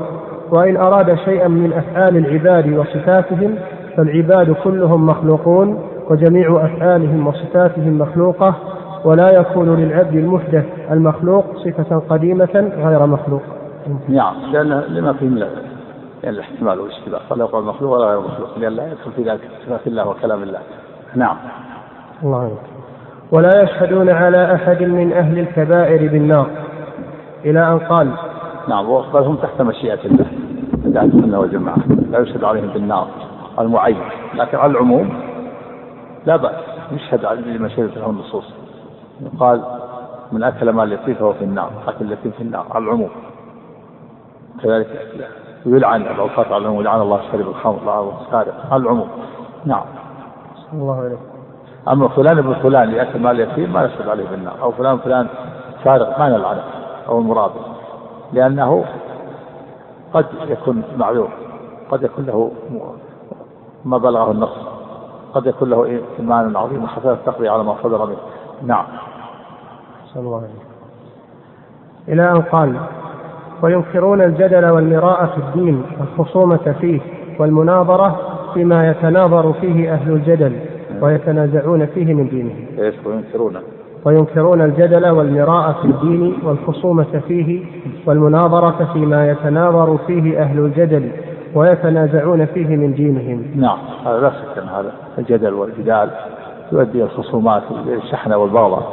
[0.50, 3.54] وإن أراد شيئا من أفعال العباد وصفاتهم
[3.96, 5.78] فالعباد كلهم مخلوقون
[6.10, 8.54] وجميع أفعالهم وصفاتهم مخلوقة
[9.04, 13.42] ولا يكون للعبد المحدث المخلوق صفة قديمة غير مخلوق.
[14.08, 18.72] نعم لأن لما فيه من يعني الاحتمال والاشتباه فلا يقول مخلوق ولا غير مخلوق لأن
[18.72, 20.58] لا يدخل في ذلك صفات الله وكلام الله.
[21.14, 21.36] نعم.
[22.22, 22.52] الله عنك.
[23.32, 26.46] ولا يشهدون على أحد من أهل الكبائر بالنار.
[27.44, 28.10] إلى أن قال
[28.68, 30.26] نعم بل هم تحت مشيئة الله.
[30.86, 31.78] أهل السنة والجماعة.
[32.10, 33.08] لا يشهد عليهم بالنار
[33.58, 34.00] المعين.
[34.34, 35.20] لكن على العموم
[36.26, 36.52] لا بأس.
[36.92, 38.54] يشهد لمن شهدت له النصوص
[39.20, 39.62] يقال
[40.32, 43.10] من أكل مال اليتيم فهو في النار أكل اليتيم في النار على العموم.
[44.62, 44.86] كذلك
[45.66, 49.08] يلعن العصاة على العموم لعن الله شرب الخمر لعن السارق على العموم.
[49.64, 49.84] نعم.
[50.72, 51.18] الله عليك
[51.88, 54.54] أما فلان ابن فلان يأكل مال اليتيم ما يشهد عليه بالنار.
[54.62, 55.26] أو فلان فلان
[55.84, 56.62] سارق ما نلعنه.
[57.08, 57.60] أو المرابي
[58.32, 58.84] لأنه
[60.14, 61.28] قد يكون معذور
[61.90, 62.50] قد يكون له
[63.84, 64.56] ما بلغه النص
[65.34, 68.16] قد يكون له إيمان عظيم وحسنة تقضي على ما صدر منه
[68.62, 68.84] نعم
[70.14, 70.48] صلى الله عليه
[72.08, 72.76] إلى أن قال
[73.62, 77.00] وينكرون الجدل والمراء في الدين والخصومة فيه
[77.38, 78.20] والمناظرة
[78.54, 80.60] فيما يتناظر فيه أهل الجدل
[81.00, 82.66] ويتنازعون فيه من دينهم.
[82.78, 83.56] إيش وينكرون؟
[84.06, 87.64] وينكرون الجدل والمراء في الدين والخصومة فيه
[88.06, 91.12] والمناظرة فيما يتناظر فيه أهل الجدل
[91.54, 93.46] ويتنازعون فيه من دينهم.
[93.54, 96.10] نعم هذا لا شك أن هذا الجدل والجدال
[96.72, 98.92] يؤدي الخصومات الشحنة والبغضاء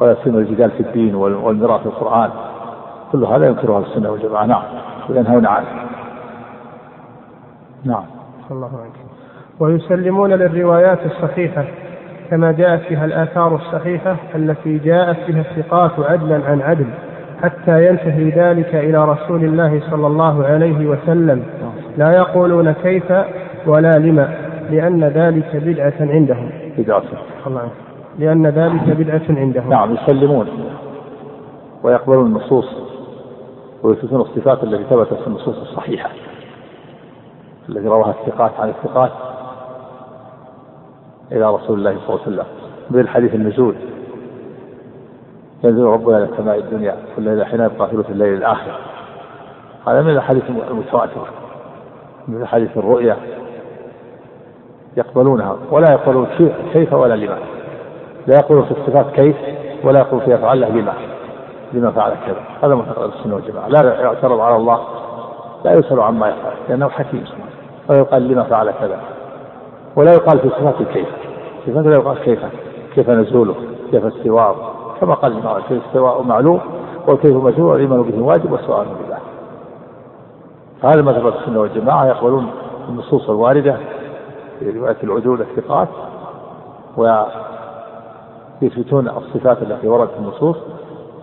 [0.00, 2.30] ويصير الجدال في الدين والمراء في القرآن.
[3.12, 4.46] كل هذا ينكره السنة والجماعة.
[4.46, 4.62] نعم
[5.10, 5.66] وينهون عنه.
[7.84, 8.04] نعم.
[8.50, 8.92] الله عنك.
[9.60, 11.64] ويسلمون للروايات الصحيحة.
[12.30, 16.86] كما جاءت فيها الآثار الصحيحة التي جاءت بها الثقات عدلا عن عدل
[17.42, 21.44] حتى ينتهي ذلك إلى رسول الله صلى الله عليه وسلم.
[21.96, 23.12] لا يقولون كيف
[23.66, 24.34] ولا لما
[24.70, 26.50] لأن ذلك بدعة عندهم.
[26.78, 27.02] بدعة.
[27.46, 27.68] الله
[28.18, 29.70] لأن ذلك بدعة عندهم.
[29.70, 30.46] نعم يسلمون
[31.82, 32.66] ويقبلون النصوص
[33.82, 36.10] ويثبتون الصفات التي ثبتت في النصوص الصحيحة.
[37.68, 39.10] التي رواها الثقات عن الثقات
[41.32, 42.44] إلى رسول الله صلى الله عليه وسلم
[42.90, 43.74] مثل حديث النزول.
[45.64, 48.72] ينزل ربنا إلى سماء الدنيا كل ليلة حين يبقى ثلث الليل الآخر.
[49.88, 51.28] هذا من الحديث المتواتر
[52.28, 53.16] من حديث الرؤيا.
[54.96, 56.26] يقبلونها ولا يقولون
[56.72, 57.38] كيف ولا لما.
[58.26, 59.36] لا يقولون في الصفات كيف
[59.84, 60.92] ولا يقول في أفعال الله لما.
[61.72, 62.40] لما فعل كذا.
[62.62, 63.68] هذا معتقد السنة والجماعة.
[63.68, 64.80] لا يعترض على الله
[65.64, 67.24] لا يسأل عما يفعل لأنه حكيم.
[67.88, 69.00] ويقال لما فعل كذا.
[69.98, 71.08] ولا يقال في صفات الكيف.
[71.66, 72.40] صفات لا يقال كيف.
[72.94, 73.54] كيف نزوله؟
[73.90, 76.60] كيف استواءه؟ كما قال كيف استواء معلوم
[77.06, 79.18] والكيف مجهول والايمان به واجب والسؤال بالله
[80.84, 82.46] هذا مذهب السنة والجماعة يقبلون
[82.88, 83.76] النصوص الواردة
[84.58, 85.88] في رواية العدول الثقات
[88.62, 90.56] ويثبتون الصفات التي وردت في النصوص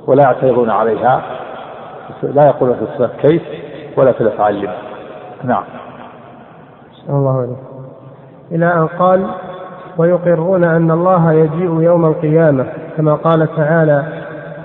[0.08, 1.22] ولا يعترضون عليها.
[2.24, 3.42] لا يقولون في الصفات كيف
[3.98, 4.70] ولا في الأفعال
[5.44, 5.64] نعم.
[7.10, 7.75] الله عليه
[8.52, 9.28] إلى أن قال
[9.98, 12.66] ويقرون أن الله يجيء يوم القيامة
[12.98, 14.04] كما قال تعالى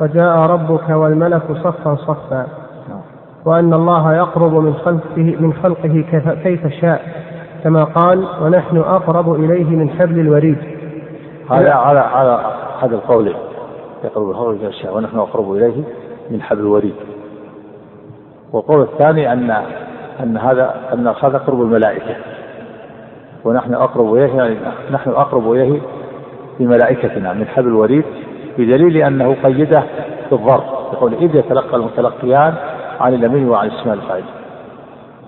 [0.01, 2.47] وجاء ربك والملك صفا صفا
[3.45, 6.05] وأن الله يقرب من خلقه من خلقه
[6.43, 7.03] كيف شاء
[7.65, 10.59] كما قال ونحن أقرب إليه من حبل الوريد.
[11.51, 12.41] هذا على على
[12.83, 13.35] هذا القول
[14.05, 15.83] يقرب الخلق كيف شاء ونحن أقرب إليه
[16.31, 16.95] من حبل الوريد.
[18.53, 19.51] والقول الثاني أن
[20.21, 22.17] أن هذا أن هذا قرب الملائكة.
[23.45, 24.57] ونحن أقرب إليه يعني
[24.91, 25.81] نحن أقرب إليه
[26.61, 28.05] بملائكتنا من حبل الوريد
[28.59, 29.83] بدليل أنه قيده
[30.31, 32.55] بالظرف يقول إذ يتلقى المتلقيان
[33.01, 34.25] عن اليمين وعن الشمال قائد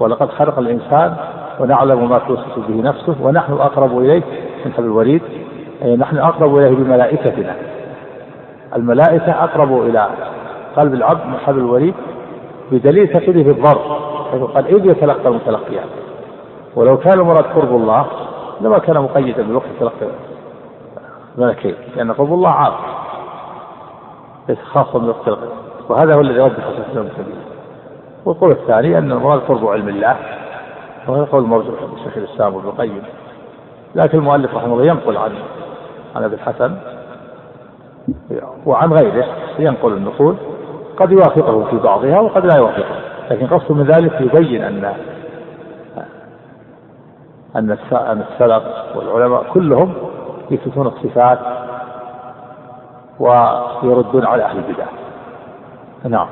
[0.00, 1.16] ولقد خلق الإنسان
[1.60, 4.22] ونعلم ما توسوس به نفسه ونحن أقرب إليه
[4.66, 5.22] من حبل الوريد
[5.84, 7.54] أي نحن أقرب إليه بملائكتنا.
[8.76, 10.08] الملائكة أقرب إلى
[10.76, 11.94] قلب العبد من حبل الوريد
[12.72, 13.82] بدليل تقييده بالظرف
[14.32, 15.86] حيث قال إذ يتلقى المتلقيان.
[16.76, 18.06] ولو كان المراد قرب الله
[18.60, 20.06] لما كان مقيدا بوقت تلقي
[21.38, 22.72] الملكين لأن قرب الله عام
[24.48, 25.38] ليس خاصا بوقت
[25.88, 27.08] وهذا هو الذي رجح شيخ الإسلام
[28.24, 30.16] والقول الثاني أن المراد قرب علم الله
[31.08, 31.74] وهذا قول مرجوح
[32.04, 33.02] شيخ الإسلام وابن القيم.
[33.94, 35.32] لكن المؤلف رحمه الله ينقل عن
[36.16, 36.76] عن أبي الحسن
[38.66, 39.26] وعن غيره
[39.58, 40.36] ينقل النقول
[40.96, 42.96] قد يوافقه في بعضها وقد لا يوافقه.
[43.30, 44.94] لكن قصد من ذلك يبين أن
[47.56, 47.70] أن
[48.22, 48.62] السلف
[48.96, 49.94] والعلماء كلهم
[50.50, 51.38] يثبتون الصفات
[53.20, 54.86] ويردون على أهل البدع.
[56.04, 56.28] نعم.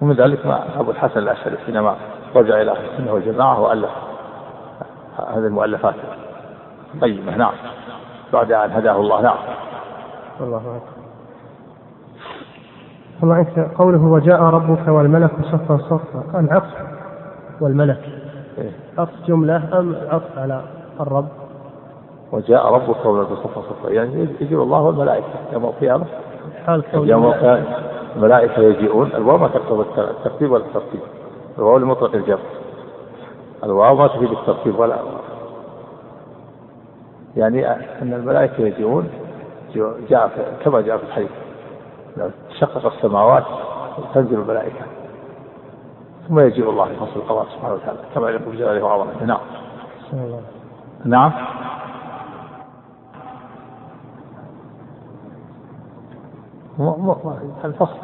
[0.00, 1.96] ومن ذلك ما أبو الحسن الأشعري حينما
[2.36, 3.90] رجع إلى أهل السنة والجماعة وألف
[5.18, 5.94] هذه المؤلفات
[7.00, 7.52] قيمة نعم.
[8.32, 9.20] بعد أن هداه الله.
[9.20, 9.36] نعم.
[10.40, 11.02] الله أكبر.
[13.22, 16.32] الله عنك قوله وجاء ربك والملك صفا صفا.
[16.32, 16.74] قال عطف
[17.60, 18.21] والملك؟
[18.98, 20.62] عطف جملة أم عطف على
[21.00, 21.28] الرب؟
[22.32, 23.90] وجاء ربك والملك صفا صفا.
[23.90, 25.26] يعني يجي الله والملائكة.
[25.52, 26.04] يوم القيامة.
[26.66, 27.64] حال يوم القيامة
[28.16, 29.10] الملائكة يجيئون.
[29.14, 31.00] الواو ما تقتضي الترتيب ولا الترتيب؟
[31.58, 32.38] الواو لمطلق الجر
[33.64, 34.96] الواو ما تفيد الترتيب ولا
[37.36, 37.70] يعني
[38.02, 39.08] أن الملائكة يجيئون.
[40.10, 40.30] جاء
[40.64, 41.30] كما جاء في الحديث.
[42.16, 43.44] لو تشقق السماوات
[44.14, 44.84] تنزل الملائكة.
[46.32, 49.24] ثم يجيء الله في فصل القضاء سبحانه وتعالى كما يليق بجلاله وعظمته.
[49.24, 49.40] نعم.
[51.04, 51.32] نعم.
[57.64, 57.96] الفصل.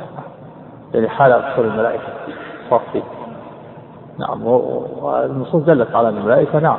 [0.95, 2.13] يعني حال دخول الملائكة
[2.71, 3.03] صافي
[4.19, 6.79] نعم والنصوص دلت على الملائكة نعم.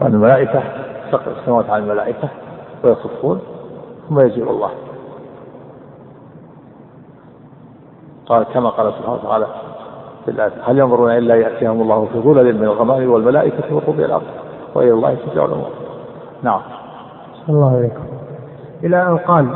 [0.00, 0.62] وأن الملائكة
[1.12, 2.28] تقع السماوات على الملائكة
[2.84, 3.40] ويصفون
[4.08, 4.70] ثم يجيء الله.
[8.26, 9.46] قال كما قال سبحانه وتعالى
[10.28, 14.22] الآية هل ينظرون إلا يأتيهم الله في ظلل من الغمام والملائكة وقضي الأمر
[14.74, 15.70] وإلى الله ترجع الأمور؟
[16.42, 16.60] نعم.
[17.48, 18.02] الله عليكم.
[18.84, 19.46] إلى أن قال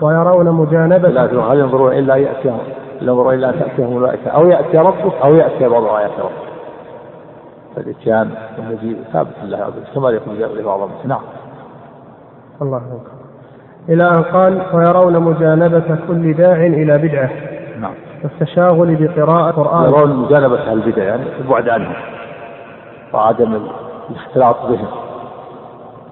[0.00, 1.08] ويرون مجانبة.
[1.08, 2.58] لا هل ينظرون إلا يأتيهم؟
[3.00, 6.52] ينظرون إلا أن تأتيهم الملائكة؟ أو يأتي ربك أو يأتي بعض آيات ربك.
[7.76, 11.20] فالإتيان الذي ثابت لله عز وجل كما يقول لبعض نعم.
[12.62, 13.00] الله أكبر
[13.88, 17.51] إلى أن قال ويرون مجانبة كل داع إلى بدعة.
[18.22, 19.84] والتشاغل بقراءة القرآن.
[19.84, 21.94] يرون مجانبة أهل البدع يعني البعد عنهم
[23.12, 23.68] وعدم
[24.10, 24.88] الاختلاط بهم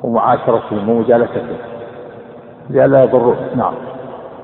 [0.03, 1.57] ومعاشرتهم ومجالستهم
[2.71, 3.75] لئلا يضروا نعم.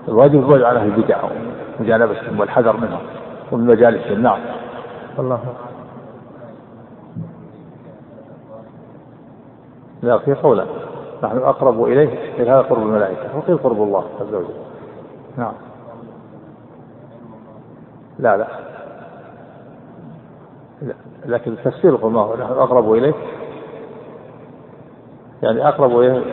[0.08, 1.16] الواجب البعد عن أهل البدع
[1.80, 3.00] ومجانبتهم والحذر منهم
[3.52, 4.38] ومن مجالسهم نعم.
[5.18, 5.40] الله
[10.02, 10.64] لا في قولا.
[11.22, 14.54] نحن أقرب إليه هذا قرب الملائكة وقيل قرب الله عز وجل.
[15.36, 15.52] نعم.
[18.18, 18.46] لا لا.
[21.26, 23.14] لكن التفسير هو نحن أقرب إليه.
[25.42, 26.24] يعني أقرب إليه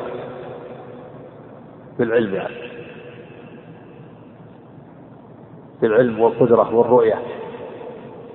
[2.00, 2.56] بالعلم يعني.
[5.82, 7.20] بالعلم والقدرة والرؤية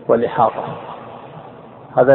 [0.08, 0.64] والإحاطة.
[1.96, 2.14] هذا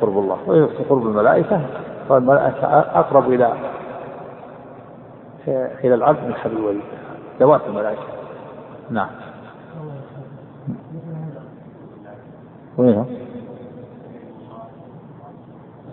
[0.00, 0.38] قرب الله.
[0.46, 1.60] وقرب الملائكة.
[2.08, 3.52] فالملائكة أقرب إلى
[5.84, 6.82] إلى العبد من حبل الوليد.
[7.40, 8.02] ذوات الملائكة.
[8.90, 9.21] نعم.
[12.78, 13.06] وينهم؟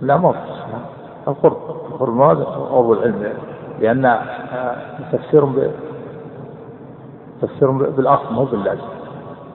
[0.02, 0.34] لا ما
[1.28, 1.58] القرب.
[1.92, 3.34] القرب المراد قرب العلم.
[3.80, 4.76] لأن آه،
[5.12, 5.72] تفسير ب
[7.42, 8.88] تفسير بالأصل مو باللازم.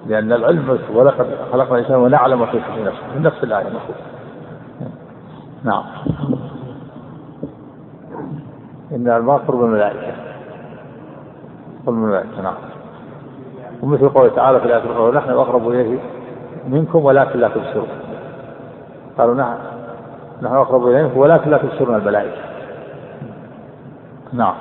[0.06, 3.14] لأن العلم ولقد خلقنا الإنسان ونعلم ما في نفسه.
[3.16, 3.96] من نفس الآية المفروض
[5.64, 5.84] نعم.
[8.92, 10.14] إن الماء قرب الملائكة.
[11.86, 12.54] قرب الملائكة نعم.
[13.82, 15.98] ومثل قوله تعالى في الآية الأخرى نحن أقرب إليه
[16.68, 17.88] منكم ولكن لا تبصرون.
[19.18, 19.58] قالوا نعم.
[20.42, 22.42] نحن أقرب إليه ولكن لا تبصرون الملائكة
[24.32, 24.54] نعم.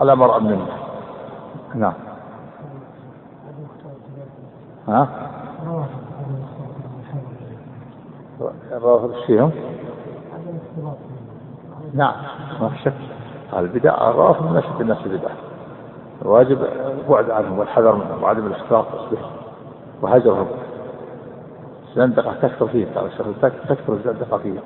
[0.00, 0.66] على مرأى منا
[1.74, 1.92] نعم.
[4.88, 5.08] ها؟
[8.72, 9.50] الروافض فيهم؟
[11.94, 12.14] نعم.
[12.60, 12.92] ما في شك.
[13.56, 15.36] البدع الروافض من أشد الناس بدعة
[16.22, 19.43] الواجب البعد عنهم والحذر منهم وعدم الاختلاط بهم
[20.02, 20.46] وهجرهم
[21.88, 23.26] الزندقة تكثر فيهم قال الشيخ
[23.68, 24.62] تكثر الزندقة فيهم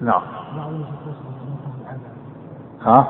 [0.00, 0.22] نعم.
[2.82, 3.06] ها؟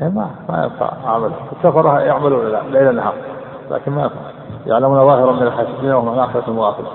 [0.00, 0.92] ما ما ينفع.
[1.04, 3.14] عمل السفر يعملون ليل نهار.
[3.70, 4.20] لكن ما ينفع.
[4.66, 6.88] يعلمون ظاهرا من الحياة الدنيا ومن آخرة مغافلة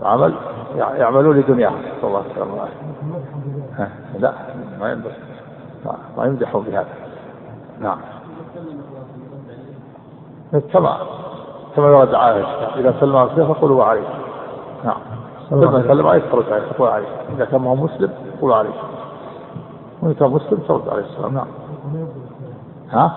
[0.00, 0.34] العمل
[0.76, 2.68] يعملون لدنياهم نسأل الله السلامة
[4.18, 4.32] لا
[4.80, 5.12] ما يمدح
[6.16, 6.88] ما يمدحوا بهذا.
[7.80, 7.98] نعم.
[10.72, 10.96] كما
[11.76, 14.08] كما ورد عائشة إذا سلم على فقولوا عليه.
[14.84, 15.00] نعم.
[15.50, 17.06] لما سلم عليه ترد عليه تقول عليه.
[17.36, 18.10] إذا كان هو مسلم
[18.40, 18.74] قولوا عليه.
[20.02, 21.34] وإذا كان مسلم ترد عليه السلام.
[21.34, 21.46] نعم.
[22.90, 23.12] ها؟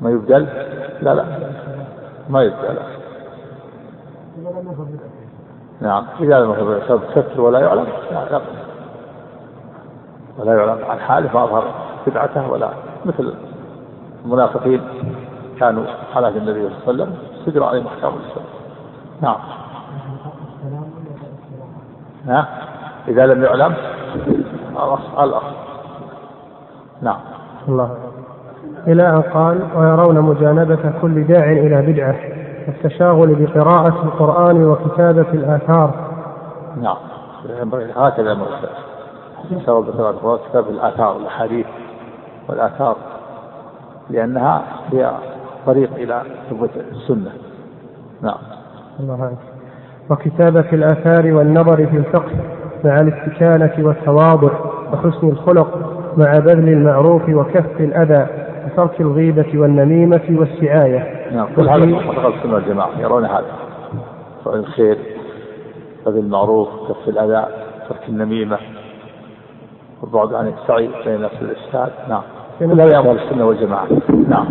[0.00, 0.48] ما يبدل؟
[1.02, 1.24] لا لا.
[2.28, 2.78] ما يبدل.
[5.80, 6.04] نعم.
[6.20, 8.40] إذا لم يكن بسبب ستر ولا يعلم لا.
[10.38, 11.64] ولا يعلم عن حاله فأظهر
[12.06, 12.91] بدعته ولا.
[13.04, 13.34] مثل
[14.24, 14.80] المنافقين
[15.60, 15.84] كانوا
[16.16, 17.14] على النبي صلى الله عليه وسلم
[17.46, 18.46] سجروا عليهم أحكام الإسلام
[19.20, 19.36] نعم.
[22.26, 22.48] ها؟
[23.08, 23.74] إذا لم يعلم
[24.70, 25.54] الأصل الأصل
[27.02, 27.20] نعم.
[27.68, 27.96] الله.
[28.86, 32.16] إلى أن قال ويرون مجانبة كل داع إلى بدعة
[32.68, 35.94] التشاغل بقراءة القرآن وكتابة الآثار.
[36.82, 36.96] نعم.
[37.96, 38.68] هكذا مرسل
[39.50, 41.66] التشاغل بقراءة القرآن وكتابة الآثار الأحاديث
[42.48, 42.96] والآثار
[44.10, 44.62] لأنها
[44.92, 45.12] هي
[45.66, 47.30] طريق إلى ثبوت السنة.
[48.22, 48.38] نعم.
[49.00, 49.38] الله عنك.
[50.10, 52.32] وكتابة الآثار والنظر في الفقه
[52.84, 54.52] مع الاستكانة والتواضع
[54.92, 55.78] وحسن الخلق
[56.16, 58.26] مع بذل المعروف وكف الأذى
[58.66, 61.30] وترك الغيبة والنميمة والسعاية.
[61.36, 63.52] نعم كل هذا السنة والجماعة يرون هذا.
[64.44, 64.98] فعل الخير
[66.06, 67.46] بذل المعروف كف الأذى
[67.88, 68.58] ترك النميمة.
[70.02, 72.22] والبعد عن السعي بين الناس الإفساد نعم.
[72.60, 73.86] هذا أمر السنة والجماعة.
[74.28, 74.46] نعم.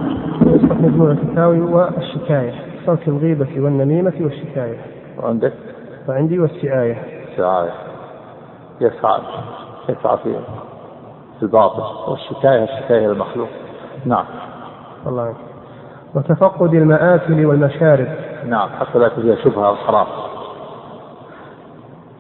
[0.82, 2.54] مجموع الفتاوي والشكاية
[2.86, 4.78] ترك الغيبة والنميمة والشكاية.
[5.24, 5.54] وعندك؟
[6.10, 6.98] وعندي والسعاية.
[7.32, 7.72] السعاية
[8.82, 9.20] يسعى
[9.90, 10.36] يسعى في
[11.44, 12.12] الباطل.
[12.12, 13.50] والشكاية الشكاية للمخلوق
[14.06, 14.26] نعم.
[15.08, 15.36] الله عنك.
[16.16, 18.08] وتفقد المآكل والمشارب.
[18.46, 18.70] نعم.
[18.70, 20.08] حتى لا فيها شبهة أو حرام.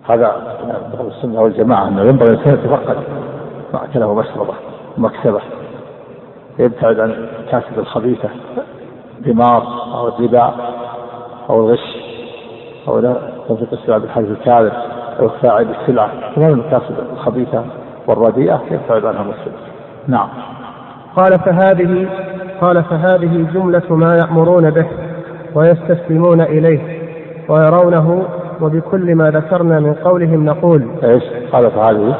[0.09, 0.57] هذا
[0.99, 2.97] من السنة والجماعة أنه ينبغي الإنسان يتفقد.
[3.73, 4.53] مأكله ومشربه
[4.97, 5.41] ومكسبه
[6.61, 8.29] يبتعد عن الكاسب الخبيثة
[9.19, 9.63] الدمار
[9.93, 10.53] أو الربا
[11.49, 11.97] أو الغش
[12.88, 13.01] أو
[13.47, 14.71] تنفيق السلع بالحديث الكاذب
[15.19, 16.09] أو الساعي بالسلعة.
[16.35, 17.63] كمان المكاسب الخبيثة
[18.07, 19.53] والرديئة يبتعد عنها المسلم
[20.07, 20.27] نعم.
[21.15, 22.09] قال فهذه
[22.61, 24.88] قال فهذه جملة ما يأمرون به
[25.55, 27.01] ويستسلمون إليه
[27.49, 28.25] ويرونه
[28.61, 30.88] وبكل ما ذكرنا من قولهم نقول.
[31.03, 32.15] إيش؟ قال فهذه.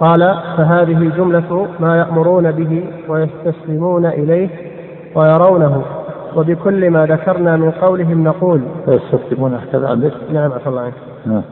[0.00, 4.48] قال فهذه جملة ما يأمرون به ويستسلمون إليه
[5.14, 5.82] ويرونه
[6.36, 10.94] وبكل ما ذكرنا من قولهم نقول يستسلمون هكذا عندك؟ نعم عفى الله عنك
[11.26, 11.42] نعم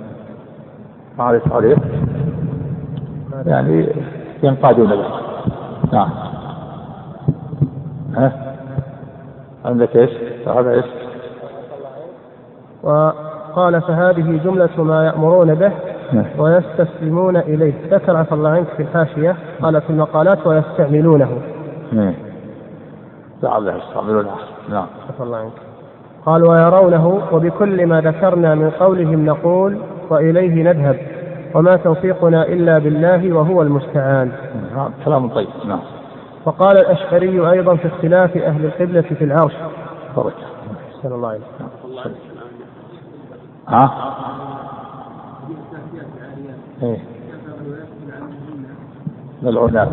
[1.18, 1.76] معرفة عليه
[3.46, 3.88] يعني
[4.42, 5.06] ينقادون به
[5.92, 6.10] نعم
[8.16, 8.32] ها
[9.64, 10.10] عندك إيش؟
[10.46, 10.84] هذا إيش؟
[12.82, 15.72] وقال فهذه جملة ما يأمرون به.
[16.39, 17.72] ويستسلمون إليه.
[17.90, 21.39] ذكر عفى الله عنك في الحاشية قال في المقالات ويستعملونه.
[21.93, 22.14] نعم.
[23.43, 24.31] لعله يستعملونه.
[24.68, 24.86] نعم.
[25.09, 25.52] عفى الله عنك.
[26.26, 29.78] قال ويرونه وبكل ما ذكرنا من قولهم نقول
[30.10, 30.98] وإليه نذهب
[31.55, 34.32] وما توفيقنا إلا بالله وهو المستعان.
[34.76, 35.48] نعم كلام طيب.
[35.66, 35.81] نعم.
[36.44, 39.52] وقال الأشعري أيضا في اختلاف أهل القبلة في العرش.
[40.16, 40.47] بركة
[41.02, 41.40] صلى الله عليه
[43.68, 43.90] ها؟
[46.85, 46.98] إيه.
[49.43, 49.89] ملعونات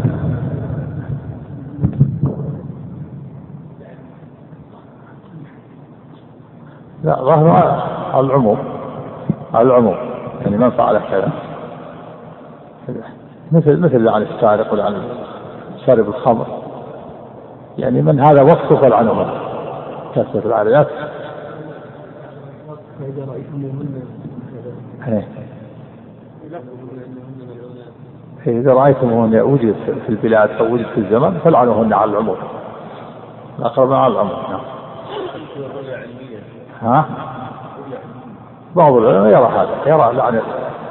[7.04, 7.16] لا
[8.14, 8.58] على العموم.
[9.54, 9.96] على العموم.
[10.42, 11.32] يعني من فعل كذا
[13.52, 15.02] مثل مثل عن السارق ولا عن
[15.86, 16.48] شارب الخمر.
[17.78, 19.30] يعني من هذا وصف العنوان
[20.16, 20.88] كثرة العادات
[23.00, 24.04] فإذا رأيتموهن.
[25.08, 25.51] إيه.
[28.48, 32.38] إذا رأيتموهن وجدت في البلاد أو وجدت في الزمن فلعنوهن على العموم.
[33.60, 34.62] الأقرب على العموم نعم.
[36.82, 37.06] ها؟
[38.76, 40.42] بعض العلماء يرى هذا يرى لعن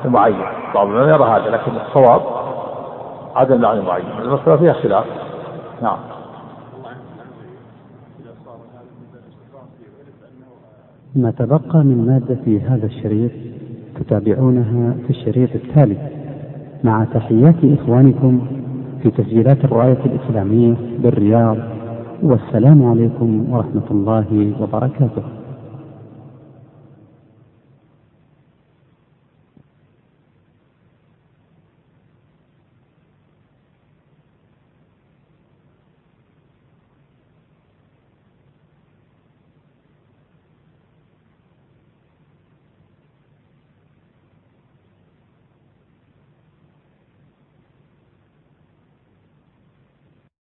[0.04, 0.36] المعين.
[0.74, 2.22] بعض العلماء يرى هذا لكن الصواب
[3.36, 4.04] عدم لعن المعين.
[4.22, 5.04] المسألة فيها خلاف.
[5.82, 5.98] نعم.
[11.16, 13.30] ما تبقى من مادة في هذا الشريط
[14.00, 16.19] تتابعونها في الشريط التالي.
[16.84, 18.40] مع تحيات إخوانكم
[19.02, 21.56] في تسجيلات الراية الإسلامية بالرياض
[22.22, 25.39] والسلام عليكم ورحمة الله وبركاته.